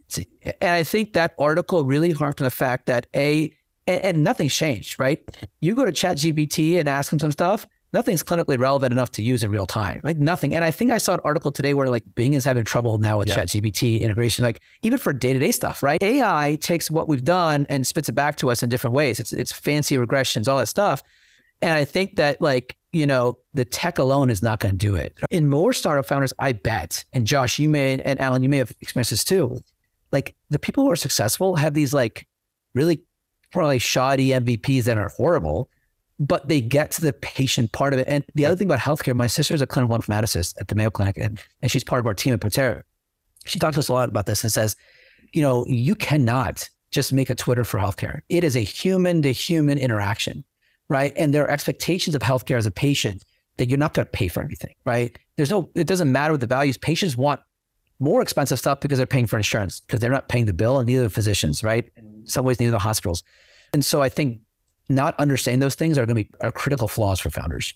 it's- 0.10 0.56
and 0.62 0.72
I 0.72 0.84
think 0.84 1.14
that 1.14 1.34
article 1.40 1.84
really 1.86 2.12
harped 2.12 2.42
on 2.42 2.46
the 2.46 2.52
fact 2.52 2.86
that 2.88 3.08
a 3.16 3.52
and, 3.88 4.02
and 4.04 4.24
nothing's 4.24 4.56
changed, 4.56 5.00
right? 5.00 5.20
You 5.60 5.76
go 5.76 5.86
to 5.86 5.92
ChatGPT 5.92 6.80
and 6.80 6.88
ask 6.88 7.10
them 7.10 7.20
some 7.20 7.32
stuff, 7.32 7.68
nothing's 7.94 8.24
clinically 8.24 8.58
relevant 8.58 8.94
enough 8.94 9.12
to 9.12 9.22
use 9.22 9.44
in 9.44 9.52
real 9.52 9.66
time. 9.66 10.02
Like 10.04 10.18
nothing. 10.18 10.56
And 10.56 10.64
I 10.64 10.72
think 10.72 10.92
I 10.92 10.98
saw 10.98 11.16
an 11.16 11.20
article 11.24 11.52
today 11.52 11.74
where 11.74 11.90
like 11.90 12.04
Bing 12.16 12.34
is 12.34 12.46
having 12.46 12.64
trouble 12.64 12.98
now 12.98 13.18
with 13.18 13.28
Yeah. 13.28 13.36
ChatGPT 13.36 14.02
integration, 14.02 14.44
like 14.46 14.62
even 14.82 14.98
for 14.98 15.14
day-to-day 15.14 15.52
stuff, 15.52 15.84
right? 15.84 16.02
AI 16.02 16.58
takes 16.62 16.90
what 16.90 17.08
we've 17.08 17.24
done 17.24 17.66
and 17.70 17.86
spits 17.86 18.08
it 18.10 18.14
back 18.14 18.38
to 18.38 18.50
us 18.50 18.64
in 18.64 18.70
different 18.70 18.94
ways. 18.96 19.20
It's 19.20 19.34
it's 19.34 19.52
fancy 19.52 19.98
regressions, 19.98 20.48
all 20.48 20.58
that 20.58 20.68
stuff. 20.68 21.04
And 21.62 21.72
I 21.74 21.86
think 21.86 22.16
that 22.16 22.42
like, 22.42 22.76
you 22.92 23.06
know, 23.06 23.38
the 23.54 23.66
tech 23.66 24.00
alone 24.00 24.30
is 24.30 24.42
not 24.42 24.60
going 24.60 24.72
to 24.74 24.78
do 24.78 24.96
it. 24.96 25.18
In 25.30 25.48
more 25.48 25.74
startup 25.74 26.06
founders, 26.06 26.34
I 26.40 26.54
bet, 26.54 27.06
and 27.14 27.28
Josh, 27.28 27.60
you 27.60 27.70
may, 27.70 28.02
and 28.02 28.20
Alan, 28.20 28.42
you 28.42 28.50
may 28.50 28.58
have 28.58 28.74
experienced 28.82 29.12
this 29.12 29.24
too. 29.24 29.60
Like 30.12 30.36
the 30.50 30.60
people 30.60 30.84
who 30.84 30.92
are 30.92 30.96
successful 30.96 31.56
have 31.58 31.74
these 31.74 31.94
like 31.94 32.28
really 32.74 33.04
probably 33.52 33.80
shoddy 33.80 34.30
MVPs 34.30 34.84
that 34.84 34.98
are 34.98 35.10
horrible, 35.10 35.70
but 36.20 36.48
they 36.48 36.62
get 36.62 36.92
to 36.92 37.02
the 37.02 37.14
patient 37.14 37.72
part 37.72 37.94
of 37.94 38.00
it. 38.00 38.08
And 38.08 38.24
the 38.36 38.46
other 38.46 38.56
thing 38.56 38.68
about 38.68 38.80
healthcare, 38.80 39.16
my 39.16 39.28
sister's 39.28 39.62
a 39.62 39.68
clinical 39.68 39.98
informaticist 39.98 40.56
at 40.60 40.68
the 40.68 40.76
Mayo 40.76 40.90
Clinic, 40.90 41.18
and, 41.18 41.40
and 41.62 41.72
she's 41.72 41.84
part 41.84 42.00
of 42.00 42.06
our 42.06 42.14
team 42.14 42.34
at 42.34 42.40
Protera. 42.40 42.84
She 43.46 43.60
talks 43.60 43.76
to 43.76 43.80
us 43.80 43.88
a 43.88 43.94
lot 43.94 44.10
about 44.10 44.28
this 44.28 44.44
and 44.44 44.52
says, 44.52 44.76
you 45.34 45.42
know, 45.42 45.66
you 45.68 45.96
cannot 45.96 46.70
just 46.92 47.14
make 47.14 47.30
a 47.30 47.36
Twitter 47.36 47.64
for 47.64 47.80
healthcare. 47.80 48.22
It 48.30 48.44
is 48.44 48.56
a 48.56 48.62
human 48.62 49.22
to 49.24 49.32
human 49.32 49.78
interaction, 49.78 50.44
right? 50.90 51.14
And 51.16 51.34
there 51.34 51.44
are 51.46 51.50
expectations 51.50 52.16
of 52.16 52.22
healthcare 52.22 52.58
as 52.58 52.66
a 52.66 52.72
patient 52.72 53.24
that 53.58 53.70
you're 53.70 53.80
not 53.80 53.94
going 53.94 54.06
to 54.06 54.12
pay 54.12 54.28
for 54.28 54.44
anything, 54.44 54.76
right? 54.86 55.18
There's 55.38 55.50
no, 55.50 55.70
it 55.74 55.88
doesn't 55.88 56.12
matter 56.12 56.34
what 56.34 56.42
the 56.42 56.48
values. 56.48 56.78
Patients 56.78 57.18
want 57.18 57.40
more 58.02 58.22
expensive 58.22 58.60
stuff 58.60 58.80
because 58.80 58.98
they're 58.98 59.06
paying 59.06 59.28
for 59.28 59.38
insurance 59.38 59.80
because 59.80 60.00
they're 60.00 60.12
not 60.12 60.28
paying 60.28 60.46
the 60.46 60.54
bill 60.54 60.80
and 60.80 60.88
neither 60.88 61.04
the 61.04 61.10
physicians, 61.10 61.64
right? 61.64 61.86
Mm-hmm. 61.96 62.22
In 62.22 62.28
some 62.28 62.44
ways, 62.44 62.60
neither 62.60 62.72
the 62.72 62.80
hospitals. 62.80 63.24
And 63.74 63.86
so 63.86 64.02
I 64.02 64.10
think 64.10 64.42
not 64.90 65.18
understanding 65.20 65.60
those 65.60 65.76
things 65.76 65.98
are 65.98 66.06
going 66.06 66.18
to 66.18 66.24
be 66.24 66.30
are 66.42 66.52
critical 66.52 66.88
flaws 66.88 67.20
for 67.20 67.30
founders. 67.30 67.74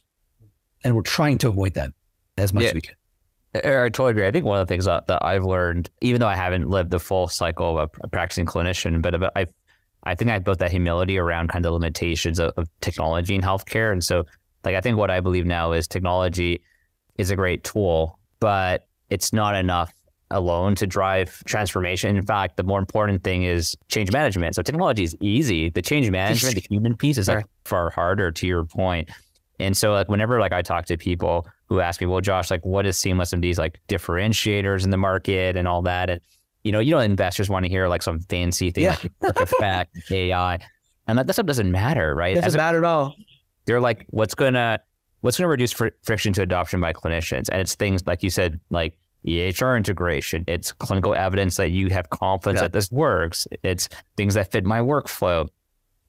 And 0.84 0.96
we're 0.96 1.04
trying 1.04 1.38
to 1.40 1.48
avoid 1.48 1.76
that 1.76 1.94
as 2.38 2.54
much 2.54 2.64
Yeah. 2.64 2.70
as 2.70 2.74
we 2.74 2.82
can. 2.82 2.96
I 3.56 3.60
I 3.86 3.90
totally 3.90 4.12
agree. 4.12 4.28
I 4.28 4.32
think 4.32 4.46
one 4.46 4.60
of 4.60 4.68
the 4.68 4.72
things 4.74 4.86
that, 4.86 5.08
that 5.08 5.24
I've 5.24 5.46
learned, 5.46 5.90
even 6.02 6.20
though 6.20 6.28
I 6.28 6.36
haven't 6.36 6.70
lived 6.70 6.92
the 6.92 7.00
full 7.00 7.28
cycle 7.28 7.80
of 7.80 7.90
a 8.02 8.08
practicing 8.10 8.46
clinician, 8.46 9.02
but 9.02 9.38
I, 9.38 9.46
I 10.04 10.16
think 10.16 10.30
I 10.30 10.40
built 10.40 10.60
that 10.60 10.72
humility 10.72 11.18
around 11.18 11.50
kind 11.50 11.66
of 11.66 11.72
limitations 11.72 12.40
of, 12.40 12.52
of 12.58 12.68
technology 12.82 13.34
in 13.34 13.42
healthcare. 13.42 13.92
And 13.94 14.04
so, 14.04 14.26
like, 14.66 14.76
I 14.76 14.82
think 14.82 14.98
what 14.98 15.10
I 15.10 15.22
believe 15.22 15.46
now 15.46 15.72
is 15.72 15.88
technology 15.88 16.62
is 17.18 17.32
a 17.32 17.36
great 17.36 17.64
tool, 17.64 18.20
but 18.40 18.88
it's 19.10 19.32
not 19.32 19.56
enough 19.56 19.94
alone 20.32 20.76
to 20.76 20.88
drive 20.88 21.44
transformation. 21.46 22.18
In 22.18 22.26
fact, 22.26 22.58
the 22.58 22.64
more 22.64 22.80
important 22.80 23.24
thing 23.24 23.44
is 23.44 23.76
change 23.90 24.12
management. 24.12 24.56
So 24.56 24.62
technology 24.62 25.04
is 25.04 25.16
easy. 25.22 25.70
The 25.70 25.82
change 25.82 26.10
management, 26.10 26.56
the 26.56 26.62
human 26.70 26.96
piece 26.98 27.18
is 27.18 27.28
like 27.28 27.46
far 27.64 27.90
harder 27.92 28.32
to 28.32 28.48
your 28.48 28.64
point. 28.66 29.10
And 29.60 29.78
so 29.78 29.94
like 29.94 30.10
whenever 30.10 30.40
like 30.40 30.52
I 30.52 30.62
talk 30.62 30.86
to 30.88 30.98
people 30.98 31.48
who 31.68 31.80
ask 31.80 32.02
me, 32.02 32.08
well, 32.08 32.22
Josh, 32.22 32.50
like 32.52 32.66
what 32.66 32.86
is 32.86 32.98
SeamlessMD's 32.98 33.58
like 33.58 33.80
differentiators 33.88 34.84
in 34.84 34.90
the 34.90 34.98
market 34.98 35.56
and 35.56 35.68
all 35.68 35.82
that? 35.84 36.10
And 36.10 36.22
you 36.64 36.72
know, 36.72 36.80
you 36.80 36.92
know, 36.92 37.00
investors 37.00 37.50
want 37.50 37.64
to 37.66 37.70
hear 37.70 37.88
like 37.88 38.02
some 38.02 38.20
fancy 38.22 38.72
thing 38.72 38.86
Yeah. 38.86 38.98
like 39.22 39.40
effect, 39.40 39.96
AI. 40.12 40.60
And 41.08 41.20
that, 41.20 41.28
that 41.28 41.34
stuff 41.34 41.46
doesn't 41.46 41.72
matter, 41.72 42.16
right? 42.16 42.36
It 42.36 42.42
doesn't 42.42 42.60
a- 42.60 42.64
matter 42.64 42.80
at 42.80 42.84
all. 42.84 43.16
they're 43.66 43.80
like, 43.80 44.06
what's 44.10 44.34
gonna 44.34 44.80
what's 45.22 45.38
gonna 45.38 45.48
reduce 45.48 45.72
fr- 45.72 45.90
friction 46.04 46.34
to 46.34 46.42
adoption 46.42 46.82
by 46.82 46.94
clinicians? 46.94 47.48
And 47.52 47.62
it's 47.62 47.76
things 47.76 48.06
like 48.08 48.24
you 48.24 48.30
said, 48.32 48.60
like 48.72 48.98
EHR 49.28 49.76
integration. 49.78 50.44
It's 50.48 50.72
clinical 50.72 51.14
evidence 51.16 51.58
that 51.58 51.72
you 51.72 51.90
have 51.90 52.10
confidence 52.10 52.58
Yeah. 52.58 52.64
that 52.64 52.74
this 52.74 52.92
works. 52.92 53.48
It's 53.64 53.90
things 54.18 54.34
that 54.36 54.52
fit 54.52 54.66
my 54.66 54.80
workflow. 54.80 55.48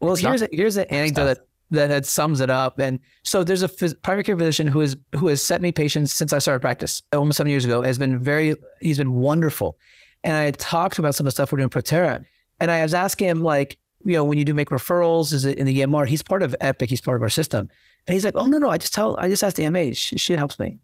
Well, 0.00 0.12
It's 0.12 0.22
here's 0.22 0.40
not- 0.42 0.50
a, 0.52 0.56
here's 0.56 0.76
an 0.76 0.84
anecdote 0.90 1.24
that, 1.24 1.38
that 1.70 1.86
that 1.88 2.06
sums 2.06 2.40
it 2.40 2.50
up. 2.50 2.78
And 2.78 3.00
so 3.24 3.42
there's 3.42 3.62
a 3.62 3.68
phys- 3.68 4.00
primary 4.02 4.24
care 4.24 4.36
physician 4.36 4.66
who 4.66 4.80
is 4.82 4.96
who 5.14 5.28
has 5.28 5.42
sent 5.42 5.62
me 5.62 5.72
patients 5.72 6.12
since 6.12 6.32
I 6.32 6.38
started 6.38 6.60
practice 6.60 7.02
almost 7.12 7.38
seven 7.38 7.50
years 7.50 7.64
ago. 7.64 7.82
Has 7.82 7.98
been 7.98 8.18
very 8.18 8.54
he's 8.80 8.98
been 8.98 9.14
wonderful. 9.14 9.78
And 10.22 10.34
I 10.34 10.42
had 10.44 10.58
talked 10.58 10.98
about 10.98 11.14
some 11.14 11.24
of 11.26 11.28
the 11.28 11.32
stuff 11.32 11.52
we're 11.52 11.58
doing 11.58 11.66
at 11.66 11.84
Protera, 11.84 12.24
and 12.60 12.70
I 12.70 12.82
was 12.82 12.94
asking 12.94 13.28
him 13.28 13.40
like, 13.42 13.78
you 14.04 14.12
know, 14.14 14.24
when 14.24 14.38
you 14.38 14.44
do 14.44 14.54
make 14.54 14.70
referrals, 14.70 15.32
is 15.32 15.44
it 15.44 15.56
in 15.58 15.66
the 15.66 15.80
EMR? 15.80 16.06
He's 16.06 16.22
part 16.22 16.42
of 16.42 16.54
Epic. 16.60 16.90
He's 16.90 17.00
part 17.00 17.16
of 17.16 17.22
our 17.22 17.28
system. 17.28 17.68
And 18.06 18.14
he's 18.14 18.24
like, 18.24 18.34
oh 18.36 18.46
no 18.46 18.58
no, 18.58 18.68
I 18.68 18.78
just 18.78 18.92
tell 18.94 19.16
I 19.18 19.28
just 19.28 19.42
ask 19.42 19.56
the 19.56 19.68
MA. 19.70 19.90
She, 19.94 20.18
she 20.18 20.34
helps 20.34 20.58
me. 20.58 20.78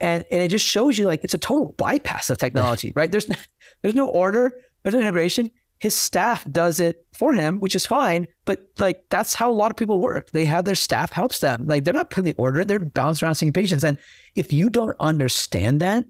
And 0.00 0.24
and 0.30 0.42
it 0.42 0.48
just 0.48 0.66
shows 0.66 0.98
you 0.98 1.06
like 1.06 1.24
it's 1.24 1.34
a 1.34 1.38
total 1.38 1.74
bypass 1.78 2.30
of 2.30 2.38
technology, 2.38 2.92
right? 2.94 3.10
There's 3.10 3.26
there's 3.82 3.94
no 3.94 4.08
order, 4.08 4.52
there's 4.82 4.94
no 4.94 5.00
integration 5.00 5.50
his 5.78 5.94
staff 5.94 6.44
does 6.50 6.80
it 6.80 7.06
for 7.12 7.34
him, 7.34 7.60
which 7.60 7.74
is 7.74 7.84
fine. 7.84 8.26
But 8.44 8.66
like 8.78 9.04
that's 9.10 9.34
how 9.34 9.50
a 9.50 9.52
lot 9.52 9.70
of 9.70 9.76
people 9.76 10.00
work. 10.00 10.30
They 10.30 10.44
have 10.46 10.64
their 10.64 10.74
staff 10.74 11.12
helps 11.12 11.40
them. 11.40 11.66
Like 11.66 11.84
they're 11.84 11.94
not 11.94 12.10
putting 12.10 12.24
the 12.24 12.38
order, 12.38 12.64
they're 12.64 12.78
bouncing 12.78 13.26
around 13.26 13.34
seeing 13.34 13.52
patients. 13.52 13.84
And 13.84 13.98
if 14.34 14.52
you 14.52 14.70
don't 14.70 14.96
understand 15.00 15.80
that, 15.80 16.04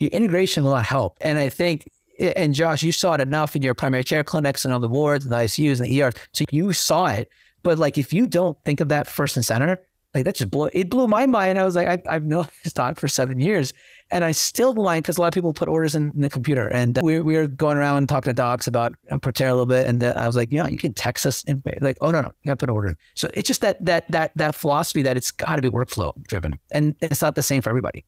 your 0.00 0.10
integration 0.10 0.64
will 0.64 0.72
not 0.72 0.84
help. 0.84 1.16
And 1.20 1.38
I 1.38 1.48
think, 1.48 1.88
and 2.18 2.54
Josh, 2.54 2.82
you 2.82 2.92
saw 2.92 3.14
it 3.14 3.20
enough 3.20 3.54
in 3.54 3.62
your 3.62 3.74
primary 3.74 4.04
care 4.04 4.24
clinics 4.24 4.64
and 4.64 4.74
on 4.74 4.80
the 4.80 4.88
wards 4.88 5.24
and 5.24 5.32
the 5.32 5.36
ICUs 5.36 5.80
and 5.80 5.88
the 5.88 6.00
ERs. 6.00 6.14
So 6.32 6.44
you 6.50 6.72
saw 6.72 7.06
it. 7.06 7.28
But 7.62 7.78
like 7.78 7.98
if 7.98 8.12
you 8.12 8.26
don't 8.26 8.58
think 8.64 8.80
of 8.80 8.88
that 8.88 9.06
first 9.06 9.36
and 9.36 9.44
center, 9.44 9.78
like 10.14 10.24
that 10.24 10.34
just 10.34 10.50
blew 10.50 10.68
it 10.72 10.90
blew 10.90 11.06
my 11.08 11.26
mind. 11.26 11.58
I 11.58 11.64
was 11.64 11.74
like, 11.74 11.88
I, 11.88 12.14
I've 12.14 12.24
known 12.24 12.48
this 12.64 12.72
doc 12.72 12.98
for 12.98 13.08
seven 13.08 13.40
years. 13.40 13.72
And 14.10 14.24
I 14.24 14.32
still 14.32 14.74
blind 14.74 15.04
because 15.04 15.16
a 15.16 15.22
lot 15.22 15.28
of 15.28 15.32
people 15.32 15.54
put 15.54 15.68
orders 15.68 15.94
in, 15.94 16.12
in 16.14 16.20
the 16.20 16.28
computer. 16.28 16.68
And 16.68 16.98
we, 17.02 17.20
we 17.20 17.34
were 17.34 17.46
going 17.46 17.78
around 17.78 17.96
and 17.96 18.08
talking 18.08 18.28
to 18.28 18.34
docs 18.34 18.66
about 18.66 18.94
um, 19.10 19.20
Protera 19.20 19.48
a 19.48 19.52
little 19.52 19.64
bit. 19.64 19.86
And 19.86 20.04
uh, 20.04 20.12
I 20.16 20.26
was 20.26 20.36
like, 20.36 20.52
yeah, 20.52 20.66
you 20.66 20.76
can 20.76 20.92
text 20.92 21.24
us. 21.24 21.42
And 21.44 21.62
like, 21.80 21.96
oh, 22.02 22.10
no, 22.10 22.20
no, 22.20 22.30
you 22.42 22.48
got 22.48 22.52
to 22.52 22.56
put 22.56 22.68
an 22.68 22.74
order 22.74 22.88
in. 22.88 22.96
So 23.14 23.30
it's 23.32 23.48
just 23.48 23.62
that, 23.62 23.82
that, 23.86 24.10
that, 24.10 24.32
that 24.36 24.54
philosophy 24.54 25.00
that 25.00 25.16
it's 25.16 25.30
got 25.30 25.56
to 25.56 25.62
be 25.62 25.70
workflow 25.70 26.12
driven. 26.24 26.58
And 26.72 26.94
it's 27.00 27.22
not 27.22 27.36
the 27.36 27.42
same 27.42 27.62
for 27.62 27.70
everybody. 27.70 28.04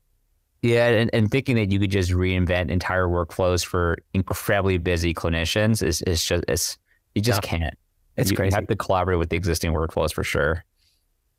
Yeah, 0.60 0.88
and, 0.88 1.10
and 1.12 1.30
thinking 1.30 1.56
that 1.56 1.70
you 1.70 1.78
could 1.78 1.90
just 1.90 2.10
reinvent 2.10 2.70
entire 2.70 3.06
workflows 3.06 3.64
for 3.64 3.98
incredibly 4.14 4.78
busy 4.78 5.12
clinicians 5.12 5.82
is 5.82 6.00
is 6.02 6.24
just 6.24 6.42
it's 6.48 6.78
you 7.14 7.20
just 7.20 7.42
can't. 7.42 7.76
It's 8.16 8.30
you, 8.30 8.36
crazy. 8.36 8.54
You 8.54 8.60
have 8.60 8.68
to 8.68 8.76
collaborate 8.76 9.18
with 9.18 9.28
the 9.28 9.36
existing 9.36 9.72
workflows 9.72 10.14
for 10.14 10.24
sure. 10.24 10.64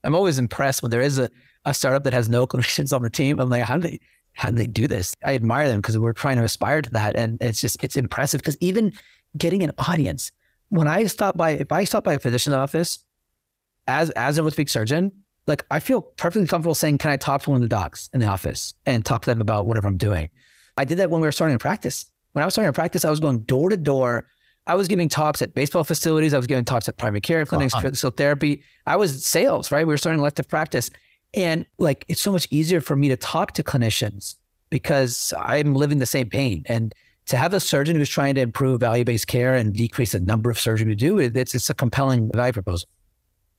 I'm 0.06 0.16
always 0.16 0.40
impressed 0.40 0.82
when 0.82 0.92
there 0.92 1.02
is 1.02 1.20
a, 1.20 1.30
a 1.66 1.74
startup 1.74 2.04
that 2.04 2.14
has 2.14 2.30
no 2.30 2.48
clinicians 2.52 2.94
on 2.94 3.02
their 3.02 3.10
team. 3.10 3.40
I'm 3.40 3.50
like, 3.50 3.64
how 3.64 3.78
do 3.78 3.88
they 3.88 4.00
how 4.34 4.50
do 4.50 4.58
they 4.58 4.68
do 4.68 4.88
this? 4.88 5.16
I 5.24 5.34
admire 5.34 5.70
them 5.70 5.80
because 5.80 5.98
we're 5.98 6.14
trying 6.14 6.38
to 6.38 6.44
aspire 6.44 6.82
to 6.82 6.90
that. 6.92 7.16
And 7.16 7.42
it's 7.42 7.62
just 7.62 7.84
it's 7.84 7.96
impressive 7.98 8.42
because 8.42 8.58
even 8.60 8.94
getting 9.38 9.64
an 9.64 9.72
audience, 9.78 10.32
when 10.70 10.88
I 10.88 11.06
stop 11.06 11.38
by, 11.38 11.52
if 11.52 11.72
I 11.72 11.86
stop 11.86 12.04
by 12.04 12.14
a 12.14 12.20
physician's 12.20 12.56
office 12.56 13.00
as 13.88 14.10
as 14.12 14.38
a 14.38 14.44
orthopedic 14.44 14.70
surgeon, 14.70 15.12
like 15.48 15.66
I 15.72 15.80
feel 15.80 16.02
perfectly 16.02 16.48
comfortable 16.48 16.76
saying, 16.76 16.98
Can 16.98 17.12
I 17.12 17.18
talk 17.18 17.44
to 17.44 17.52
one 17.52 17.58
of 17.58 17.62
the 17.62 17.70
docs 17.70 18.10
in 18.14 18.20
the 18.20 18.28
office 18.28 18.74
and 18.86 19.06
talk 19.06 19.22
to 19.24 19.32
them 19.32 19.42
about 19.42 19.66
whatever 19.68 19.88
I'm 19.88 19.98
doing? 19.98 20.30
I 20.78 20.86
did 20.86 20.98
that 20.98 21.10
when 21.10 21.22
we 21.22 21.28
were 21.28 21.32
starting 21.32 21.56
a 21.56 21.60
practice. 21.60 22.06
When 22.34 22.44
I 22.44 22.46
was 22.46 22.54
starting 22.54 22.70
a 22.70 22.74
practice, 22.74 23.06
I 23.06 23.10
was 23.10 23.22
going 23.22 23.40
door 23.40 23.70
to 23.70 23.78
door. 23.78 24.28
I 24.68 24.76
was 24.76 24.88
giving 24.88 25.10
talks 25.10 25.42
at 25.42 25.54
baseball 25.54 25.84
facilities. 25.84 26.34
I 26.34 26.38
was 26.38 26.48
giving 26.48 26.66
talks 26.66 26.90
at 26.90 26.98
primary 26.98 27.22
care 27.22 27.46
clinics, 27.46 27.74
uh-huh. 27.74 27.84
Wow. 27.84 27.90
physical 27.92 28.12
therapy. 28.12 28.64
I 28.86 28.96
was 28.96 29.24
sales, 29.26 29.72
right? 29.72 29.86
We 29.86 29.94
were 29.94 29.98
starting 29.98 30.20
elective 30.20 30.48
practice. 30.48 30.90
And 31.34 31.66
like, 31.78 32.06
it's 32.08 32.22
so 32.22 32.32
much 32.32 32.48
easier 32.50 32.82
for 32.82 32.96
me 32.96 33.10
to 33.10 33.18
talk 33.18 33.52
to 33.54 33.64
clinicians 33.64 34.36
because 34.70 35.34
I'm 35.38 35.76
living 35.76 36.00
the 36.00 36.06
same 36.06 36.30
pain. 36.30 36.64
And 36.68 36.94
to 37.28 37.38
have 37.38 37.54
a 37.54 37.60
surgeon 37.60 37.96
who's 37.96 38.10
trying 38.10 38.36
to 38.36 38.42
improve 38.42 38.80
value 38.80 39.04
based 39.04 39.28
care 39.28 39.56
and 39.56 39.74
decrease 39.74 40.14
the 40.14 40.20
number 40.20 40.50
of 40.50 40.60
surgery 40.60 40.88
we 40.88 40.96
do, 40.96 41.20
it- 41.20 41.36
it's, 41.36 41.54
it's 41.54 41.70
a 41.70 41.74
compelling 41.74 42.32
value 42.34 42.54
proposal. 42.54 42.88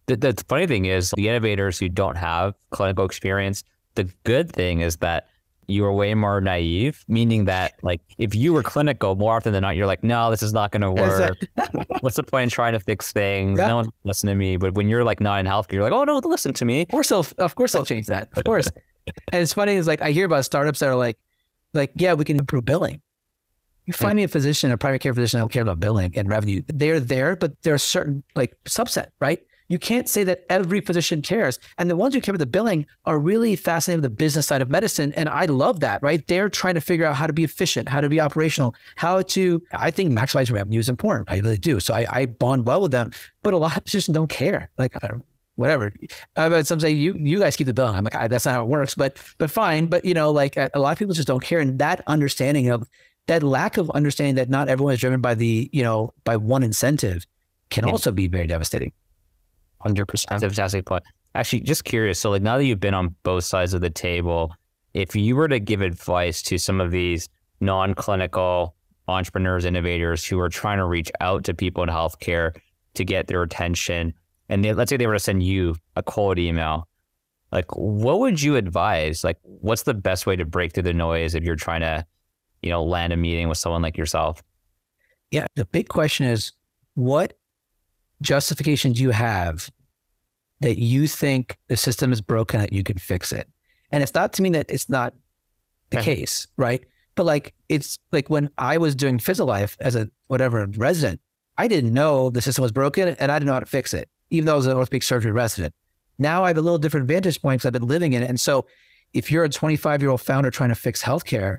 The, 0.07 0.17
the 0.17 0.45
funny 0.49 0.67
thing 0.67 0.85
is, 0.87 1.13
the 1.17 1.29
innovators 1.29 1.79
who 1.79 1.89
don't 1.89 2.17
have 2.17 2.55
clinical 2.71 3.05
experience, 3.05 3.65
the 3.97 4.05
good 4.25 4.53
thing 4.53 4.81
is 4.81 4.97
that 4.99 5.29
you 5.69 5.85
are 5.85 5.93
way 5.93 6.15
more 6.15 6.41
naive, 6.41 7.05
meaning 7.09 7.45
that 7.47 7.75
like 7.83 8.01
if 8.19 8.35
you 8.35 8.53
were 8.53 8.63
clinical, 8.63 9.17
more 9.17 9.37
often 9.37 9.53
than 9.53 9.63
not, 9.63 9.77
you're 9.77 9.87
like, 9.87 10.05
no, 10.05 10.31
this 10.31 10.43
is 10.43 10.53
not 10.53 10.71
going 10.71 10.83
to 10.83 10.91
work. 10.91 11.37
What's 12.01 12.17
the 12.17 12.23
point 12.23 12.45
in 12.45 12.51
trying 12.51 12.73
to 12.73 12.81
fix 12.81 13.13
things? 13.13 13.59
Yeah. 13.59 13.69
No 13.69 13.77
one 13.77 13.89
listen 14.05 14.29
to 14.29 14.35
me. 14.35 14.57
But 14.57 14.75
when 14.75 14.89
you're 14.89 15.05
like 15.05 15.21
not 15.21 15.41
in 15.41 15.47
healthcare, 15.47 15.75
you're 15.75 15.83
like, 15.83 15.93
oh 15.93 16.05
no, 16.05 16.19
listen 16.19 16.53
to 16.55 16.65
me. 16.65 16.83
Of 16.83 16.89
course, 16.89 17.09
they'll, 17.09 17.27
of 17.39 17.55
course, 17.55 17.73
they'll 17.73 17.85
change 17.85 18.07
that. 18.07 18.29
Of 18.37 18.45
course. 18.45 18.69
and 19.33 19.43
it's 19.43 19.53
funny 19.53 19.75
is 19.75 19.87
like 19.87 20.03
I 20.03 20.11
hear 20.11 20.27
about 20.27 20.45
startups 20.45 20.81
that 20.81 20.89
are 20.89 20.97
like, 20.97 21.19
like 21.75 21.93
yeah, 21.97 22.15
we 22.15 22.25
can 22.25 22.39
improve 22.39 22.65
billing. 22.65 23.01
You 23.87 23.93
mm. 23.93 23.97
find 23.97 24.17
me 24.17 24.25
a 24.25 24.29
physician, 24.29 24.71
a 24.71 24.79
primary 24.79 24.99
care 24.99 25.15
physician, 25.15 25.39
that 25.39 25.43
don't 25.43 25.53
care 25.53 25.63
about 25.63 25.81
billing 25.81 26.17
and 26.17 26.29
revenue. 26.29 26.63
They're 26.67 27.01
there, 27.01 27.37
but 27.37 27.61
they're 27.63 27.75
a 27.75 27.79
certain 27.79 28.23
like 28.35 28.57
subset, 28.65 29.09
right? 29.21 29.41
You 29.69 29.79
can't 29.79 30.09
say 30.09 30.23
that 30.25 30.45
every 30.49 30.81
physician 30.81 31.23
cares. 31.23 31.59
And 31.79 31.91
the 31.91 31.97
ones 31.97 32.15
who 32.15 32.21
care 32.21 32.33
about 32.33 32.39
the 32.41 32.47
billing 32.47 32.87
are 33.05 33.19
really 33.19 33.57
fascinated 33.57 34.03
with 34.03 34.11
the 34.13 34.17
business 34.17 34.47
side 34.47 34.63
of 34.63 34.71
medicine. 34.71 35.13
And 35.15 35.29
I 35.29 35.47
love 35.47 35.81
that, 35.81 36.03
right? 36.03 36.27
They're 36.29 36.49
trying 36.49 36.75
to 36.75 36.81
figure 36.81 37.05
out 37.05 37.17
how 37.17 37.27
to 37.27 37.33
be 37.33 37.43
efficient, 37.45 37.89
how 37.89 38.01
to 38.01 38.09
be 38.09 38.21
operational, 38.21 38.75
how 38.97 39.23
to, 39.23 39.63
I 39.73 39.91
think 39.91 40.13
maximizing 40.17 40.53
revenue 40.53 40.79
is 40.79 40.89
important. 40.89 41.31
I 41.31 41.39
really 41.39 41.59
do. 41.59 41.81
So 41.81 41.95
I, 41.95 42.07
I 42.09 42.27
bond 42.27 42.67
well 42.67 42.81
with 42.81 42.93
them, 42.93 43.11
but 43.43 43.55
a 43.55 43.57
lot 43.57 43.77
of 43.77 43.83
physicians 43.85 44.15
don't 44.15 44.29
care. 44.31 44.71
Like, 44.79 44.95
whatever. 44.95 45.07
I 45.07 45.09
don't, 45.19 45.25
whatever. 45.57 45.93
Uh, 46.37 46.49
but 46.51 46.67
some 46.67 46.79
say 46.79 46.91
you 46.91 47.15
you 47.19 47.39
guys 47.41 47.57
keep 47.57 47.67
the 47.67 47.75
billing. 47.75 47.97
I'm 47.97 48.05
like, 48.05 48.15
I, 48.15 48.29
that's 48.29 48.45
not 48.45 48.53
how 48.55 48.63
it 48.63 48.69
works. 48.69 48.95
But 48.95 49.19
but 49.39 49.51
fine. 49.51 49.87
But 49.87 50.05
you 50.05 50.15
know, 50.15 50.31
like 50.31 50.57
a, 50.57 50.71
a 50.75 50.79
lot 50.79 50.93
of 50.93 50.99
people 50.99 51.15
just 51.15 51.27
don't 51.27 51.43
care. 51.43 51.59
And 51.61 51.79
that 51.79 52.03
understanding 52.07 52.69
of 52.69 52.89
that 53.27 53.43
lack 53.43 53.79
of 53.79 53.91
understanding 53.91 54.37
that 54.37 54.49
not 54.49 54.69
everyone 54.69 54.95
is 54.95 55.01
driven 55.01 55.21
by 55.21 55.35
the 55.35 55.69
you 55.73 55.83
know 55.83 56.13
by 56.25 56.37
one 56.37 56.63
incentive 56.63 57.27
can 57.71 57.85
Yeah. 57.87 57.91
also 57.93 58.13
be 58.13 58.29
very 58.29 58.47
devastating. 58.47 58.93
Hundred 59.87 60.07
percent. 60.07 60.41
Fantastic 60.41 60.85
point. 60.85 61.05
Actually, 61.37 61.61
just 61.61 61.85
curious. 61.85 62.19
So, 62.19 62.31
like, 62.31 62.43
now 62.43 62.57
that 62.57 62.65
you've 62.65 62.81
been 62.81 62.93
on 62.93 63.15
both 63.23 63.45
sides 63.45 63.73
of 63.73 63.83
the 63.83 63.91
table, 63.91 64.53
if 64.95 65.15
you 65.15 65.37
were 65.37 65.47
to 65.47 65.61
give 65.61 65.81
advice 65.81 66.43
to 66.43 66.59
some 66.59 66.81
of 66.81 66.91
these 66.91 67.29
non-clinical 67.61 68.75
entrepreneurs, 69.07 69.65
innovators 69.65 70.27
who 70.27 70.41
are 70.41 70.49
trying 70.49 70.79
to 70.79 70.85
reach 70.85 71.13
out 71.21 71.45
to 71.45 71.55
people 71.55 71.85
in 71.85 71.89
healthcare 71.89 72.57
to 72.95 73.05
get 73.05 73.29
their 73.29 73.43
attention, 73.43 74.13
and 74.49 74.65
they, 74.65 74.73
let's 74.73 74.89
say 74.89 74.97
they 74.97 75.07
were 75.07 75.13
to 75.13 75.21
send 75.21 75.45
you 75.45 75.77
a 75.95 76.03
cold 76.03 76.37
email, 76.37 76.89
like, 77.53 77.67
what 77.77 78.19
would 78.19 78.43
you 78.43 78.57
advise? 78.57 79.23
Like, 79.23 79.39
what's 79.43 79.85
the 79.85 79.95
best 79.95 80.27
way 80.27 80.35
to 80.35 80.45
break 80.45 80.73
through 80.73 80.83
the 80.83 80.95
noise 80.95 81.37
if 81.37 81.45
you're 81.45 81.55
trying 81.55 81.83
to, 81.83 82.05
you 82.61 82.71
know, 82.71 82.83
land 82.83 83.13
a 83.13 83.17
meeting 83.17 83.49
with 83.49 83.59
someone 83.59 83.83
like 83.83 83.97
yourself? 83.97 84.43
Yeah. 85.31 85.47
The 85.55 85.65
big 85.67 85.89
question 85.89 86.27
is, 86.27 86.51
what 86.95 87.35
justification 88.23 88.93
do 88.93 89.03
you 89.03 89.11
have 89.11 89.71
that 90.61 90.79
you 90.79 91.07
think 91.07 91.59
the 91.69 91.77
system 91.77 92.13
is 92.13 92.21
broken, 92.21 92.61
that 92.61 92.73
you 92.73 92.83
can 92.83 92.99
fix 92.99 93.33
it. 93.33 93.49
And 93.93 94.03
it's 94.03 94.15
not 94.15 94.33
to 94.35 94.43
mean 94.43 94.53
that 94.53 94.67
it's 94.71 94.89
not 94.89 95.15
the 95.91 95.99
Okay. 95.99 96.17
case, 96.17 96.47
right? 96.57 96.83
But 97.15 97.27
like 97.27 97.55
it's 97.69 97.99
like 98.13 98.29
when 98.29 98.51
I 98.59 98.79
was 98.79 98.95
doing 98.95 99.19
Physiolife 99.19 99.77
as 99.81 99.97
a 99.97 100.11
whatever 100.27 100.67
resident, 100.77 101.21
I 101.59 101.69
didn't 101.69 101.95
know 101.95 102.31
the 102.31 102.43
system 102.43 102.63
was 102.63 102.73
broken 102.73 103.09
and 103.09 103.33
I 103.33 103.39
didn't 103.39 103.47
know 103.47 103.55
how 103.55 103.61
to 103.61 103.67
fix 103.67 103.95
it, 103.95 104.09
even 104.31 104.47
though 104.47 104.55
I 104.55 104.57
was 104.57 104.67
an 104.67 104.77
orthopedic 104.77 105.03
surgery 105.03 105.33
resident. 105.33 105.75
Now 106.19 106.45
I 106.45 106.49
have 106.49 106.59
a 106.59 106.63
little 106.63 106.79
different 106.79 107.07
vantage 107.07 107.41
point 107.41 107.61
because 107.61 107.67
I've 107.67 107.73
been 107.73 107.87
living 107.89 108.15
in 108.15 108.23
it. 108.23 108.29
And 108.29 108.41
so 108.41 108.67
if 109.13 109.31
you're 109.31 109.45
a 109.45 109.49
25 109.49 110.03
year 110.03 110.11
old 110.11 110.21
founder 110.21 110.51
trying 110.51 110.71
to 110.71 110.75
fix 110.75 111.03
healthcare, 111.03 111.59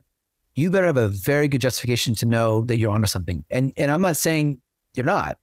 you 0.56 0.70
better 0.72 0.88
have 0.88 0.98
a 0.98 1.08
very 1.08 1.48
good 1.48 1.62
justification 1.62 2.16
to 2.16 2.26
know 2.26 2.62
that 2.66 2.78
you're 2.78 2.92
onto 2.92 3.08
something. 3.08 3.46
And 3.50 3.74
and 3.78 3.92
I'm 3.92 4.02
not 4.02 4.18
saying 4.18 4.60
you're 4.96 5.06
not, 5.06 5.38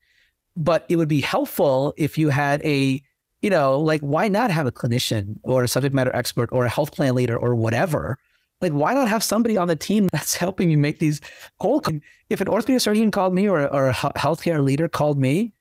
but 0.57 0.85
it 0.89 0.97
would 0.97 1.09
be 1.09 1.21
helpful 1.21 1.95
if 1.97 2.17
you 2.19 2.29
had 2.31 2.63
a, 2.65 3.03
you 3.43 3.51
know, 3.51 3.79
like 3.81 4.01
why 4.01 4.29
not 4.29 4.51
have 4.51 4.67
a 4.67 4.73
clinician 4.73 5.37
or 5.43 5.65
a 5.65 5.69
subject 5.69 5.95
matter 5.95 6.15
expert 6.15 6.49
or 6.53 6.65
a 6.65 6.69
health 6.69 6.93
plan 6.93 7.15
leader 7.15 7.37
or 7.37 7.55
whatever? 7.55 8.19
Like 8.61 8.73
why 8.73 8.95
not 8.95 9.09
have 9.09 9.23
somebody 9.23 9.57
on 9.57 9.69
the 9.69 9.77
team 9.77 10.09
that's 10.13 10.35
helping 10.37 10.71
you 10.71 10.79
make 10.79 10.99
these 10.99 11.21
cold? 11.59 11.89
If 12.31 12.41
an 12.41 12.49
orthopedic 12.49 12.81
surgeon 12.81 13.11
called 13.11 13.35
me 13.35 13.49
or, 13.49 13.67
or 13.69 13.89
a 13.89 13.93
healthcare 13.95 14.63
leader 14.65 14.89
called 14.89 15.19
me, 15.19 15.53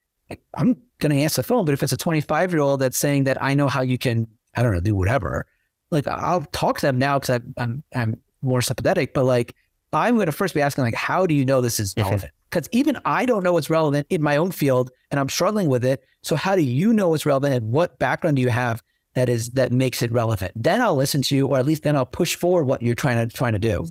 I'm 0.54 0.78
going 1.00 1.12
to 1.12 1.22
answer 1.22 1.41
the 1.41 1.48
phone. 1.48 1.66
But 1.66 1.74
if 1.74 1.84
it's 1.84 1.91
a 1.91 1.98
25 1.98 2.52
year 2.54 2.62
old 2.62 2.80
that's 2.80 2.98
saying 2.98 3.26
that 3.26 3.41
I 3.41 3.54
know 3.54 3.68
how 3.68 3.82
you 3.82 3.98
can, 3.98 4.28
I 4.56 4.64
don't 4.64 4.72
know, 4.74 4.80
do 4.80 4.96
whatever, 4.96 5.46
like 5.91 6.08
I'll 6.08 6.41
talk 6.52 6.80
to 6.80 6.86
them 6.86 6.98
now 6.98 7.20
because 7.20 7.41
I'm, 7.58 7.84
I'm 7.94 8.20
more 8.41 8.62
sympathetic. 8.62 9.14
But 9.14 9.26
like 9.26 9.56
I'm 9.91 10.16
going 10.16 10.26
to 10.28 10.32
first 10.32 10.54
be 10.56 10.62
asking 10.62 10.86
like, 10.86 10.96
how 10.96 11.26
do 11.26 11.34
you 11.36 11.46
know 11.46 11.62
this 11.62 11.80
is 11.80 11.94
Mhm. 11.96 12.04
relevant? 12.04 12.32
Because 12.54 12.70
even 12.72 12.99
I 13.04 13.26
don't 13.26 13.43
know 13.43 13.54
what's 13.54 13.72
relevant 13.72 14.06
in 14.12 14.22
my 14.22 14.38
own 14.38 14.51
field, 14.51 14.91
and 15.10 15.20
I'm 15.20 15.28
struggling 15.28 15.70
with 15.70 15.84
it. 15.84 16.04
So 16.22 16.36
how 16.36 16.56
do 16.56 16.62
you 16.62 16.93
know 16.93 17.10
what's 17.10 17.26
relevant, 17.26 17.56
and 17.56 17.72
what 17.72 17.97
background 17.97 18.36
do 18.36 18.43
you 18.43 18.49
have 18.49 18.84
that 19.16 19.28
is 19.28 19.49
that 19.51 19.72
makes 19.72 20.04
it 20.04 20.12
relevant? 20.12 20.51
Then 20.56 20.80
I'll 20.80 20.95
listen 20.95 21.24
to 21.24 21.36
you, 21.36 21.47
or 21.47 21.58
at 21.58 21.66
least 21.66 21.82
then 21.82 21.95
I'll 21.95 22.06
push 22.06 22.36
forward 22.36 22.66
what 22.66 22.84
you're 22.84 22.93
trying 22.93 23.28
to 23.28 23.36
trying 23.36 23.54
to 23.54 23.60
do. 23.60 23.88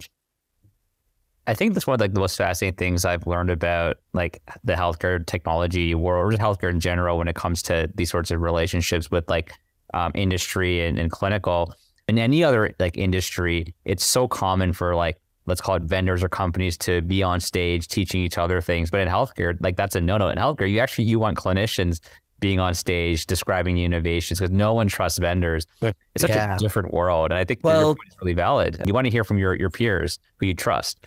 I 1.49 1.55
think 1.55 1.75
that's 1.75 1.89
one 1.89 1.95
of 1.95 2.01
like 2.01 2.15
the 2.15 2.21
most 2.21 2.37
fascinating 2.37 2.77
things 2.77 3.05
I've 3.05 3.27
learned 3.27 3.51
about 3.51 3.97
like 4.13 4.41
the 4.63 4.75
healthcare 4.75 5.27
technology 5.27 5.97
world 5.97 6.33
or 6.33 6.37
healthcare 6.37 6.71
in 6.71 6.79
general 6.79 7.19
when 7.19 7.27
it 7.27 7.35
comes 7.35 7.63
to 7.63 7.91
these 7.97 8.11
sorts 8.11 8.31
of 8.31 8.41
relationships 8.41 9.11
with 9.11 9.29
like 9.29 9.55
um, 9.93 10.13
industry 10.15 10.87
and, 10.87 11.01
and 11.01 11.11
clinical. 11.11 11.75
In 12.07 12.17
any 12.17 12.45
other 12.45 12.73
like 12.79 12.97
industry, 12.97 13.75
it's 13.85 14.05
so 14.05 14.29
common 14.29 14.73
for 14.73 14.95
like 14.95 15.19
let's 15.47 15.61
call 15.61 15.75
it 15.77 15.83
vendors 15.83 16.23
or 16.23 16.29
companies 16.29 16.77
to 16.79 17.03
be 17.03 17.23
on 17.23 17.41
stage 17.41 17.89
teaching 17.89 18.21
each 18.23 18.39
other 18.39 18.61
things. 18.61 18.91
But 18.91 19.01
in 19.01 19.09
healthcare, 19.09 19.57
like 19.61 19.77
that's 19.77 19.95
a 19.97 20.01
no 20.01 20.19
no. 20.19 20.29
In 20.29 20.39
healthcare, 20.39 20.71
you 20.71 20.79
actually 20.81 21.05
you 21.05 21.19
want 21.19 21.37
clinicians 21.37 22.01
being 22.41 22.59
on 22.59 22.75
stage 22.75 23.27
describing 23.27 23.77
the 23.77 23.85
innovations 23.85 24.41
because 24.41 24.51
no 24.51 24.75
one 24.75 24.89
trusts 24.89 25.19
vendors. 25.19 25.65
It's 25.81 25.95
such 26.19 26.31
Yeah. 26.31 26.57
a 26.57 26.59
different 26.59 26.93
world, 26.93 27.31
and 27.31 27.39
I 27.39 27.45
think 27.45 27.61
that 27.63 27.69
Well- 27.69 27.81
your 27.81 27.95
point 27.95 28.09
is 28.11 28.17
really 28.21 28.35
valid. 28.35 28.83
You 28.85 28.93
want 28.95 29.05
to 29.07 29.11
hear 29.11 29.23
from 29.25 29.39
your 29.39 29.55
your 29.55 29.71
peers 29.71 30.19
who 30.39 30.47
you 30.47 30.55
trust. 30.55 31.07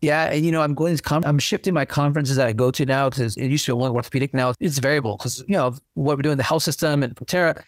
Yeah, 0.00 0.26
and 0.26 0.44
you 0.46 0.52
know, 0.52 0.62
I'm 0.62 0.74
going 0.74 0.96
to 0.96 1.02
con- 1.02 1.24
I'm 1.24 1.38
shifting 1.40 1.74
my 1.74 1.84
conferences 1.84 2.36
that 2.36 2.46
I 2.46 2.52
go 2.52 2.70
to 2.70 2.86
now 2.86 3.08
because 3.10 3.36
it 3.36 3.48
used 3.48 3.64
to 3.64 3.72
be 3.74 3.82
only 3.82 3.90
orthopedic. 3.96 4.32
Now 4.32 4.52
it's 4.60 4.78
variable 4.78 5.16
because 5.16 5.40
you 5.48 5.54
know 5.56 5.74
what 5.94 6.16
we're 6.18 6.22
doing 6.22 6.36
the 6.36 6.42
health 6.44 6.62
system 6.62 7.02
and 7.02 7.16
Protera, 7.16 7.60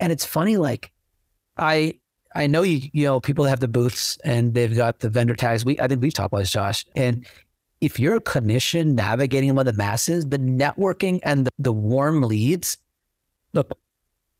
and 0.00 0.10
it's 0.12 0.24
funny. 0.24 0.56
Like, 0.56 0.92
I 1.58 1.94
I 2.34 2.46
know 2.46 2.62
you 2.62 2.88
you 2.92 3.04
know 3.04 3.20
people 3.20 3.44
have 3.44 3.60
the 3.60 3.68
booths 3.68 4.18
and 4.24 4.54
they've 4.54 4.74
got 4.74 5.00
the 5.00 5.08
vendor 5.08 5.34
tags. 5.34 5.64
We 5.64 5.78
I 5.80 5.88
think 5.88 6.02
we've 6.02 6.14
talked 6.14 6.32
about 6.32 6.38
this, 6.38 6.50
Josh. 6.50 6.84
And 6.96 7.26
if 7.80 8.00
you're 8.00 8.16
a 8.16 8.20
clinician 8.20 8.94
navigating 8.94 9.50
among 9.50 9.66
the 9.66 9.72
masses, 9.72 10.26
the 10.26 10.38
networking 10.38 11.20
and 11.22 11.46
the, 11.46 11.50
the 11.58 11.72
warm 11.72 12.22
leads, 12.22 12.78
look, 13.52 13.76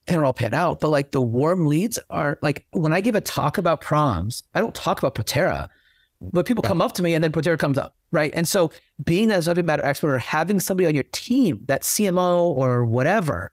don't 0.07 0.25
all 0.25 0.33
pan 0.33 0.55
out, 0.55 0.81
but 0.81 0.89
like 0.89 1.13
the 1.13 1.21
warm 1.21 1.67
leads 1.67 1.99
are 2.11 2.39
like 2.43 2.67
when 2.71 2.93
I 2.93 3.01
give 3.01 3.15
a 3.15 3.21
talk 3.21 3.59
about 3.59 3.81
PROMs, 3.81 4.43
I 4.55 4.61
don't 4.61 4.75
talk 4.75 4.99
about 4.99 5.15
Protera 5.15 5.69
but 6.33 6.47
people 6.47 6.63
come 6.63 6.81
up 6.81 6.93
to 6.93 7.03
me 7.03 7.15
and 7.15 7.23
then 7.23 7.33
Protera 7.33 7.59
comes 7.59 7.79
up, 7.79 7.95
right? 8.11 8.33
And 8.35 8.47
so 8.47 8.71
being 9.05 9.29
that 9.29 9.45
subject 9.45 9.67
matter 9.67 9.85
expert 9.85 10.15
or 10.15 10.19
having 10.19 10.61
somebody 10.61 10.87
on 10.87 10.95
your 10.95 11.05
team, 11.05 11.61
that 11.67 11.83
CMO 11.83 12.43
or 12.43 12.85
whatever, 12.85 13.51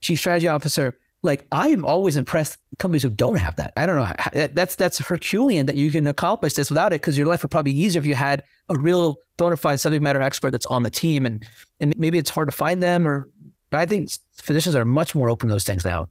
chief 0.00 0.18
strategy 0.18 0.48
officer, 0.48 0.96
like 1.22 1.46
I 1.52 1.68
am 1.68 1.84
always 1.84 2.16
impressed 2.16 2.58
companies 2.78 3.02
who 3.02 3.10
don't 3.10 3.36
have 3.36 3.56
that. 3.56 3.72
I 3.76 3.86
don't 3.86 3.96
know. 3.96 4.48
That's 4.52 4.76
that's 4.76 4.98
Herculean 4.98 5.66
that 5.66 5.76
you 5.76 5.90
can 5.90 6.06
accomplish 6.06 6.54
this 6.54 6.70
without 6.70 6.92
it 6.92 7.00
because 7.00 7.18
your 7.18 7.26
life 7.26 7.42
would 7.42 7.50
probably 7.50 7.72
be 7.72 7.80
easier 7.80 8.00
if 8.00 8.06
you 8.06 8.14
had 8.14 8.42
a 8.68 8.78
real 8.78 9.16
bona 9.36 9.56
fide 9.56 9.80
subject 9.80 10.02
matter 10.02 10.22
expert 10.22 10.50
that's 10.50 10.66
on 10.66 10.82
the 10.82 10.90
team. 10.90 11.26
And 11.26 11.44
and 11.80 11.96
maybe 11.98 12.18
it's 12.18 12.30
hard 12.30 12.48
to 12.48 12.52
find 12.52 12.82
them 12.82 13.06
or 13.06 13.28
but 13.70 13.80
I 13.80 13.86
think 13.86 14.10
physicians 14.36 14.76
are 14.76 14.84
much 14.84 15.14
more 15.14 15.28
open 15.28 15.48
to 15.48 15.54
those 15.54 15.64
things 15.64 15.84
now. 15.84 16.08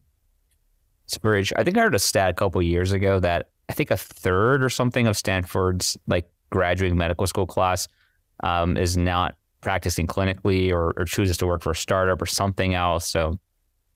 Very. 1.21 1.45
I 1.55 1.63
think 1.63 1.77
I 1.77 1.81
heard 1.81 1.95
a 1.95 1.99
stat 1.99 2.31
a 2.31 2.33
couple 2.33 2.61
years 2.61 2.91
ago 2.91 3.19
that 3.19 3.49
I 3.69 3.73
think 3.73 3.91
a 3.91 3.97
third 3.97 4.63
or 4.63 4.69
something 4.69 5.07
of 5.07 5.15
Stanford's 5.15 5.97
like 6.07 6.29
graduating 6.49 6.97
medical 6.97 7.27
school 7.27 7.45
class 7.45 7.87
um, 8.43 8.75
is 8.75 8.97
not 8.97 9.35
practicing 9.61 10.07
clinically 10.07 10.71
or, 10.71 10.93
or 10.97 11.05
chooses 11.05 11.37
to 11.37 11.47
work 11.47 11.61
for 11.61 11.71
a 11.71 11.75
startup 11.75 12.21
or 12.21 12.25
something 12.25 12.73
else. 12.73 13.07
So 13.07 13.39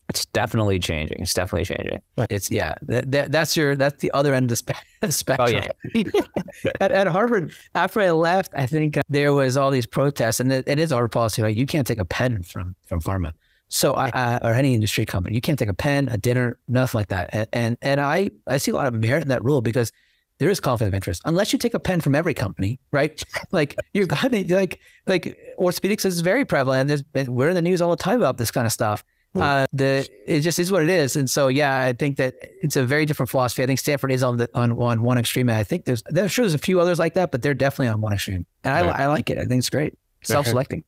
it's 0.10 0.26
definitely 0.28 0.80
changing. 0.80 1.20
It's 1.22 1.34
definitely 1.34 1.66
changing. 1.66 2.02
It's 2.30 2.50
yeah, 2.50 2.76
that, 2.84 3.12
that, 3.12 3.32
that's 3.32 3.56
your 3.56 3.76
that's 3.76 4.02
the 4.02 4.12
other 4.12 4.34
end 4.34 4.46
of 4.46 4.50
the 4.50 4.56
spe- 4.56 5.10
spectrum. 5.10 5.64
yeah. 5.94 6.04
at, 6.82 6.92
at 6.92 7.08
Harvard, 7.08 7.54
after 7.76 8.02
I 8.02 8.12
left, 8.12 8.52
I 8.56 8.66
think 8.66 8.98
uh, 8.98 9.02
there 9.08 9.34
was 9.34 9.56
all 9.56 9.72
these 9.72 9.86
protests, 9.86 10.40
and 10.40 10.52
it, 10.52 10.68
it 10.68 10.80
is 10.80 10.92
our 10.92 11.08
policy. 11.08 11.42
Like 11.42 11.56
you 11.56 11.66
can't 11.66 11.86
take 11.86 12.00
a 12.00 12.06
pen 12.06 12.44
from 12.44 12.76
from 12.88 13.02
pharma, 13.02 13.34
so 13.70 13.94
I 13.94 14.10
uh, 14.10 14.40
or 14.42 14.54
any 14.54 14.74
industry 14.74 15.06
company, 15.06 15.36
you 15.36 15.42
can't 15.42 15.60
take 15.60 15.70
a 15.70 15.74
pen, 15.74 16.10
a 16.10 16.18
dinner, 16.18 16.58
nothing 16.68 17.00
like 17.00 17.10
that. 17.10 17.30
And 17.32 17.48
and, 17.54 17.78
and 17.82 18.02
I 18.02 18.32
I 18.48 18.58
see 18.58 18.72
a 18.72 18.76
lot 18.76 18.88
of 18.88 18.96
merit 18.96 19.22
in 19.22 19.30
that 19.30 19.44
rule 19.44 19.62
because 19.62 19.92
there 20.40 20.50
is 20.50 20.60
conflict 20.60 20.88
of 20.88 20.96
interest 20.96 21.22
unless 21.26 21.54
you 21.54 21.60
take 21.60 21.74
a 21.74 21.80
pen 21.80 22.02
from 22.02 22.16
every 22.16 22.34
company, 22.34 22.80
right? 22.92 23.24
Like 23.52 23.76
you're 23.94 24.06
gonna 24.06 24.44
like 24.48 24.80
like 25.08 25.38
orthopedics 25.60 26.06
is 26.06 26.22
very 26.22 26.46
prevalent. 26.46 26.88
There's 26.88 27.02
been, 27.02 27.34
we're 27.34 27.50
in 27.50 27.56
the 27.56 27.62
news 27.62 27.82
all 27.82 27.90
the 27.90 28.04
time 28.04 28.18
about 28.18 28.38
this 28.38 28.52
kind 28.52 28.66
of 28.66 28.74
stuff. 28.74 29.04
Uh, 29.42 29.66
the 29.74 30.08
it 30.28 30.42
just 30.42 30.60
is 30.60 30.72
what 30.72 30.84
it 30.84 30.90
is, 30.90 31.16
and 31.16 31.30
so 31.30 31.48
yeah, 31.48 31.80
I 31.80 31.94
think 31.94 32.18
that 32.18 32.36
it's 32.62 32.76
a 32.76 32.84
very 32.84 33.06
different 33.06 33.30
philosophy. 33.30 33.64
I 33.64 33.66
think 33.66 33.80
Stanford 33.80 34.12
is 34.12 34.22
on 34.22 34.38
the 34.38 34.50
on, 34.54 34.72
on 34.74 35.02
one 35.02 35.18
extreme, 35.18 35.50
and 35.50 35.58
I 35.58 35.64
think 35.64 35.86
there's 35.86 36.04
there's 36.10 36.32
sure 36.32 36.44
there's 36.44 36.54
a 36.54 36.60
few 36.60 36.80
others 36.80 37.00
like 37.00 37.16
that, 37.16 37.32
but 37.32 37.42
they're 37.42 37.54
definitely 37.54 37.88
on 37.88 38.02
one 38.02 38.14
extreme, 38.14 38.46
and 38.64 38.74
I. 38.74 39.00
I 39.00 39.08
like 39.08 39.30
it. 39.30 39.38
I 39.38 39.46
think 39.46 39.60
it's 39.60 39.70
great, 39.70 39.98
self-selecting. 40.24 40.84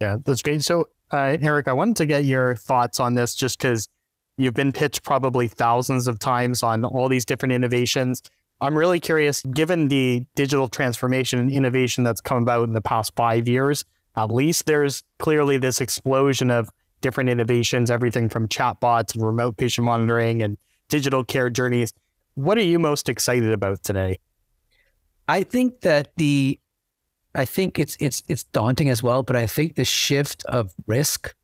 Yeah, 0.00 0.18
that's 0.24 0.42
great. 0.42 0.62
So, 0.62 0.88
uh, 1.12 1.36
Eric, 1.40 1.66
I 1.66 1.72
wanted 1.72 1.96
to 1.96 2.06
get 2.06 2.24
your 2.24 2.54
thoughts 2.54 3.00
on 3.00 3.14
this 3.14 3.34
just 3.34 3.58
because 3.58 3.88
you've 4.36 4.54
been 4.54 4.70
pitched 4.70 5.02
probably 5.02 5.48
thousands 5.48 6.06
of 6.06 6.20
times 6.20 6.62
on 6.62 6.84
all 6.84 7.08
these 7.08 7.24
different 7.24 7.52
innovations. 7.52 8.22
I'm 8.60 8.78
really 8.78 9.00
curious, 9.00 9.42
given 9.42 9.88
the 9.88 10.24
digital 10.36 10.68
transformation 10.68 11.40
and 11.40 11.50
innovation 11.50 12.04
that's 12.04 12.20
come 12.20 12.42
about 12.42 12.68
in 12.68 12.74
the 12.74 12.80
past 12.80 13.12
five 13.16 13.48
years, 13.48 13.84
at 14.16 14.30
least 14.30 14.66
there's 14.66 15.02
clearly 15.18 15.58
this 15.58 15.80
explosion 15.80 16.50
of 16.50 16.70
different 17.04 17.28
innovations, 17.28 17.90
everything 17.90 18.30
from 18.30 18.48
chatbots 18.48 19.14
and 19.14 19.22
remote 19.22 19.58
patient 19.58 19.84
monitoring 19.84 20.42
and 20.42 20.56
digital 20.88 21.22
care 21.22 21.50
journeys. 21.50 21.92
What 22.34 22.56
are 22.56 22.62
you 22.62 22.78
most 22.78 23.10
excited 23.10 23.52
about 23.52 23.82
today? 23.84 24.18
I 25.28 25.42
think 25.42 25.82
that 25.82 26.08
the, 26.16 26.58
I 27.34 27.44
think 27.44 27.78
it's 27.78 27.94
it's 28.00 28.22
it's 28.26 28.44
daunting 28.44 28.88
as 28.88 29.02
well, 29.02 29.22
but 29.22 29.36
I 29.36 29.46
think 29.46 29.76
the 29.76 29.84
shift 29.84 30.44
of 30.46 30.72
risk 30.86 31.34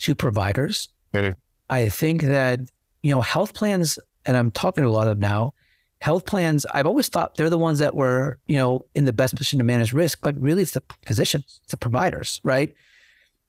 to 0.00 0.14
providers. 0.14 0.88
Mhm. 1.12 1.34
I 1.68 1.90
think 1.90 2.22
that 2.22 2.60
you 3.02 3.10
know 3.14 3.20
health 3.20 3.52
plans, 3.52 3.98
and 4.24 4.38
I'm 4.38 4.50
talking 4.50 4.84
to 4.84 4.88
a 4.88 4.96
lot 4.98 5.06
of 5.06 5.20
them 5.20 5.20
now. 5.20 5.52
Health 6.00 6.24
plans, 6.24 6.64
I've 6.72 6.86
always 6.86 7.08
thought 7.08 7.36
they're 7.36 7.50
the 7.50 7.58
ones 7.58 7.78
that 7.78 7.94
were 7.94 8.38
you 8.46 8.56
know 8.56 8.86
in 8.94 9.04
the 9.04 9.12
best 9.12 9.34
position 9.36 9.58
to 9.58 9.64
manage 9.64 9.92
risk, 9.92 10.20
but 10.22 10.34
really 10.40 10.62
it's 10.62 10.72
the 10.72 10.82
physicians, 11.06 11.60
it's 11.62 11.72
the 11.72 11.76
providers, 11.76 12.40
right? 12.42 12.72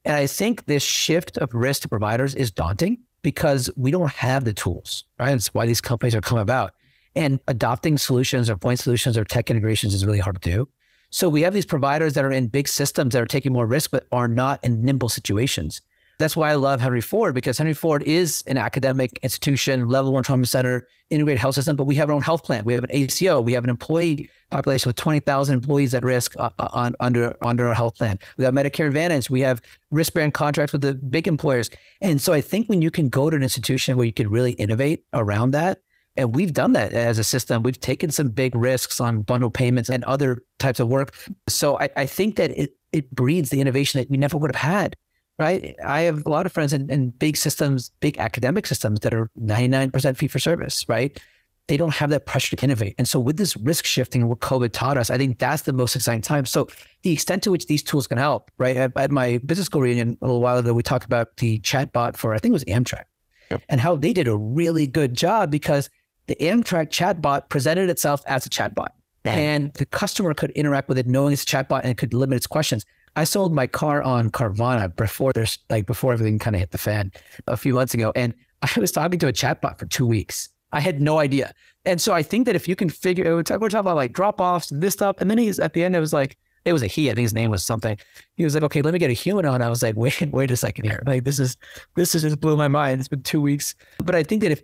And 0.06 0.16
I 0.16 0.28
think 0.28 0.66
this 0.66 0.84
shift 0.84 1.38
of 1.38 1.54
risk 1.54 1.82
to 1.82 1.90
providers 1.90 2.36
is 2.36 2.52
daunting 2.52 3.00
because 3.24 3.72
we 3.76 3.90
don't 3.90 4.12
have 4.12 4.46
the 4.46 4.54
tools, 4.54 5.04
right? 5.20 5.34
It's 5.34 5.54
why 5.54 5.66
these 5.66 5.82
companies 5.82 6.14
are 6.14 6.22
coming 6.22 6.44
about. 6.44 6.74
And 7.16 7.40
adopting 7.48 7.98
solutions 7.98 8.50
or 8.50 8.56
point 8.56 8.80
solutions 8.80 9.18
or 9.18 9.24
tech 9.24 9.50
integrations 9.50 9.96
is 9.96 10.06
really 10.06 10.20
hard 10.20 10.40
to 10.42 10.52
do. 10.52 10.70
So 11.10 11.28
we 11.28 11.42
have 11.42 11.54
these 11.54 11.66
providers 11.66 12.14
that 12.14 12.26
are 12.26 12.32
in 12.32 12.48
big 12.48 12.68
systems 12.68 13.14
that 13.14 13.22
are 13.22 13.26
taking 13.26 13.54
more 13.54 13.66
risk, 13.66 13.90
but 13.90 14.06
are 14.12 14.28
not 14.28 14.64
in 14.64 14.84
nimble 14.84 15.10
situations. 15.10 15.82
That's 16.18 16.36
why 16.36 16.52
I 16.52 16.56
love 16.56 16.82
Henry 16.82 17.02
Ford 17.02 17.36
because 17.36 17.58
Henry 17.58 17.74
Ford 17.74 18.04
is 18.04 18.44
an 18.48 18.58
academic 18.58 19.20
institution, 19.22 19.88
level 19.88 20.14
one 20.14 20.24
trauma 20.24 20.46
center, 20.46 20.88
integrated 21.10 21.40
health 21.40 21.56
system, 21.56 21.76
but 21.76 21.86
we 21.86 21.96
have 21.96 22.10
our 22.10 22.16
own 22.16 22.22
health 22.22 22.44
plan. 22.44 22.64
We 22.66 22.74
have 22.74 22.84
an 22.84 22.92
ACO. 22.92 23.42
We 23.42 23.54
have 23.54 23.64
an 23.64 23.70
employee 23.70 24.30
population 24.50 24.90
with 24.90 24.96
20,000 24.96 25.54
employees 25.54 25.94
at 25.94 26.04
risk 26.04 26.36
uh, 26.38 26.50
uh, 26.58 26.70
on, 26.72 26.96
under, 27.00 27.36
under 27.42 27.68
our 27.68 27.74
health 27.74 27.98
plan. 27.98 28.18
We 28.38 28.46
have 28.46 28.54
Medicare 28.54 28.88
Advantage. 28.88 29.30
We 29.30 29.42
have 29.42 29.62
risk 29.92 30.14
bearing 30.14 30.32
contracts 30.32 30.74
with 30.74 30.82
the 30.82 30.94
big 30.94 31.28
employers. 31.28 31.70
And 32.02 32.22
so 32.22 32.34
I 32.34 32.42
think 32.42 32.68
when 32.70 32.82
you 32.82 32.92
can 32.92 33.10
go 33.10 33.30
to 33.30 33.36
an 33.36 33.44
institution 33.44 33.98
where 33.98 34.06
you 34.06 34.14
can 34.14 34.30
really 34.30 34.54
innovate 34.54 35.04
around 35.14 35.52
that, 35.52 35.80
and 36.18 36.34
we've 36.34 36.54
done 36.54 36.72
that 36.74 36.94
as 36.94 37.20
a 37.20 37.26
system. 37.26 37.62
We've 37.62 37.80
taken 37.80 38.10
some 38.10 38.30
big 38.30 38.56
risks 38.56 39.02
on 39.02 39.22
bundle 39.24 39.50
payments 39.50 39.90
and 39.90 40.04
other 40.06 40.44
types 40.60 40.80
of 40.80 40.88
work. 40.88 41.14
So 41.50 41.78
I, 41.78 41.90
I 41.98 42.06
think 42.06 42.38
that 42.38 42.52
it 42.52 42.72
it 42.94 43.14
breeds 43.14 43.50
the 43.50 43.60
innovation 43.60 44.00
that 44.00 44.10
we 44.10 44.16
never 44.16 44.38
would 44.38 44.56
have 44.56 44.62
had 44.62 44.96
right? 45.38 45.76
I 45.84 46.02
have 46.02 46.26
a 46.26 46.30
lot 46.30 46.46
of 46.46 46.52
friends 46.52 46.74
in, 46.74 46.90
in 46.90 47.10
big 47.10 47.38
systems, 47.38 47.92
big 48.00 48.18
academic 48.18 48.68
systems 48.68 49.02
that 49.02 49.14
are 49.14 49.30
99% 49.40 50.18
fee 50.18 50.28
for 50.28 50.40
service, 50.40 50.88
right? 50.88 51.20
They 51.68 51.78
don't 51.78 51.94
have 51.96 52.12
that 52.12 52.26
pressure 52.26 52.56
to 52.56 52.64
innovate. 52.64 52.96
And 52.98 53.08
so 53.08 53.20
with 53.20 53.38
this 53.38 53.58
risk 53.58 53.86
shifting 53.86 54.22
and 54.22 54.30
what 54.30 54.40
COVID 54.40 54.72
taught 54.72 54.98
us, 54.98 55.10
I 55.10 55.18
think 55.18 55.40
that's 55.40 55.64
the 55.64 55.74
most 55.74 55.96
exciting 55.96 56.22
time. 56.22 56.46
So 56.46 56.68
the 57.02 57.12
extent 57.12 57.44
to 57.44 57.52
which 57.52 57.66
these 57.66 57.82
tools 57.82 58.08
can 58.08 58.18
help, 58.18 58.52
right? 58.58 58.78
At, 58.78 58.96
at 58.96 59.12
my 59.12 59.40
business 59.40 59.66
school 59.66 59.82
reunion 59.82 60.18
a 60.22 60.26
little 60.26 60.42
while 60.42 60.58
ago, 60.58 60.74
we 60.74 60.84
talked 60.84 61.06
about 61.06 61.38
the 61.38 61.60
chatbot 61.60 62.18
for, 62.18 62.34
I 62.34 62.38
think 62.38 62.52
it 62.52 62.54
was 62.54 62.66
Amtrak 62.66 63.06
yep. 63.50 63.64
and 63.68 63.82
how 63.82 63.96
they 63.96 64.14
did 64.14 64.28
a 64.28 64.38
really 64.38 64.86
good 64.86 65.16
job 65.16 65.50
because 65.50 65.90
the 66.28 66.36
Amtrak 66.36 66.90
chatbot 66.90 67.50
presented 67.50 67.90
itself 67.90 68.22
as 68.28 68.46
a 68.46 68.50
chatbot. 68.50 68.90
And 69.26 69.74
the 69.74 69.88
customer 69.88 70.36
could 70.36 70.52
interact 70.52 70.88
with 70.88 71.00
it 71.00 71.08
knowing 71.08 71.34
it's 71.34 71.42
a 71.44 71.46
chatbot 71.48 71.82
and 71.82 71.90
it 71.90 71.98
could 71.98 72.14
limit 72.14 72.38
its 72.38 72.46
questions. 72.46 72.86
I 73.16 73.24
sold 73.24 73.54
my 73.54 73.68
car 73.68 74.02
on 74.02 74.30
Carvana 74.30 74.94
before 74.96 75.32
there's 75.34 75.58
like 75.70 75.86
before 75.86 76.14
everything 76.14 76.38
kind 76.40 76.56
of 76.56 76.60
hit 76.60 76.72
the 76.72 76.78
fan 76.78 77.12
a 77.48 77.58
few 77.58 77.74
months 77.74 77.94
ago. 77.94 78.12
And 78.16 78.34
I 78.62 78.80
was 78.80 78.92
talking 78.92 79.20
to 79.20 79.28
a 79.28 79.34
chatbot 79.34 79.80
for 79.80 79.86
two 79.86 80.06
weeks. 80.06 80.50
I 80.72 80.82
had 80.82 81.02
no 81.02 81.20
idea. 81.20 81.54
And 81.86 82.02
so 82.02 82.14
I 82.14 82.24
think 82.24 82.46
that 82.48 82.56
if 82.56 82.68
you 82.68 82.76
can 82.76 82.90
figure 82.90 83.36
we're 83.36 83.44
talking 83.44 83.78
about 83.78 83.96
like 83.96 84.12
drop 84.12 84.42
offs 84.42 84.72
and 84.72 84.82
this 84.82 84.94
stuff. 84.94 85.18
And 85.20 85.30
then 85.30 85.38
he's 85.38 85.60
at 85.60 85.74
the 85.74 85.84
end, 85.84 85.96
it 85.96 86.00
was 86.00 86.12
like, 86.14 86.38
it 86.66 86.74
was 86.74 86.82
a 86.82 86.88
he. 86.88 87.10
I 87.10 87.14
think 87.14 87.24
his 87.24 87.34
name 87.34 87.52
was 87.52 87.64
something. 87.64 87.98
He 88.36 88.44
was 88.44 88.56
like, 88.56 88.64
okay, 88.64 88.82
let 88.82 88.92
me 88.92 89.00
get 89.00 89.12
a 89.12 89.14
human 89.14 89.46
on. 89.46 89.62
I 89.62 89.70
was 89.70 89.84
like, 89.84 89.96
wait, 89.98 90.22
wait 90.32 90.52
a 90.52 90.58
second 90.58 90.86
here. 90.86 91.02
Like 91.06 91.24
this 91.24 91.40
is, 91.40 91.56
this 91.96 92.16
is 92.16 92.24
just 92.24 92.42
blew 92.42 92.58
my 92.58 92.68
mind. 92.68 93.00
It's 93.00 93.08
been 93.08 93.22
two 93.22 93.42
weeks. 93.42 93.76
But 94.00 94.16
I 94.16 94.24
think 94.24 94.42
that 94.42 94.52
if 94.52 94.62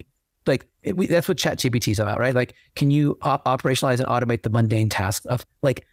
like 0.48 0.66
it, 0.82 0.98
we, 0.98 1.06
that's 1.06 1.28
what 1.28 1.38
ChatGPT 1.38 1.92
is 1.92 2.00
about, 2.00 2.20
right? 2.20 2.34
Like, 2.34 2.56
can 2.76 2.90
you 2.90 3.18
op- 3.22 3.46
operationalize 3.46 4.00
and 4.00 4.08
automate 4.08 4.42
the 4.42 4.50
mundane 4.50 4.90
task 4.90 5.24
of 5.30 5.46
like, 5.62 5.86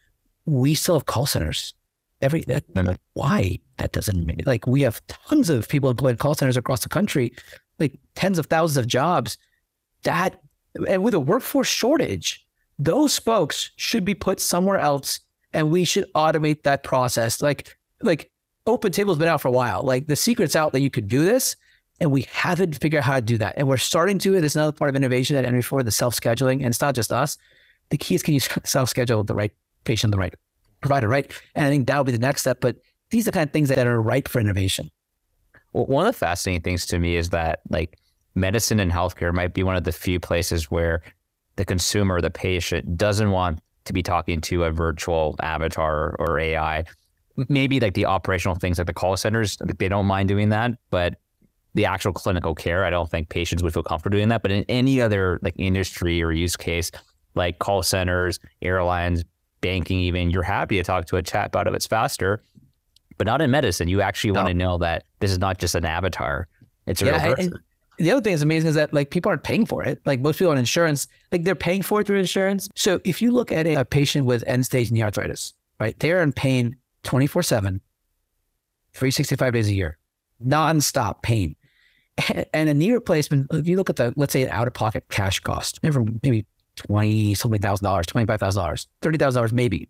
we 0.46 0.74
still 0.74 0.94
have 0.94 1.04
call 1.04 1.26
centers 1.26 1.74
every 2.20 2.42
that, 2.42 2.72
mm-hmm. 2.74 2.94
why? 3.14 3.58
That 3.78 3.92
doesn't 3.92 4.26
make 4.26 4.46
like 4.46 4.66
we 4.66 4.82
have 4.82 5.00
tons 5.06 5.50
of 5.50 5.68
people 5.68 5.90
employed 5.90 6.10
in 6.10 6.16
call 6.16 6.34
centers 6.34 6.56
across 6.56 6.80
the 6.80 6.88
country 6.88 7.32
like 7.78 7.98
tens 8.14 8.38
of 8.38 8.46
thousands 8.46 8.76
of 8.76 8.86
jobs 8.88 9.38
that 10.02 10.40
and 10.88 11.04
with 11.04 11.14
a 11.14 11.20
workforce 11.20 11.68
shortage 11.68 12.44
those 12.78 13.18
folks 13.18 13.70
should 13.76 14.04
be 14.04 14.14
put 14.14 14.40
somewhere 14.40 14.78
else 14.78 15.20
and 15.52 15.70
we 15.70 15.84
should 15.84 16.10
automate 16.14 16.62
that 16.62 16.82
process. 16.82 17.42
Like 17.42 17.76
like 18.02 18.30
OpenTable's 18.66 19.18
been 19.18 19.28
out 19.28 19.40
for 19.40 19.48
a 19.48 19.52
while. 19.52 19.82
Like 19.82 20.06
the 20.06 20.16
secret's 20.16 20.54
out 20.54 20.72
that 20.72 20.80
you 20.80 20.90
could 20.90 21.08
do 21.08 21.24
this 21.24 21.56
and 22.00 22.12
we 22.12 22.22
haven't 22.30 22.78
figured 22.78 23.00
out 23.00 23.06
how 23.06 23.16
to 23.16 23.22
do 23.22 23.38
that. 23.38 23.54
And 23.56 23.66
we're 23.66 23.76
starting 23.76 24.18
to 24.20 24.34
it's 24.34 24.54
another 24.54 24.72
part 24.72 24.88
of 24.88 24.96
innovation 24.96 25.36
at 25.36 25.44
NV4 25.44 25.84
the 25.84 25.90
self-scheduling 25.90 26.56
and 26.56 26.66
it's 26.66 26.80
not 26.80 26.94
just 26.94 27.12
us. 27.12 27.36
The 27.90 27.98
key 27.98 28.14
is 28.14 28.22
can 28.22 28.34
you 28.34 28.40
self-schedule 28.64 29.24
the 29.24 29.34
right 29.34 29.52
patient 29.84 30.12
the 30.12 30.18
right 30.18 30.34
provider, 30.80 31.08
right? 31.08 31.32
And 31.54 31.66
I 31.66 31.70
think 31.70 31.86
that 31.86 31.98
would 31.98 32.06
be 32.06 32.12
the 32.12 32.18
next 32.18 32.42
step. 32.42 32.60
But 32.60 32.76
these 33.10 33.26
are 33.26 33.30
the 33.30 33.34
kind 33.34 33.48
of 33.48 33.52
things 33.52 33.68
that 33.68 33.86
are 33.86 34.00
ripe 34.00 34.28
for 34.28 34.40
innovation. 34.40 34.90
Well, 35.72 35.86
one 35.86 36.06
of 36.06 36.14
the 36.14 36.18
fascinating 36.18 36.62
things 36.62 36.86
to 36.86 36.98
me 36.98 37.16
is 37.16 37.30
that 37.30 37.60
like 37.68 37.98
medicine 38.34 38.80
and 38.80 38.90
healthcare 38.90 39.32
might 39.32 39.54
be 39.54 39.62
one 39.62 39.76
of 39.76 39.84
the 39.84 39.92
few 39.92 40.20
places 40.20 40.70
where 40.70 41.02
the 41.56 41.64
consumer, 41.64 42.20
the 42.20 42.30
patient, 42.30 42.96
doesn't 42.96 43.30
want 43.30 43.60
to 43.84 43.92
be 43.92 44.02
talking 44.02 44.40
to 44.42 44.64
a 44.64 44.70
virtual 44.70 45.36
avatar 45.40 46.14
or 46.18 46.38
AI. 46.38 46.84
Maybe 47.48 47.80
like 47.80 47.94
the 47.94 48.06
operational 48.06 48.56
things 48.56 48.78
like 48.78 48.86
the 48.86 48.94
call 48.94 49.16
centers, 49.16 49.56
they 49.78 49.88
don't 49.88 50.06
mind 50.06 50.28
doing 50.28 50.48
that, 50.50 50.72
but 50.90 51.16
the 51.74 51.84
actual 51.84 52.12
clinical 52.12 52.54
care, 52.54 52.84
I 52.84 52.90
don't 52.90 53.08
think 53.08 53.28
patients 53.28 53.62
would 53.62 53.72
feel 53.72 53.82
comfortable 53.82 54.16
doing 54.16 54.28
that. 54.28 54.42
But 54.42 54.50
in 54.50 54.64
any 54.68 55.00
other 55.00 55.38
like 55.42 55.54
industry 55.56 56.22
or 56.22 56.32
use 56.32 56.56
case, 56.56 56.90
like 57.34 57.58
call 57.58 57.82
centers, 57.82 58.40
airlines, 58.62 59.24
banking, 59.60 59.98
even, 60.00 60.30
you're 60.30 60.42
happy 60.42 60.76
to 60.76 60.82
talk 60.82 61.06
to 61.06 61.16
a 61.16 61.22
chatbot 61.22 61.66
if 61.66 61.74
it's 61.74 61.86
faster. 61.86 62.42
But 63.16 63.26
not 63.26 63.40
in 63.40 63.50
medicine. 63.50 63.88
You 63.88 64.00
actually 64.00 64.32
no. 64.32 64.40
want 64.40 64.48
to 64.48 64.54
know 64.54 64.78
that 64.78 65.04
this 65.18 65.32
is 65.32 65.38
not 65.38 65.58
just 65.58 65.74
an 65.74 65.84
avatar. 65.84 66.46
It's 66.86 67.02
a 67.02 67.06
yeah, 67.06 67.24
real 67.24 67.34
person. 67.34 67.58
The 67.98 68.12
other 68.12 68.20
thing 68.20 68.32
that's 68.32 68.44
amazing 68.44 68.68
is 68.68 68.74
that 68.76 68.94
like 68.94 69.10
people 69.10 69.30
aren't 69.30 69.42
paying 69.42 69.66
for 69.66 69.82
it. 69.82 70.00
Like 70.06 70.20
most 70.20 70.38
people 70.38 70.52
on 70.52 70.58
insurance, 70.58 71.08
like 71.32 71.42
they're 71.42 71.56
paying 71.56 71.82
for 71.82 72.00
it 72.00 72.06
through 72.06 72.18
insurance. 72.18 72.68
So 72.76 73.00
if 73.04 73.20
you 73.20 73.32
look 73.32 73.50
at 73.50 73.66
a, 73.66 73.74
a 73.80 73.84
patient 73.84 74.24
with 74.24 74.44
end 74.46 74.64
stage 74.64 74.92
knee 74.92 75.02
arthritis, 75.02 75.54
right, 75.80 75.98
they're 75.98 76.22
in 76.22 76.32
pain 76.32 76.76
24 77.02 77.42
7, 77.42 77.80
365 78.94 79.52
days 79.52 79.68
a 79.68 79.74
year, 79.74 79.98
nonstop 80.44 81.22
pain. 81.22 81.56
And 82.52 82.68
a 82.68 82.74
knee 82.74 82.92
replacement, 82.92 83.46
if 83.52 83.68
you 83.68 83.76
look 83.76 83.90
at 83.90 83.96
the, 83.96 84.12
let's 84.16 84.32
say, 84.32 84.42
an 84.42 84.48
out 84.50 84.66
of 84.66 84.74
pocket 84.74 85.04
cash 85.08 85.38
cost, 85.38 85.80
maybe 85.82 86.46
20 86.78 87.34
something 87.34 87.60
thousand 87.60 87.84
dollars, 87.84 88.06
$25,000, 88.06 88.86
$30,000 89.02 89.52
maybe. 89.52 89.88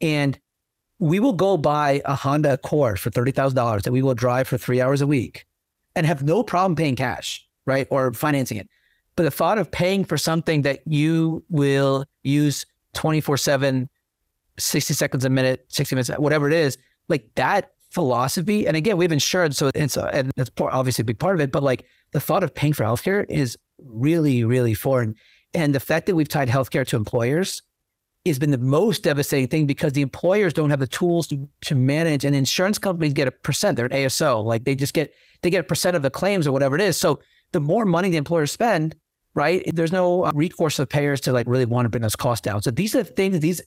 And 0.00 0.38
we 0.98 1.18
will 1.18 1.32
go 1.32 1.56
buy 1.56 2.02
a 2.04 2.14
Honda 2.14 2.54
Accord 2.54 3.00
for 3.00 3.10
$30,000 3.10 3.82
that 3.82 3.92
we 3.92 4.02
will 4.02 4.14
drive 4.14 4.46
for 4.46 4.58
three 4.58 4.80
hours 4.80 5.00
a 5.00 5.06
week 5.06 5.46
and 5.96 6.06
have 6.06 6.22
no 6.22 6.42
problem 6.42 6.76
paying 6.76 6.96
cash, 6.96 7.46
right? 7.66 7.86
Or 7.90 8.12
financing 8.12 8.58
it. 8.58 8.68
But 9.16 9.24
the 9.24 9.30
thought 9.30 9.58
of 9.58 9.70
paying 9.70 10.04
for 10.04 10.16
something 10.16 10.62
that 10.62 10.80
you 10.86 11.44
will 11.48 12.04
use 12.22 12.66
24 12.94 13.36
7, 13.36 13.88
60 14.58 14.94
seconds 14.94 15.24
a 15.24 15.30
minute, 15.30 15.64
60 15.68 15.94
minutes, 15.94 16.10
whatever 16.18 16.46
it 16.46 16.54
is, 16.54 16.78
like 17.08 17.28
that 17.34 17.72
philosophy. 17.90 18.66
And 18.66 18.76
again, 18.76 18.96
we 18.96 19.04
have 19.04 19.12
insurance. 19.12 19.58
So 19.58 19.70
it's, 19.74 19.96
and 19.96 20.30
it's 20.36 20.50
obviously 20.60 21.02
a 21.02 21.04
big 21.04 21.18
part 21.18 21.34
of 21.34 21.40
it, 21.40 21.50
but 21.50 21.62
like 21.62 21.86
the 22.12 22.20
thought 22.20 22.42
of 22.42 22.54
paying 22.54 22.72
for 22.72 22.84
healthcare 22.84 23.24
is 23.28 23.56
really, 23.78 24.44
really 24.44 24.74
foreign. 24.74 25.16
And 25.54 25.74
the 25.74 25.80
fact 25.80 26.06
that 26.06 26.14
we've 26.14 26.28
tied 26.28 26.48
healthcare 26.48 26.86
to 26.86 26.96
employers 26.96 27.62
has 28.26 28.38
been 28.38 28.50
the 28.50 28.58
most 28.58 29.02
devastating 29.02 29.48
thing 29.48 29.66
because 29.66 29.94
the 29.94 30.02
employers 30.02 30.52
don't 30.52 30.70
have 30.70 30.78
the 30.78 30.86
tools 30.86 31.26
to, 31.28 31.48
to 31.62 31.74
manage 31.74 32.24
and 32.24 32.36
insurance 32.36 32.78
companies 32.78 33.14
get 33.14 33.26
a 33.26 33.30
percent. 33.30 33.76
They're 33.76 33.86
an 33.86 33.92
ASO. 33.92 34.44
Like 34.44 34.64
they 34.64 34.74
just 34.74 34.94
get 34.94 35.14
they 35.42 35.50
get 35.50 35.60
a 35.60 35.64
percent 35.64 35.96
of 35.96 36.02
the 36.02 36.10
claims 36.10 36.46
or 36.46 36.52
whatever 36.52 36.76
it 36.76 36.82
is. 36.82 36.96
So 36.96 37.20
the 37.52 37.60
more 37.60 37.84
money 37.84 38.10
the 38.10 38.18
employers 38.18 38.52
spend, 38.52 38.94
right? 39.34 39.62
There's 39.74 39.92
no 39.92 40.26
uh, 40.26 40.32
recourse 40.34 40.78
of 40.78 40.88
payers 40.88 41.20
to 41.22 41.32
like 41.32 41.46
really 41.48 41.64
want 41.64 41.86
to 41.86 41.88
bring 41.88 42.02
those 42.02 42.16
costs 42.16 42.42
down. 42.42 42.62
So 42.62 42.70
these 42.70 42.94
are 42.94 43.02
the 43.02 43.10
things, 43.10 43.40
these 43.40 43.62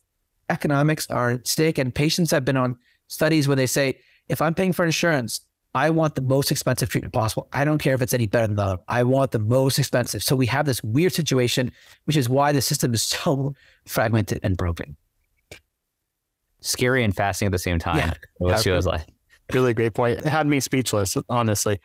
economics 0.49 1.09
are 1.09 1.31
at 1.31 1.47
stake. 1.47 1.77
And 1.77 1.93
patients 1.93 2.31
have 2.31 2.45
been 2.45 2.57
on 2.57 2.77
studies 3.07 3.47
where 3.47 3.55
they 3.55 3.65
say, 3.65 3.99
if 4.29 4.41
I'm 4.41 4.53
paying 4.53 4.73
for 4.73 4.85
insurance, 4.85 5.41
I 5.75 5.89
want 5.89 6.15
the 6.15 6.21
most 6.21 6.51
expensive 6.51 6.89
treatment 6.89 7.13
possible. 7.13 7.47
I 7.51 7.65
don't 7.65 7.79
care 7.79 7.95
if 7.95 8.01
it's 8.01 8.13
any 8.13 8.27
better 8.27 8.47
than 8.47 8.55
the 8.57 8.63
other. 8.63 8.77
I 8.87 9.03
want 9.03 9.31
the 9.31 9.39
most 9.39 9.79
expensive. 9.79 10.21
So 10.23 10.35
we 10.35 10.45
have 10.47 10.65
this 10.65 10.83
weird 10.83 11.13
situation, 11.13 11.71
which 12.05 12.15
is 12.15 12.29
why 12.29 12.51
the 12.51 12.61
system 12.61 12.93
is 12.93 13.01
so 13.03 13.55
fragmented 13.85 14.39
and 14.43 14.55
broken. 14.55 14.95
Scary 16.61 17.03
and 17.03 17.15
fascinating 17.15 17.47
at 17.47 17.51
the 17.53 17.59
same 17.59 17.79
time. 17.79 17.97
Yeah. 17.97 18.13
What 18.37 18.61
she 18.61 18.69
was 18.69 18.85
like. 18.85 19.05
Really 19.51 19.73
great 19.73 19.93
point. 19.93 20.19
It 20.19 20.25
had 20.25 20.47
me 20.47 20.59
speechless, 20.59 21.17
honestly. 21.27 21.79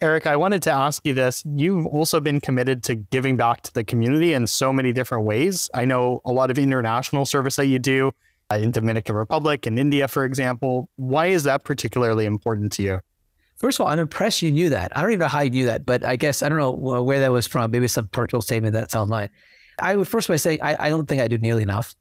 Eric, 0.00 0.26
I 0.26 0.36
wanted 0.36 0.62
to 0.64 0.72
ask 0.72 1.06
you 1.06 1.14
this. 1.14 1.44
You've 1.46 1.86
also 1.86 2.20
been 2.20 2.40
committed 2.40 2.82
to 2.84 2.96
giving 2.96 3.36
back 3.36 3.62
to 3.62 3.72
the 3.72 3.84
community 3.84 4.34
in 4.34 4.46
so 4.46 4.72
many 4.72 4.92
different 4.92 5.24
ways. 5.24 5.70
I 5.72 5.84
know 5.84 6.20
a 6.24 6.32
lot 6.32 6.50
of 6.50 6.58
international 6.58 7.24
service 7.26 7.56
that 7.56 7.66
you 7.66 7.78
do 7.78 8.10
uh, 8.50 8.56
in 8.56 8.72
Dominican 8.72 9.14
Republic 9.14 9.66
and 9.66 9.78
India, 9.78 10.08
for 10.08 10.24
example. 10.24 10.88
Why 10.96 11.26
is 11.26 11.44
that 11.44 11.64
particularly 11.64 12.26
important 12.26 12.72
to 12.72 12.82
you? 12.82 13.00
First 13.56 13.78
of 13.78 13.86
all, 13.86 13.92
I'm 13.92 13.98
impressed 13.98 14.42
you 14.42 14.50
knew 14.50 14.70
that. 14.70 14.96
I 14.96 15.00
don't 15.00 15.10
even 15.10 15.20
know 15.20 15.28
how 15.28 15.40
you 15.40 15.50
knew 15.50 15.66
that, 15.66 15.86
but 15.86 16.04
I 16.04 16.16
guess 16.16 16.42
I 16.42 16.48
don't 16.48 16.58
know 16.58 17.02
where 17.02 17.20
that 17.20 17.32
was 17.32 17.46
from. 17.46 17.70
Maybe 17.70 17.88
some 17.88 18.08
personal 18.08 18.42
statement 18.42 18.72
that's 18.72 18.94
online. 18.94 19.30
I 19.78 19.96
would 19.96 20.08
first 20.08 20.30
say 20.42 20.58
I, 20.60 20.86
I 20.86 20.88
don't 20.88 21.06
think 21.06 21.20
I 21.22 21.28
do 21.28 21.38
nearly 21.38 21.62
enough. 21.62 21.94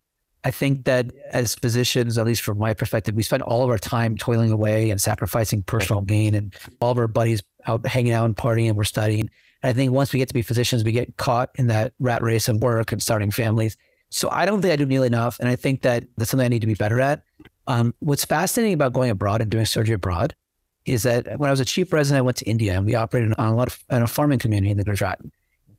I 0.44 0.52
think 0.52 0.86
that 0.86 1.12
as 1.32 1.56
physicians, 1.56 2.18
at 2.18 2.26
least 2.26 2.42
from 2.42 2.58
my 2.58 2.74
perspective, 2.74 3.16
we 3.16 3.24
spend 3.24 3.44
all 3.44 3.64
of 3.64 3.70
our 3.70 3.78
time 3.78 4.18
toiling 4.18 4.52
away 4.52 4.90
and 4.90 5.02
sacrificing 5.02 5.64
personal 5.64 6.02
gain, 6.02 6.36
and 6.36 6.54
all 6.82 6.92
of 6.92 6.98
our 6.98 7.08
buddies 7.08 7.42
out 7.66 7.86
hanging 7.88 8.12
out 8.12 8.26
and 8.26 8.36
partying, 8.36 8.68
and 8.68 8.76
we're 8.76 8.84
studying. 8.84 9.30
And 9.62 9.70
I 9.70 9.74
think 9.74 9.94
once 9.94 10.12
we 10.12 10.20
get 10.20 10.28
to 10.28 10.34
be 10.34 10.42
physicians, 10.42 10.84
we 10.84 10.92
get 10.92 11.16
caught 11.16 11.52
in 11.56 11.68
that 11.68 11.94
rat 12.00 12.22
race 12.22 12.50
of 12.50 12.62
work 12.62 12.92
and 12.92 13.02
starting 13.02 13.32
families. 13.32 13.78
So 14.10 14.30
I 14.32 14.46
don't 14.46 14.62
think 14.62 14.74
I 14.74 14.76
do 14.76 14.86
nearly 14.86 15.08
enough, 15.08 15.40
and 15.40 15.48
I 15.48 15.56
think 15.56 15.82
that 15.84 16.04
that's 16.18 16.32
something 16.32 16.46
I 16.46 16.50
need 16.50 16.62
to 16.62 16.68
be 16.68 16.74
better 16.74 17.00
at. 17.00 17.24
Um, 17.68 17.96
what's 18.00 18.26
fascinating 18.26 18.74
about 18.74 18.92
going 18.92 19.10
abroad 19.10 19.42
and 19.42 19.50
doing 19.50 19.66
surgery 19.66 19.96
abroad 19.96 20.36
is 20.86 21.04
that 21.04 21.40
when 21.40 21.48
I 21.48 21.52
was 21.52 21.60
a 21.60 21.66
chief 21.66 21.94
resident, 21.94 22.20
I 22.20 22.22
went 22.22 22.38
to 22.38 22.46
India 22.46 22.76
and 22.76 22.86
we 22.86 22.96
operated 22.96 23.34
on 23.38 23.48
a 23.48 23.56
lot 23.56 23.68
of 23.68 23.84
in 23.90 24.02
a 24.02 24.08
farming 24.08 24.40
community 24.40 24.72
in 24.72 24.78
the 24.78 24.84
Gujarat. 24.84 25.20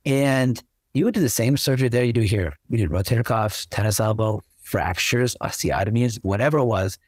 And 0.05 0.63
you 0.95 1.05
would 1.05 1.15
do 1.15 1.21
the 1.21 1.29
same 1.29 1.57
surgery 1.57 1.89
there 1.89 2.05
you 2.05 2.13
do 2.13 2.21
here. 2.21 2.57
We 2.69 2.79
did 2.79 2.91
rotator 2.91 3.25
cuffs, 3.25 3.67
tennis 3.67 4.01
elbow, 4.01 4.43
fractures, 4.63 5.37
osteotomies, 5.43 6.19
whatever 6.23 6.59
it 6.59 6.65
was. 6.65 6.99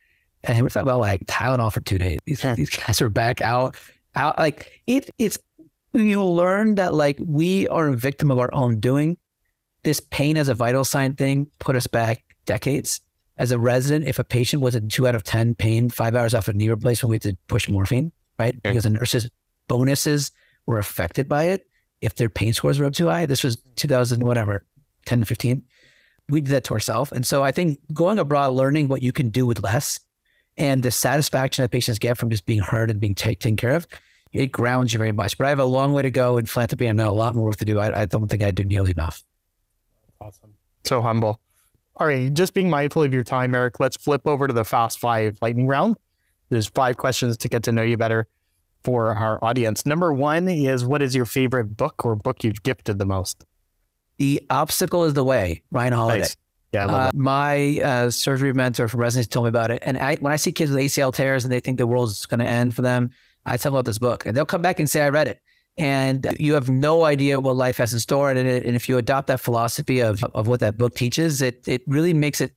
And 0.45 0.63
we're 0.63 0.69
talking 0.69 0.89
about 0.89 1.01
like 1.01 1.25
Tylenol 1.27 1.73
for 1.73 1.81
two 1.81 1.99
days. 1.99 2.19
These, 2.25 2.43
hmm. 2.43 2.55
these 2.55 2.71
guys 2.71 3.01
are 3.01 3.09
back 3.09 3.41
out, 3.41 3.77
out. 4.15 4.39
Like 4.39 4.83
it, 4.87 5.11
it's, 5.19 5.39
you 5.93 6.23
learn 6.23 6.75
that 6.75 6.95
like 6.95 7.19
we 7.25 7.67
are 7.69 7.89
a 7.89 7.97
victim 7.97 8.31
of 8.31 8.39
our 8.39 8.53
own 8.53 8.81
doing. 8.81 9.17
This 9.83 10.01
pain 10.01 10.37
as 10.37 10.49
a 10.49 10.55
vital 10.55 10.85
sign 10.85 11.15
thing 11.15 11.47
put 11.59 11.77
us 11.77 11.87
back 11.87 12.25
decades 12.45 13.01
as 13.39 13.53
a 13.53 13.59
resident, 13.59 14.07
if 14.07 14.18
a 14.18 14.24
patient 14.24 14.62
was 14.62 14.74
a 14.74 14.80
two 14.80 15.07
out 15.07 15.14
of 15.14 15.24
10 15.24 15.55
pain, 15.55 15.91
five 15.91 16.14
hours 16.14 16.34
after 16.34 16.53
knee 16.53 16.68
replacement, 16.68 17.11
we 17.11 17.16
had 17.16 17.22
to 17.22 17.37
push 17.49 17.68
morphine, 17.68 18.12
right? 18.39 18.55
Okay. 18.55 18.70
Because 18.70 18.84
the 18.84 18.91
nurses' 18.91 19.30
bonuses 19.68 20.32
were 20.64 20.78
affected 20.78 21.28
by 21.28 21.45
it. 21.45 21.66
If 22.01 22.14
their 22.14 22.28
pain 22.28 22.53
scores 22.53 22.78
were 22.78 22.87
up 22.87 22.95
too 22.95 23.09
high, 23.09 23.26
this 23.26 23.45
was 23.45 23.57
2000, 23.76 24.22
whatever, 24.22 24.64
10 25.07 25.20
to 25.20 25.26
15. 25.26 25.62
We 26.28 26.41
did 26.41 26.51
that 26.51 26.64
to 26.64 26.74
ourselves. 26.74 27.12
And 27.12 27.26
so 27.26 27.43
I 27.43 27.53
think 27.53 27.78
going 27.93 28.18
abroad, 28.18 28.55
learning 28.55 28.89
what 28.89 29.03
you 29.03 29.12
can 29.12 29.28
do 29.30 29.47
with 29.47 29.62
less 29.62 30.01
and 30.57 30.82
the 30.82 30.91
satisfaction 30.91 31.62
that 31.62 31.70
patients 31.70 31.99
get 31.99 32.16
from 32.16 32.30
just 32.30 32.47
being 32.47 32.61
heard 32.61 32.91
and 32.91 32.99
being 32.99 33.14
taken 33.14 33.57
care 33.57 33.76
of, 33.76 33.87
it 34.32 34.53
grounds 34.53 34.93
you 34.93 34.99
very 34.99 35.12
much. 35.12 35.39
But 35.39 35.47
I 35.47 35.51
have 35.51 35.59
a 35.59 35.64
long 35.64 35.93
way 35.93 36.03
to 36.03 36.11
go 36.11 36.39
in 36.39 36.47
philanthropy 36.47 36.87
I 36.87 36.91
and 36.91 37.01
a 37.01 37.11
lot 37.11 37.34
more 37.34 37.45
work 37.45 37.57
to 37.57 37.64
do. 37.64 37.78
I, 37.78 38.03
I 38.03 38.05
don't 38.07 38.28
think 38.28 38.43
I 38.43 38.51
do 38.51 38.64
nearly 38.64 38.91
enough. 38.91 39.22
Awesome. 40.20 40.55
So 40.84 41.03
humble. 41.03 41.41
All 41.99 42.07
right, 42.07 42.33
just 42.33 42.53
being 42.53 42.69
mindful 42.69 43.03
of 43.03 43.15
your 43.15 43.25
time, 43.25 43.55
Eric, 43.55 43.81
let's 43.81 43.97
flip 43.97 44.27
over 44.27 44.47
to 44.47 44.53
the 44.53 44.65
fast 44.65 44.99
five 44.99 45.39
lightning 45.41 45.67
round. 45.67 45.97
There's 46.51 46.67
five 46.67 46.99
questions 46.99 47.39
to 47.39 47.49
get 47.49 47.63
to 47.65 47.73
know 47.73 47.83
you 47.83 47.97
better 47.97 48.29
for 48.85 49.15
our 49.15 49.43
audience. 49.43 49.87
Number 49.87 50.13
one 50.13 50.47
is 50.47 50.85
what 50.85 51.01
is 51.01 51.15
your 51.15 51.25
favorite 51.25 51.77
book 51.77 52.05
or 52.05 52.15
book 52.15 52.45
you've 52.45 52.63
gifted 52.63 52.99
the 52.99 53.07
most? 53.07 53.47
The 54.19 54.43
Obstacle 54.51 55.05
is 55.05 55.15
the 55.15 55.25
Way, 55.25 55.63
Ryan 55.71 55.93
Holiday. 55.95 56.19
Nice. 56.21 56.37
Yeah, 56.73 56.87
uh, 56.87 57.11
my 57.15 57.81
uh, 57.81 58.11
surgery 58.11 58.53
mentor 58.53 58.89
from 58.89 59.01
residency 59.01 59.31
told 59.31 59.47
me 59.47 59.49
about 59.49 59.71
it. 59.71 59.83
And 59.85 59.97
I, 59.97 60.17
when 60.17 60.33
I 60.33 60.37
see 60.37 60.53
kids 60.53 60.71
with 60.71 60.81
ACL 60.81 61.15
tears 61.15 61.45
and 61.45 61.53
they 61.53 61.61
think 61.61 61.79
the 61.79 61.87
world's 61.87 62.27
going 62.27 62.41
to 62.41 62.47
end 62.47 62.75
for 62.75 62.83
them, 62.83 63.11
I 63.47 63.57
tell 63.57 63.71
them 63.73 63.77
about 63.77 63.87
this 63.87 63.99
book 63.99 64.27
and 64.27 64.37
they'll 64.37 64.45
come 64.45 64.63
back 64.63 64.79
and 64.79 64.91
say, 64.91 65.03
I 65.03 65.09
read 65.09 65.29
it. 65.29 65.41
And 65.79 66.35
you 66.39 66.55
have 66.55 66.70
no 66.70 67.05
idea 67.05 67.39
what 67.39 67.57
life 67.57 67.77
has 67.77 67.93
in 67.93 68.01
store. 68.01 68.31
And, 68.31 68.39
it, 68.39 68.64
and 68.64 68.74
if 68.74 68.89
you 68.89 68.97
adopt 68.97 69.27
that 69.29 69.41
philosophy 69.41 70.01
of, 70.01 70.24
of 70.24 70.47
what 70.47 70.61
that 70.61 70.79
book 70.79 70.95
teaches, 70.95 71.43
it, 71.43 71.68
it 71.68 71.83
really 71.87 72.14
makes 72.14 72.41
it, 72.41 72.53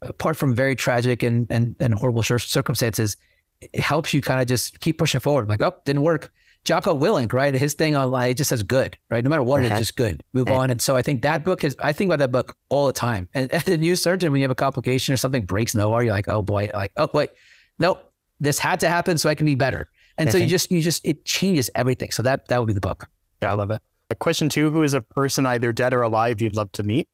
apart 0.00 0.36
from 0.36 0.54
very 0.54 0.74
tragic 0.74 1.22
and, 1.22 1.46
and, 1.50 1.76
and 1.78 1.94
horrible 1.94 2.22
circumstances, 2.22 3.16
it 3.60 3.80
helps 3.80 4.14
you 4.14 4.22
kind 4.22 4.40
of 4.40 4.46
just 4.46 4.80
keep 4.80 4.96
pushing 4.98 5.20
forward. 5.20 5.48
Like, 5.48 5.60
oh, 5.60 5.74
didn't 5.84 6.02
work. 6.02 6.32
Jocko 6.64 6.98
Willink, 6.98 7.32
right? 7.32 7.54
His 7.54 7.74
thing 7.74 7.96
online 7.96 8.34
just 8.34 8.50
says 8.50 8.62
good, 8.62 8.96
right? 9.10 9.22
No 9.22 9.30
matter 9.30 9.42
what, 9.42 9.62
uh-huh. 9.62 9.74
it's 9.74 9.80
just 9.80 9.96
good. 9.96 10.22
Move 10.32 10.48
uh-huh. 10.48 10.58
on. 10.58 10.70
And 10.70 10.80
so 10.80 10.96
I 10.96 11.02
think 11.02 11.22
that 11.22 11.44
book 11.44 11.64
is, 11.64 11.76
I 11.80 11.92
think 11.92 12.08
about 12.08 12.18
that 12.18 12.32
book 12.32 12.56
all 12.68 12.86
the 12.86 12.92
time. 12.92 13.28
And 13.34 13.50
as 13.52 13.66
a 13.68 13.76
new 13.76 13.96
surgeon, 13.96 14.32
when 14.32 14.40
you 14.40 14.44
have 14.44 14.50
a 14.50 14.54
complication 14.54 15.12
or 15.12 15.16
something 15.16 15.44
breaks 15.44 15.74
nowhere, 15.74 16.02
you're 16.02 16.12
like, 16.12 16.28
oh 16.28 16.42
boy, 16.42 16.70
like, 16.74 16.92
oh 16.96 17.08
wait, 17.12 17.30
nope, 17.78 18.12
this 18.40 18.58
had 18.58 18.80
to 18.80 18.88
happen 18.88 19.18
so 19.18 19.28
I 19.28 19.34
can 19.34 19.46
be 19.46 19.54
better. 19.54 19.88
And 20.18 20.30
so 20.30 20.38
you 20.38 20.46
just, 20.46 20.70
you 20.70 20.82
just, 20.82 21.06
it 21.06 21.24
changes 21.24 21.70
everything. 21.74 22.10
So 22.10 22.22
that, 22.22 22.48
that 22.48 22.58
would 22.58 22.66
be 22.66 22.72
the 22.72 22.80
book. 22.80 23.08
Yeah, 23.40 23.52
I 23.52 23.54
love 23.54 23.70
it. 23.70 23.80
Question 24.18 24.48
two 24.48 24.70
Who 24.70 24.82
is 24.82 24.94
a 24.94 25.02
person 25.02 25.46
either 25.46 25.72
dead 25.72 25.92
or 25.92 26.02
alive 26.02 26.40
you'd 26.40 26.56
love 26.56 26.72
to 26.72 26.82
meet? 26.82 27.08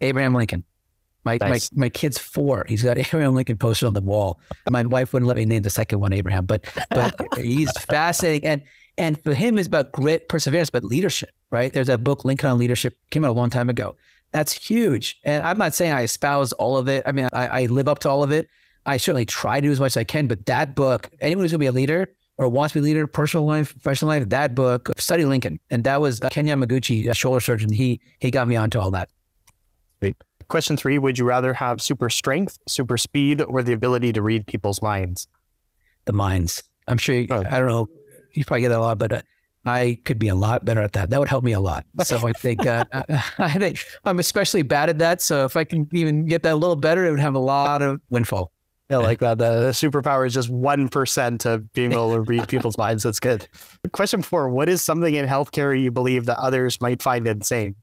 Abraham 0.00 0.34
Lincoln. 0.34 0.64
My, 1.24 1.36
nice. 1.40 1.70
my 1.72 1.84
my 1.84 1.88
kid's 1.88 2.18
four. 2.18 2.64
He's 2.68 2.82
got 2.82 2.98
Abraham 2.98 3.34
Lincoln 3.34 3.56
posted 3.56 3.86
on 3.86 3.94
the 3.94 4.00
wall. 4.00 4.40
My 4.68 4.82
wife 4.84 5.12
wouldn't 5.12 5.28
let 5.28 5.36
me 5.36 5.44
name 5.44 5.62
the 5.62 5.70
second 5.70 6.00
one 6.00 6.12
Abraham, 6.12 6.46
but 6.46 6.64
but 6.90 7.14
he's 7.38 7.70
fascinating. 7.72 8.48
And 8.48 8.62
and 8.98 9.22
for 9.22 9.34
him, 9.34 9.58
it's 9.58 9.68
about 9.68 9.92
grit, 9.92 10.28
perseverance, 10.28 10.70
but 10.70 10.84
leadership, 10.84 11.30
right? 11.50 11.72
There's 11.72 11.88
a 11.88 11.98
book, 11.98 12.24
Lincoln 12.24 12.50
on 12.50 12.58
Leadership, 12.58 12.96
came 13.10 13.24
out 13.24 13.30
a 13.30 13.32
long 13.32 13.50
time 13.50 13.70
ago. 13.70 13.96
That's 14.32 14.52
huge. 14.52 15.18
And 15.24 15.42
I'm 15.42 15.58
not 15.58 15.74
saying 15.74 15.92
I 15.92 16.02
espouse 16.02 16.52
all 16.52 16.76
of 16.76 16.88
it. 16.88 17.04
I 17.06 17.12
mean, 17.12 17.28
I, 17.32 17.62
I 17.62 17.66
live 17.66 17.88
up 17.88 18.00
to 18.00 18.10
all 18.10 18.22
of 18.22 18.30
it. 18.30 18.48
I 18.86 18.96
certainly 18.96 19.26
try 19.26 19.60
to 19.60 19.66
do 19.66 19.72
as 19.72 19.80
much 19.80 19.92
as 19.92 19.96
I 19.96 20.04
can, 20.04 20.26
but 20.26 20.46
that 20.46 20.74
book, 20.74 21.10
anyone 21.20 21.44
who's 21.44 21.52
going 21.52 21.58
to 21.58 21.62
be 21.62 21.66
a 21.66 21.72
leader 21.72 22.08
or 22.40 22.48
wants 22.48 22.72
to 22.72 22.80
be 22.80 22.80
a 22.80 22.84
leader, 22.84 23.06
personal 23.06 23.46
life, 23.46 23.72
professional 23.72 24.08
life, 24.08 24.28
that 24.30 24.54
book, 24.54 24.90
study 24.96 25.24
Lincoln. 25.24 25.60
And 25.70 25.84
that 25.84 26.00
was 26.00 26.20
Kenya 26.30 26.56
Yamaguchi, 26.56 27.08
a 27.08 27.14
shoulder 27.14 27.40
surgeon. 27.40 27.70
He, 27.70 28.00
he 28.18 28.30
got 28.30 28.48
me 28.48 28.56
onto 28.56 28.80
all 28.80 28.90
that. 28.92 29.10
Great. 30.00 30.16
Question 30.48 30.76
three 30.76 30.98
Would 30.98 31.18
you 31.18 31.24
rather 31.24 31.54
have 31.54 31.80
super 31.80 32.10
strength, 32.10 32.58
super 32.66 32.96
speed, 32.96 33.42
or 33.42 33.62
the 33.62 33.74
ability 33.74 34.12
to 34.14 34.22
read 34.22 34.46
people's 34.46 34.82
minds? 34.82 35.28
The 36.06 36.12
minds. 36.12 36.64
I'm 36.88 36.98
sure, 36.98 37.14
you, 37.14 37.26
oh. 37.30 37.44
I 37.48 37.58
don't 37.58 37.68
know 37.68 37.88
you 38.32 38.44
probably 38.44 38.62
get 38.62 38.68
that 38.70 38.78
a 38.78 38.80
lot, 38.80 38.98
but 38.98 39.12
uh, 39.12 39.22
I 39.64 39.98
could 40.04 40.18
be 40.18 40.28
a 40.28 40.34
lot 40.34 40.64
better 40.64 40.80
at 40.80 40.92
that. 40.92 41.10
That 41.10 41.20
would 41.20 41.28
help 41.28 41.44
me 41.44 41.52
a 41.52 41.60
lot. 41.60 41.84
So 42.04 42.26
I 42.26 42.32
think 42.32 42.66
uh, 42.66 42.84
I 43.38 43.52
think 43.52 43.84
I'm 44.04 44.18
especially 44.18 44.62
bad 44.62 44.88
at 44.88 44.98
that. 44.98 45.20
So 45.20 45.44
if 45.44 45.56
I 45.56 45.64
can 45.64 45.88
even 45.92 46.26
get 46.26 46.42
that 46.44 46.54
a 46.54 46.56
little 46.56 46.76
better, 46.76 47.06
it 47.06 47.10
would 47.10 47.20
have 47.20 47.34
a 47.34 47.40
lot 47.40 47.82
of 47.82 48.00
windfall. 48.10 48.52
Yeah, 48.90 48.98
like 48.98 49.20
that. 49.20 49.38
The 49.38 49.70
superpower 49.70 50.26
is 50.26 50.34
just 50.34 50.50
one 50.50 50.88
percent 50.88 51.46
of 51.46 51.72
being 51.72 51.92
able 51.92 52.12
to 52.12 52.20
read 52.32 52.48
people's 52.48 52.76
minds. 52.76 53.02
That's 53.02 53.20
good. 53.20 53.48
Question 53.92 54.22
four: 54.22 54.48
What 54.48 54.68
is 54.68 54.82
something 54.82 55.14
in 55.14 55.26
healthcare 55.26 55.80
you 55.80 55.90
believe 55.90 56.26
that 56.26 56.38
others 56.38 56.80
might 56.80 57.02
find 57.02 57.26
insane? 57.26 57.76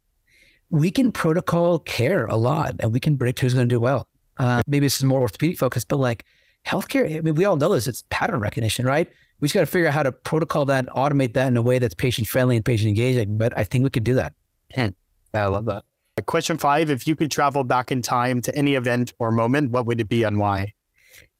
We 0.69 0.91
can 0.91 1.11
protocol 1.11 1.79
care 1.79 2.25
a 2.25 2.35
lot, 2.35 2.75
and 2.79 2.91
we 2.91 2.99
can 2.99 3.17
predict 3.17 3.39
who's 3.39 3.53
going 3.53 3.69
to 3.69 3.73
do 3.73 3.79
well. 3.79 4.07
Uh, 4.37 4.61
maybe 4.67 4.85
this 4.85 4.97
is 4.97 5.03
more 5.05 5.21
orthopedic 5.21 5.57
focused, 5.57 5.87
but 5.87 5.97
like 5.97 6.25
healthcare, 6.65 7.17
I 7.17 7.21
mean, 7.21 7.35
we 7.35 7.45
all 7.45 7.55
know 7.55 7.73
this. 7.73 7.87
It's 7.87 8.03
pattern 8.09 8.41
recognition, 8.41 8.85
right? 8.85 9.07
we 9.39 9.47
just 9.47 9.53
got 9.53 9.61
to 9.61 9.65
figure 9.67 9.87
out 9.87 9.93
how 9.93 10.03
to 10.03 10.11
protocol 10.11 10.65
that 10.65 10.79
and 10.79 10.89
automate 10.89 11.33
that 11.33 11.47
in 11.47 11.57
a 11.57 11.61
way 11.61 11.79
that's 11.79 11.93
patient 11.93 12.27
friendly 12.27 12.55
and 12.55 12.65
patient 12.65 12.89
engaging. 12.89 13.37
But 13.37 13.57
I 13.57 13.63
think 13.63 13.83
we 13.83 13.89
could 13.89 14.03
do 14.03 14.15
that. 14.15 14.33
Yeah, 14.75 14.89
I 15.33 15.45
love 15.45 15.65
that. 15.65 15.83
Question 16.25 16.57
five 16.57 16.89
If 16.89 17.07
you 17.07 17.15
could 17.15 17.29
travel 17.29 17.63
back 17.63 17.91
in 17.91 18.01
time 18.01 18.41
to 18.41 18.55
any 18.55 18.73
event 18.73 19.13
or 19.19 19.31
moment, 19.31 19.71
what 19.71 19.85
would 19.85 20.01
it 20.01 20.09
be 20.09 20.23
and 20.23 20.39
why? 20.39 20.73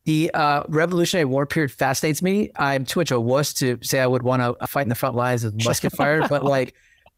The 0.08 0.32
uh, 0.34 0.64
Revolutionary 0.70 1.26
War 1.26 1.46
period 1.46 1.70
fascinates 1.70 2.22
me. 2.22 2.50
I'm 2.56 2.86
too 2.86 3.02
much 3.02 3.12
a 3.12 3.20
wuss 3.20 3.52
to 3.56 3.78
say 3.82 4.00
I 4.00 4.08
would 4.08 4.24
want 4.24 4.42
to 4.42 4.66
fight 4.66 4.84
in 4.84 4.90
the 4.90 4.96
front 4.96 5.18
lines 5.18 5.44
with 5.46 5.62
musket 5.66 5.92
fire, 5.92 6.26
but 6.30 6.46
like 6.46 6.76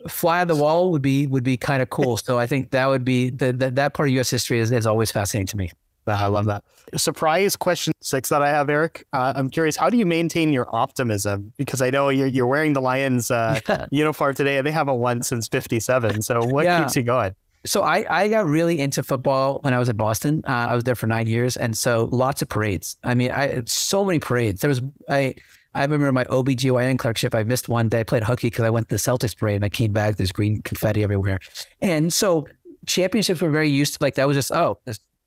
fly 0.08 0.42
on 0.42 0.48
the 0.48 0.56
wall 0.56 0.90
would 0.90 1.04
be 1.04 1.28
would 1.28 1.44
be 1.44 1.56
kind 1.56 1.84
of 1.84 1.92
cool. 1.92 2.18
So 2.18 2.40
I 2.40 2.48
think 2.48 2.72
that 2.72 2.88
would 2.88 3.06
be 3.06 3.30
the, 3.30 3.54
the, 3.54 3.70
that 3.70 3.94
part 3.94 4.10
of 4.10 4.16
U.S. 4.16 4.32
history 4.32 4.58
is, 4.58 4.72
is 4.72 4.88
always 4.88 5.12
fascinating 5.12 5.46
to 5.48 5.58
me. 5.58 5.72
I 6.08 6.26
love 6.26 6.46
that. 6.46 6.64
Surprise 6.96 7.56
question 7.56 7.94
six 8.02 8.30
that 8.30 8.42
I 8.42 8.50
have, 8.50 8.68
Eric. 8.72 9.06
Uh, 9.14 9.34
I'm 9.36 9.52
curious, 9.52 9.76
how 9.76 9.92
do 9.92 9.98
you 9.98 10.08
maintain 10.08 10.52
your 10.52 10.68
optimism? 10.76 11.54
Because 11.58 11.84
I 11.84 11.92
know 11.92 12.10
you're, 12.10 12.26
you're 12.26 12.48
wearing 12.48 12.74
the 12.74 12.82
Lions 12.82 13.30
uh, 13.30 13.60
uniform 13.92 14.34
today, 14.34 14.58
and 14.58 14.66
they 14.66 14.72
haven't 14.72 14.98
won 14.98 15.22
since 15.22 15.48
'57. 15.48 16.24
So 16.24 16.44
what 16.44 16.66
yeah. 16.66 16.82
keeps 16.82 16.96
you 16.96 17.04
going? 17.04 17.36
So 17.66 17.82
I, 17.84 18.06
I 18.10 18.28
got 18.30 18.46
really 18.46 18.80
into 18.80 19.04
football 19.04 19.60
when 19.64 19.74
I 19.74 19.80
was 19.80 19.90
at 19.90 19.98
Boston. 19.98 20.44
Uh, 20.48 20.68
I 20.70 20.76
was 20.76 20.86
there 20.86 20.96
for 20.96 21.08
nine 21.08 21.28
years, 21.28 21.58
and 21.58 21.78
so 21.78 22.08
lots 22.12 22.42
of 22.42 22.50
parades. 22.50 22.98
I 23.04 23.14
mean, 23.14 23.32
I 23.32 23.64
so 23.66 24.06
many 24.06 24.20
parades. 24.20 24.62
There 24.62 24.70
was 24.70 24.82
I. 25.10 25.36
I 25.76 25.84
remember 25.84 26.12
my 26.12 26.26
OBGYN 26.26 26.98
clerkship. 26.98 27.36
I 27.36 27.44
missed 27.44 27.70
one 27.70 27.90
day. 27.90 28.00
I 28.00 28.04
played 28.04 28.24
hooky 28.24 28.48
because 28.48 28.66
I 28.66 28.72
went 28.72 28.90
to 28.90 28.96
the 28.96 29.00
Celtics 29.00 29.38
parade 29.38 29.58
and 29.58 29.66
I 29.66 29.70
came 29.70 29.94
back. 29.94 30.16
There's 30.16 30.32
green 30.32 30.64
confetti 30.64 31.04
everywhere. 31.04 31.38
And 31.80 32.12
so 32.12 32.48
championships 32.88 33.40
were 33.40 33.52
very 33.52 33.70
used 33.70 33.94
to 33.94 34.00
like 34.02 34.16
that 34.16 34.28
was 34.28 34.36
just, 34.36 34.52
oh, 34.52 34.80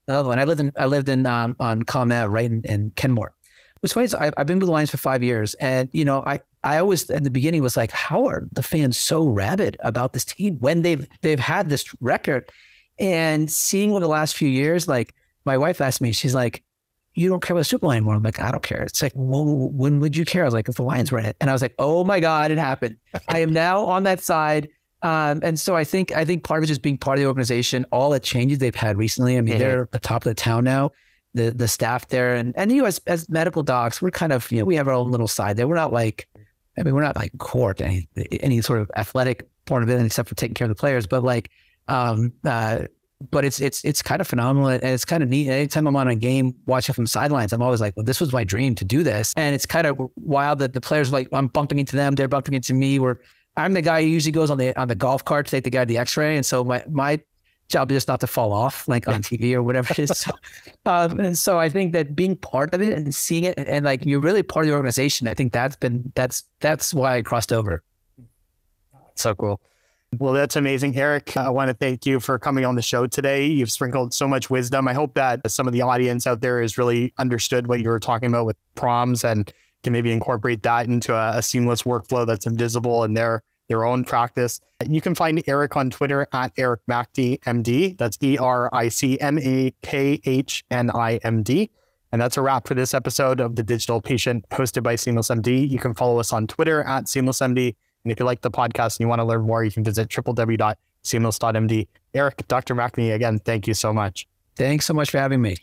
another 0.08 0.28
one. 0.28 0.40
I 0.40 0.44
lived 0.44 0.60
in 0.60 0.72
I 0.76 0.86
lived 0.86 1.08
in 1.08 1.26
um, 1.26 1.54
on 1.60 1.84
Common 1.84 2.30
right 2.30 2.46
in, 2.46 2.62
in 2.64 2.90
Kenmore. 2.96 3.32
What's 3.80 3.92
funny 3.92 4.04
is 4.04 4.14
I, 4.14 4.32
have 4.36 4.46
been 4.46 4.58
with 4.58 4.66
the 4.66 4.72
Lions 4.72 4.90
for 4.90 4.96
five 4.96 5.22
years, 5.22 5.54
and 5.54 5.88
you 5.92 6.04
know 6.04 6.22
I 6.26 6.40
I 6.64 6.78
always 6.78 7.08
in 7.10 7.24
the 7.24 7.30
beginning 7.30 7.62
was 7.62 7.76
like, 7.76 7.90
how 7.90 8.26
are 8.26 8.46
the 8.52 8.62
fans 8.62 8.96
so 8.96 9.26
rabid 9.26 9.76
about 9.80 10.12
this 10.12 10.24
team 10.24 10.58
when 10.60 10.82
they've 10.82 11.06
they've 11.22 11.40
had 11.40 11.68
this 11.68 11.92
record, 12.00 12.50
and 12.98 13.50
seeing 13.50 13.90
over 13.90 14.00
the 14.00 14.08
last 14.08 14.36
few 14.36 14.48
years, 14.48 14.86
like 14.86 15.14
my 15.44 15.58
wife 15.58 15.80
asked 15.80 16.00
me, 16.00 16.12
she's 16.12 16.34
like, 16.34 16.62
you 17.14 17.28
don't 17.28 17.42
care 17.42 17.54
about 17.54 17.60
the 17.60 17.64
Super 17.64 17.82
Bowl 17.82 17.92
anymore. 17.92 18.14
I'm 18.14 18.22
like, 18.22 18.40
I 18.40 18.50
don't 18.50 18.62
care. 18.62 18.82
It's 18.82 19.02
like, 19.02 19.12
well, 19.14 19.44
when 19.44 20.00
would 20.00 20.16
you 20.16 20.24
care? 20.24 20.42
I 20.42 20.44
was 20.46 20.54
like, 20.54 20.68
if 20.68 20.76
the 20.76 20.82
Lions 20.82 21.12
were 21.12 21.18
in 21.18 21.26
it, 21.26 21.36
and 21.40 21.50
I 21.50 21.52
was 21.52 21.62
like, 21.62 21.74
oh 21.78 22.04
my 22.04 22.20
god, 22.20 22.50
it 22.50 22.58
happened. 22.58 22.96
I 23.28 23.40
am 23.40 23.52
now 23.52 23.84
on 23.84 24.04
that 24.04 24.20
side. 24.20 24.68
Um, 25.02 25.40
and 25.42 25.58
so 25.58 25.74
I 25.74 25.84
think 25.84 26.12
I 26.16 26.24
think 26.24 26.44
part 26.44 26.58
of 26.58 26.62
it 26.62 26.64
is 26.64 26.68
just 26.70 26.82
being 26.82 26.96
part 26.96 27.18
of 27.18 27.22
the 27.22 27.26
organization. 27.26 27.84
All 27.90 28.10
the 28.10 28.20
changes 28.20 28.58
they've 28.58 28.74
had 28.74 28.96
recently. 28.96 29.36
I 29.36 29.40
mean, 29.40 29.54
mm-hmm. 29.54 29.58
they're 29.58 29.88
the 29.90 29.98
top 29.98 30.24
of 30.24 30.30
the 30.30 30.34
town 30.34 30.64
now. 30.64 30.92
The 31.34 31.50
the 31.50 31.66
staff 31.66 32.08
there 32.08 32.34
and 32.36 32.54
and 32.56 32.70
you 32.70 32.82
know, 32.82 32.86
as 32.86 33.00
as 33.06 33.28
medical 33.28 33.62
docs, 33.62 34.00
we're 34.00 34.10
kind 34.10 34.32
of 34.32 34.50
you 34.52 34.60
know 34.60 34.64
we 34.64 34.76
have 34.76 34.86
our 34.86 34.94
own 34.94 35.10
little 35.10 35.26
side 35.26 35.56
there. 35.56 35.66
We're 35.66 35.74
not 35.74 35.92
like 35.92 36.28
I 36.78 36.82
mean 36.82 36.94
we're 36.94 37.02
not 37.02 37.16
like 37.16 37.36
court 37.38 37.80
any 37.80 38.08
any 38.40 38.60
sort 38.60 38.80
of 38.80 38.90
athletic 38.96 39.48
part 39.66 39.82
of 39.82 39.90
it 39.90 40.04
except 40.04 40.28
for 40.28 40.34
taking 40.34 40.54
care 40.54 40.64
of 40.66 40.70
the 40.70 40.74
players. 40.74 41.06
But 41.06 41.22
like 41.22 41.50
um 41.88 42.32
uh 42.44 42.84
but 43.30 43.44
it's 43.44 43.60
it's 43.60 43.84
it's 43.84 44.02
kind 44.02 44.20
of 44.20 44.26
phenomenal 44.26 44.68
and 44.68 44.82
it's 44.82 45.04
kind 45.04 45.22
of 45.22 45.28
neat. 45.28 45.48
Anytime 45.48 45.86
I'm 45.86 45.96
on 45.96 46.08
a 46.08 46.16
game 46.16 46.54
watching 46.66 46.94
from 46.94 47.06
sidelines, 47.06 47.52
I'm 47.52 47.62
always 47.62 47.80
like, 47.80 47.96
well, 47.96 48.04
this 48.04 48.20
was 48.20 48.32
my 48.32 48.44
dream 48.44 48.74
to 48.76 48.84
do 48.84 49.02
this. 49.02 49.32
And 49.36 49.54
it's 49.54 49.66
kind 49.66 49.86
of 49.86 50.00
wild 50.16 50.58
that 50.58 50.72
the 50.72 50.80
players 50.80 51.12
like 51.12 51.28
I'm 51.32 51.46
bumping 51.46 51.78
into 51.78 51.96
them, 51.96 52.14
they're 52.14 52.28
bumping 52.28 52.54
into 52.54 52.74
me. 52.74 52.98
We're 52.98 53.18
I'm 53.56 53.74
the 53.74 53.82
guy 53.82 54.02
who 54.02 54.08
usually 54.08 54.32
goes 54.32 54.50
on 54.50 54.58
the 54.58 54.78
on 54.80 54.88
the 54.88 54.94
golf 54.94 55.24
cart 55.24 55.46
to 55.46 55.50
take 55.50 55.64
the 55.64 55.70
guy 55.70 55.80
to 55.80 55.86
the 55.86 55.98
X-ray, 55.98 56.36
and 56.36 56.44
so 56.44 56.64
my 56.64 56.84
my 56.88 57.20
job 57.72 57.88
just 57.88 58.08
not 58.08 58.20
to 58.20 58.26
fall 58.26 58.52
off 58.52 58.86
like 58.86 59.08
on 59.08 59.22
TV 59.22 59.54
or 59.54 59.62
whatever 59.62 59.92
it 59.92 59.98
is. 59.98 60.10
So, 60.22 60.30
um, 60.86 61.18
and 61.18 61.36
so 61.36 61.58
I 61.58 61.68
think 61.68 61.92
that 61.92 62.14
being 62.14 62.36
part 62.36 62.74
of 62.74 62.82
it 62.82 62.92
and 62.92 63.14
seeing 63.14 63.44
it, 63.44 63.54
and, 63.56 63.66
and, 63.66 63.84
like 63.84 64.04
you're 64.04 64.20
really 64.20 64.42
part 64.42 64.66
of 64.66 64.70
the 64.70 64.76
organization. 64.76 65.26
I 65.26 65.34
think 65.34 65.52
that's 65.52 65.76
been 65.76 66.12
that's 66.14 66.44
that's 66.60 66.92
why 66.92 67.16
I 67.16 67.22
crossed 67.22 67.52
over. 67.52 67.82
So 69.14 69.34
cool. 69.34 69.60
Well, 70.18 70.34
that's 70.34 70.56
amazing, 70.56 70.96
Eric. 70.96 71.36
I 71.36 71.48
want 71.48 71.68
to 71.68 71.74
thank 71.74 72.04
you 72.04 72.20
for 72.20 72.38
coming 72.38 72.64
on 72.66 72.74
the 72.74 72.82
show 72.82 73.06
today. 73.06 73.46
You've 73.46 73.70
sprinkled 73.70 74.12
so 74.12 74.28
much 74.28 74.50
wisdom. 74.50 74.86
I 74.86 74.92
hope 74.92 75.14
that 75.14 75.50
some 75.50 75.66
of 75.66 75.72
the 75.72 75.80
audience 75.80 76.26
out 76.26 76.42
there 76.42 76.60
has 76.60 76.76
really 76.76 77.14
understood 77.18 77.66
what 77.66 77.80
you 77.80 77.88
were 77.88 78.00
talking 78.00 78.28
about 78.28 78.44
with 78.44 78.56
PROMs 78.74 79.24
and 79.24 79.50
can 79.82 79.92
maybe 79.92 80.12
incorporate 80.12 80.62
that 80.64 80.86
into 80.86 81.14
a, 81.14 81.38
a 81.38 81.42
seamless 81.42 81.82
workflow 81.82 82.26
that's 82.26 82.46
invisible 82.46 83.04
in 83.04 83.14
their 83.14 83.42
their 83.72 83.86
own 83.86 84.04
practice. 84.04 84.60
You 84.86 85.00
can 85.00 85.14
find 85.14 85.42
Eric 85.46 85.76
on 85.76 85.88
Twitter 85.88 86.26
at 86.34 86.52
Eric 86.58 86.82
Makhni 86.90 87.40
MD. 87.40 87.96
That's 87.96 88.18
E 88.22 88.36
R 88.36 88.68
I 88.70 88.90
C 88.90 89.18
M 89.18 89.38
A 89.38 89.72
K 89.80 90.20
H 90.24 90.62
N 90.70 90.90
I 90.90 91.16
M 91.24 91.42
D. 91.42 91.70
And 92.12 92.20
that's 92.20 92.36
a 92.36 92.42
wrap 92.42 92.68
for 92.68 92.74
this 92.74 92.92
episode 92.92 93.40
of 93.40 93.56
The 93.56 93.62
Digital 93.62 94.02
Patient 94.02 94.46
hosted 94.50 94.82
by 94.82 94.96
SeamlessMD. 94.96 95.70
You 95.70 95.78
can 95.78 95.94
follow 95.94 96.20
us 96.20 96.34
on 96.34 96.46
Twitter 96.46 96.82
at 96.82 97.04
SeamlessMD. 97.04 97.74
And 98.04 98.12
if 98.12 98.20
you 98.20 98.26
like 98.26 98.42
the 98.42 98.50
podcast 98.50 98.98
and 98.98 99.00
you 99.00 99.08
want 99.08 99.20
to 99.20 99.24
learn 99.24 99.46
more, 99.46 99.64
you 99.64 99.70
can 99.70 99.84
visit 99.84 100.10
www.seamless.md. 100.10 101.88
Eric, 102.12 102.46
Dr. 102.48 102.74
Makhni, 102.74 103.14
again, 103.14 103.38
thank 103.38 103.66
you 103.66 103.72
so 103.72 103.94
much. 103.94 104.26
Thanks 104.56 104.84
so 104.84 104.92
much 104.92 105.10
for 105.10 105.18
having 105.18 105.40
me. 105.40 105.56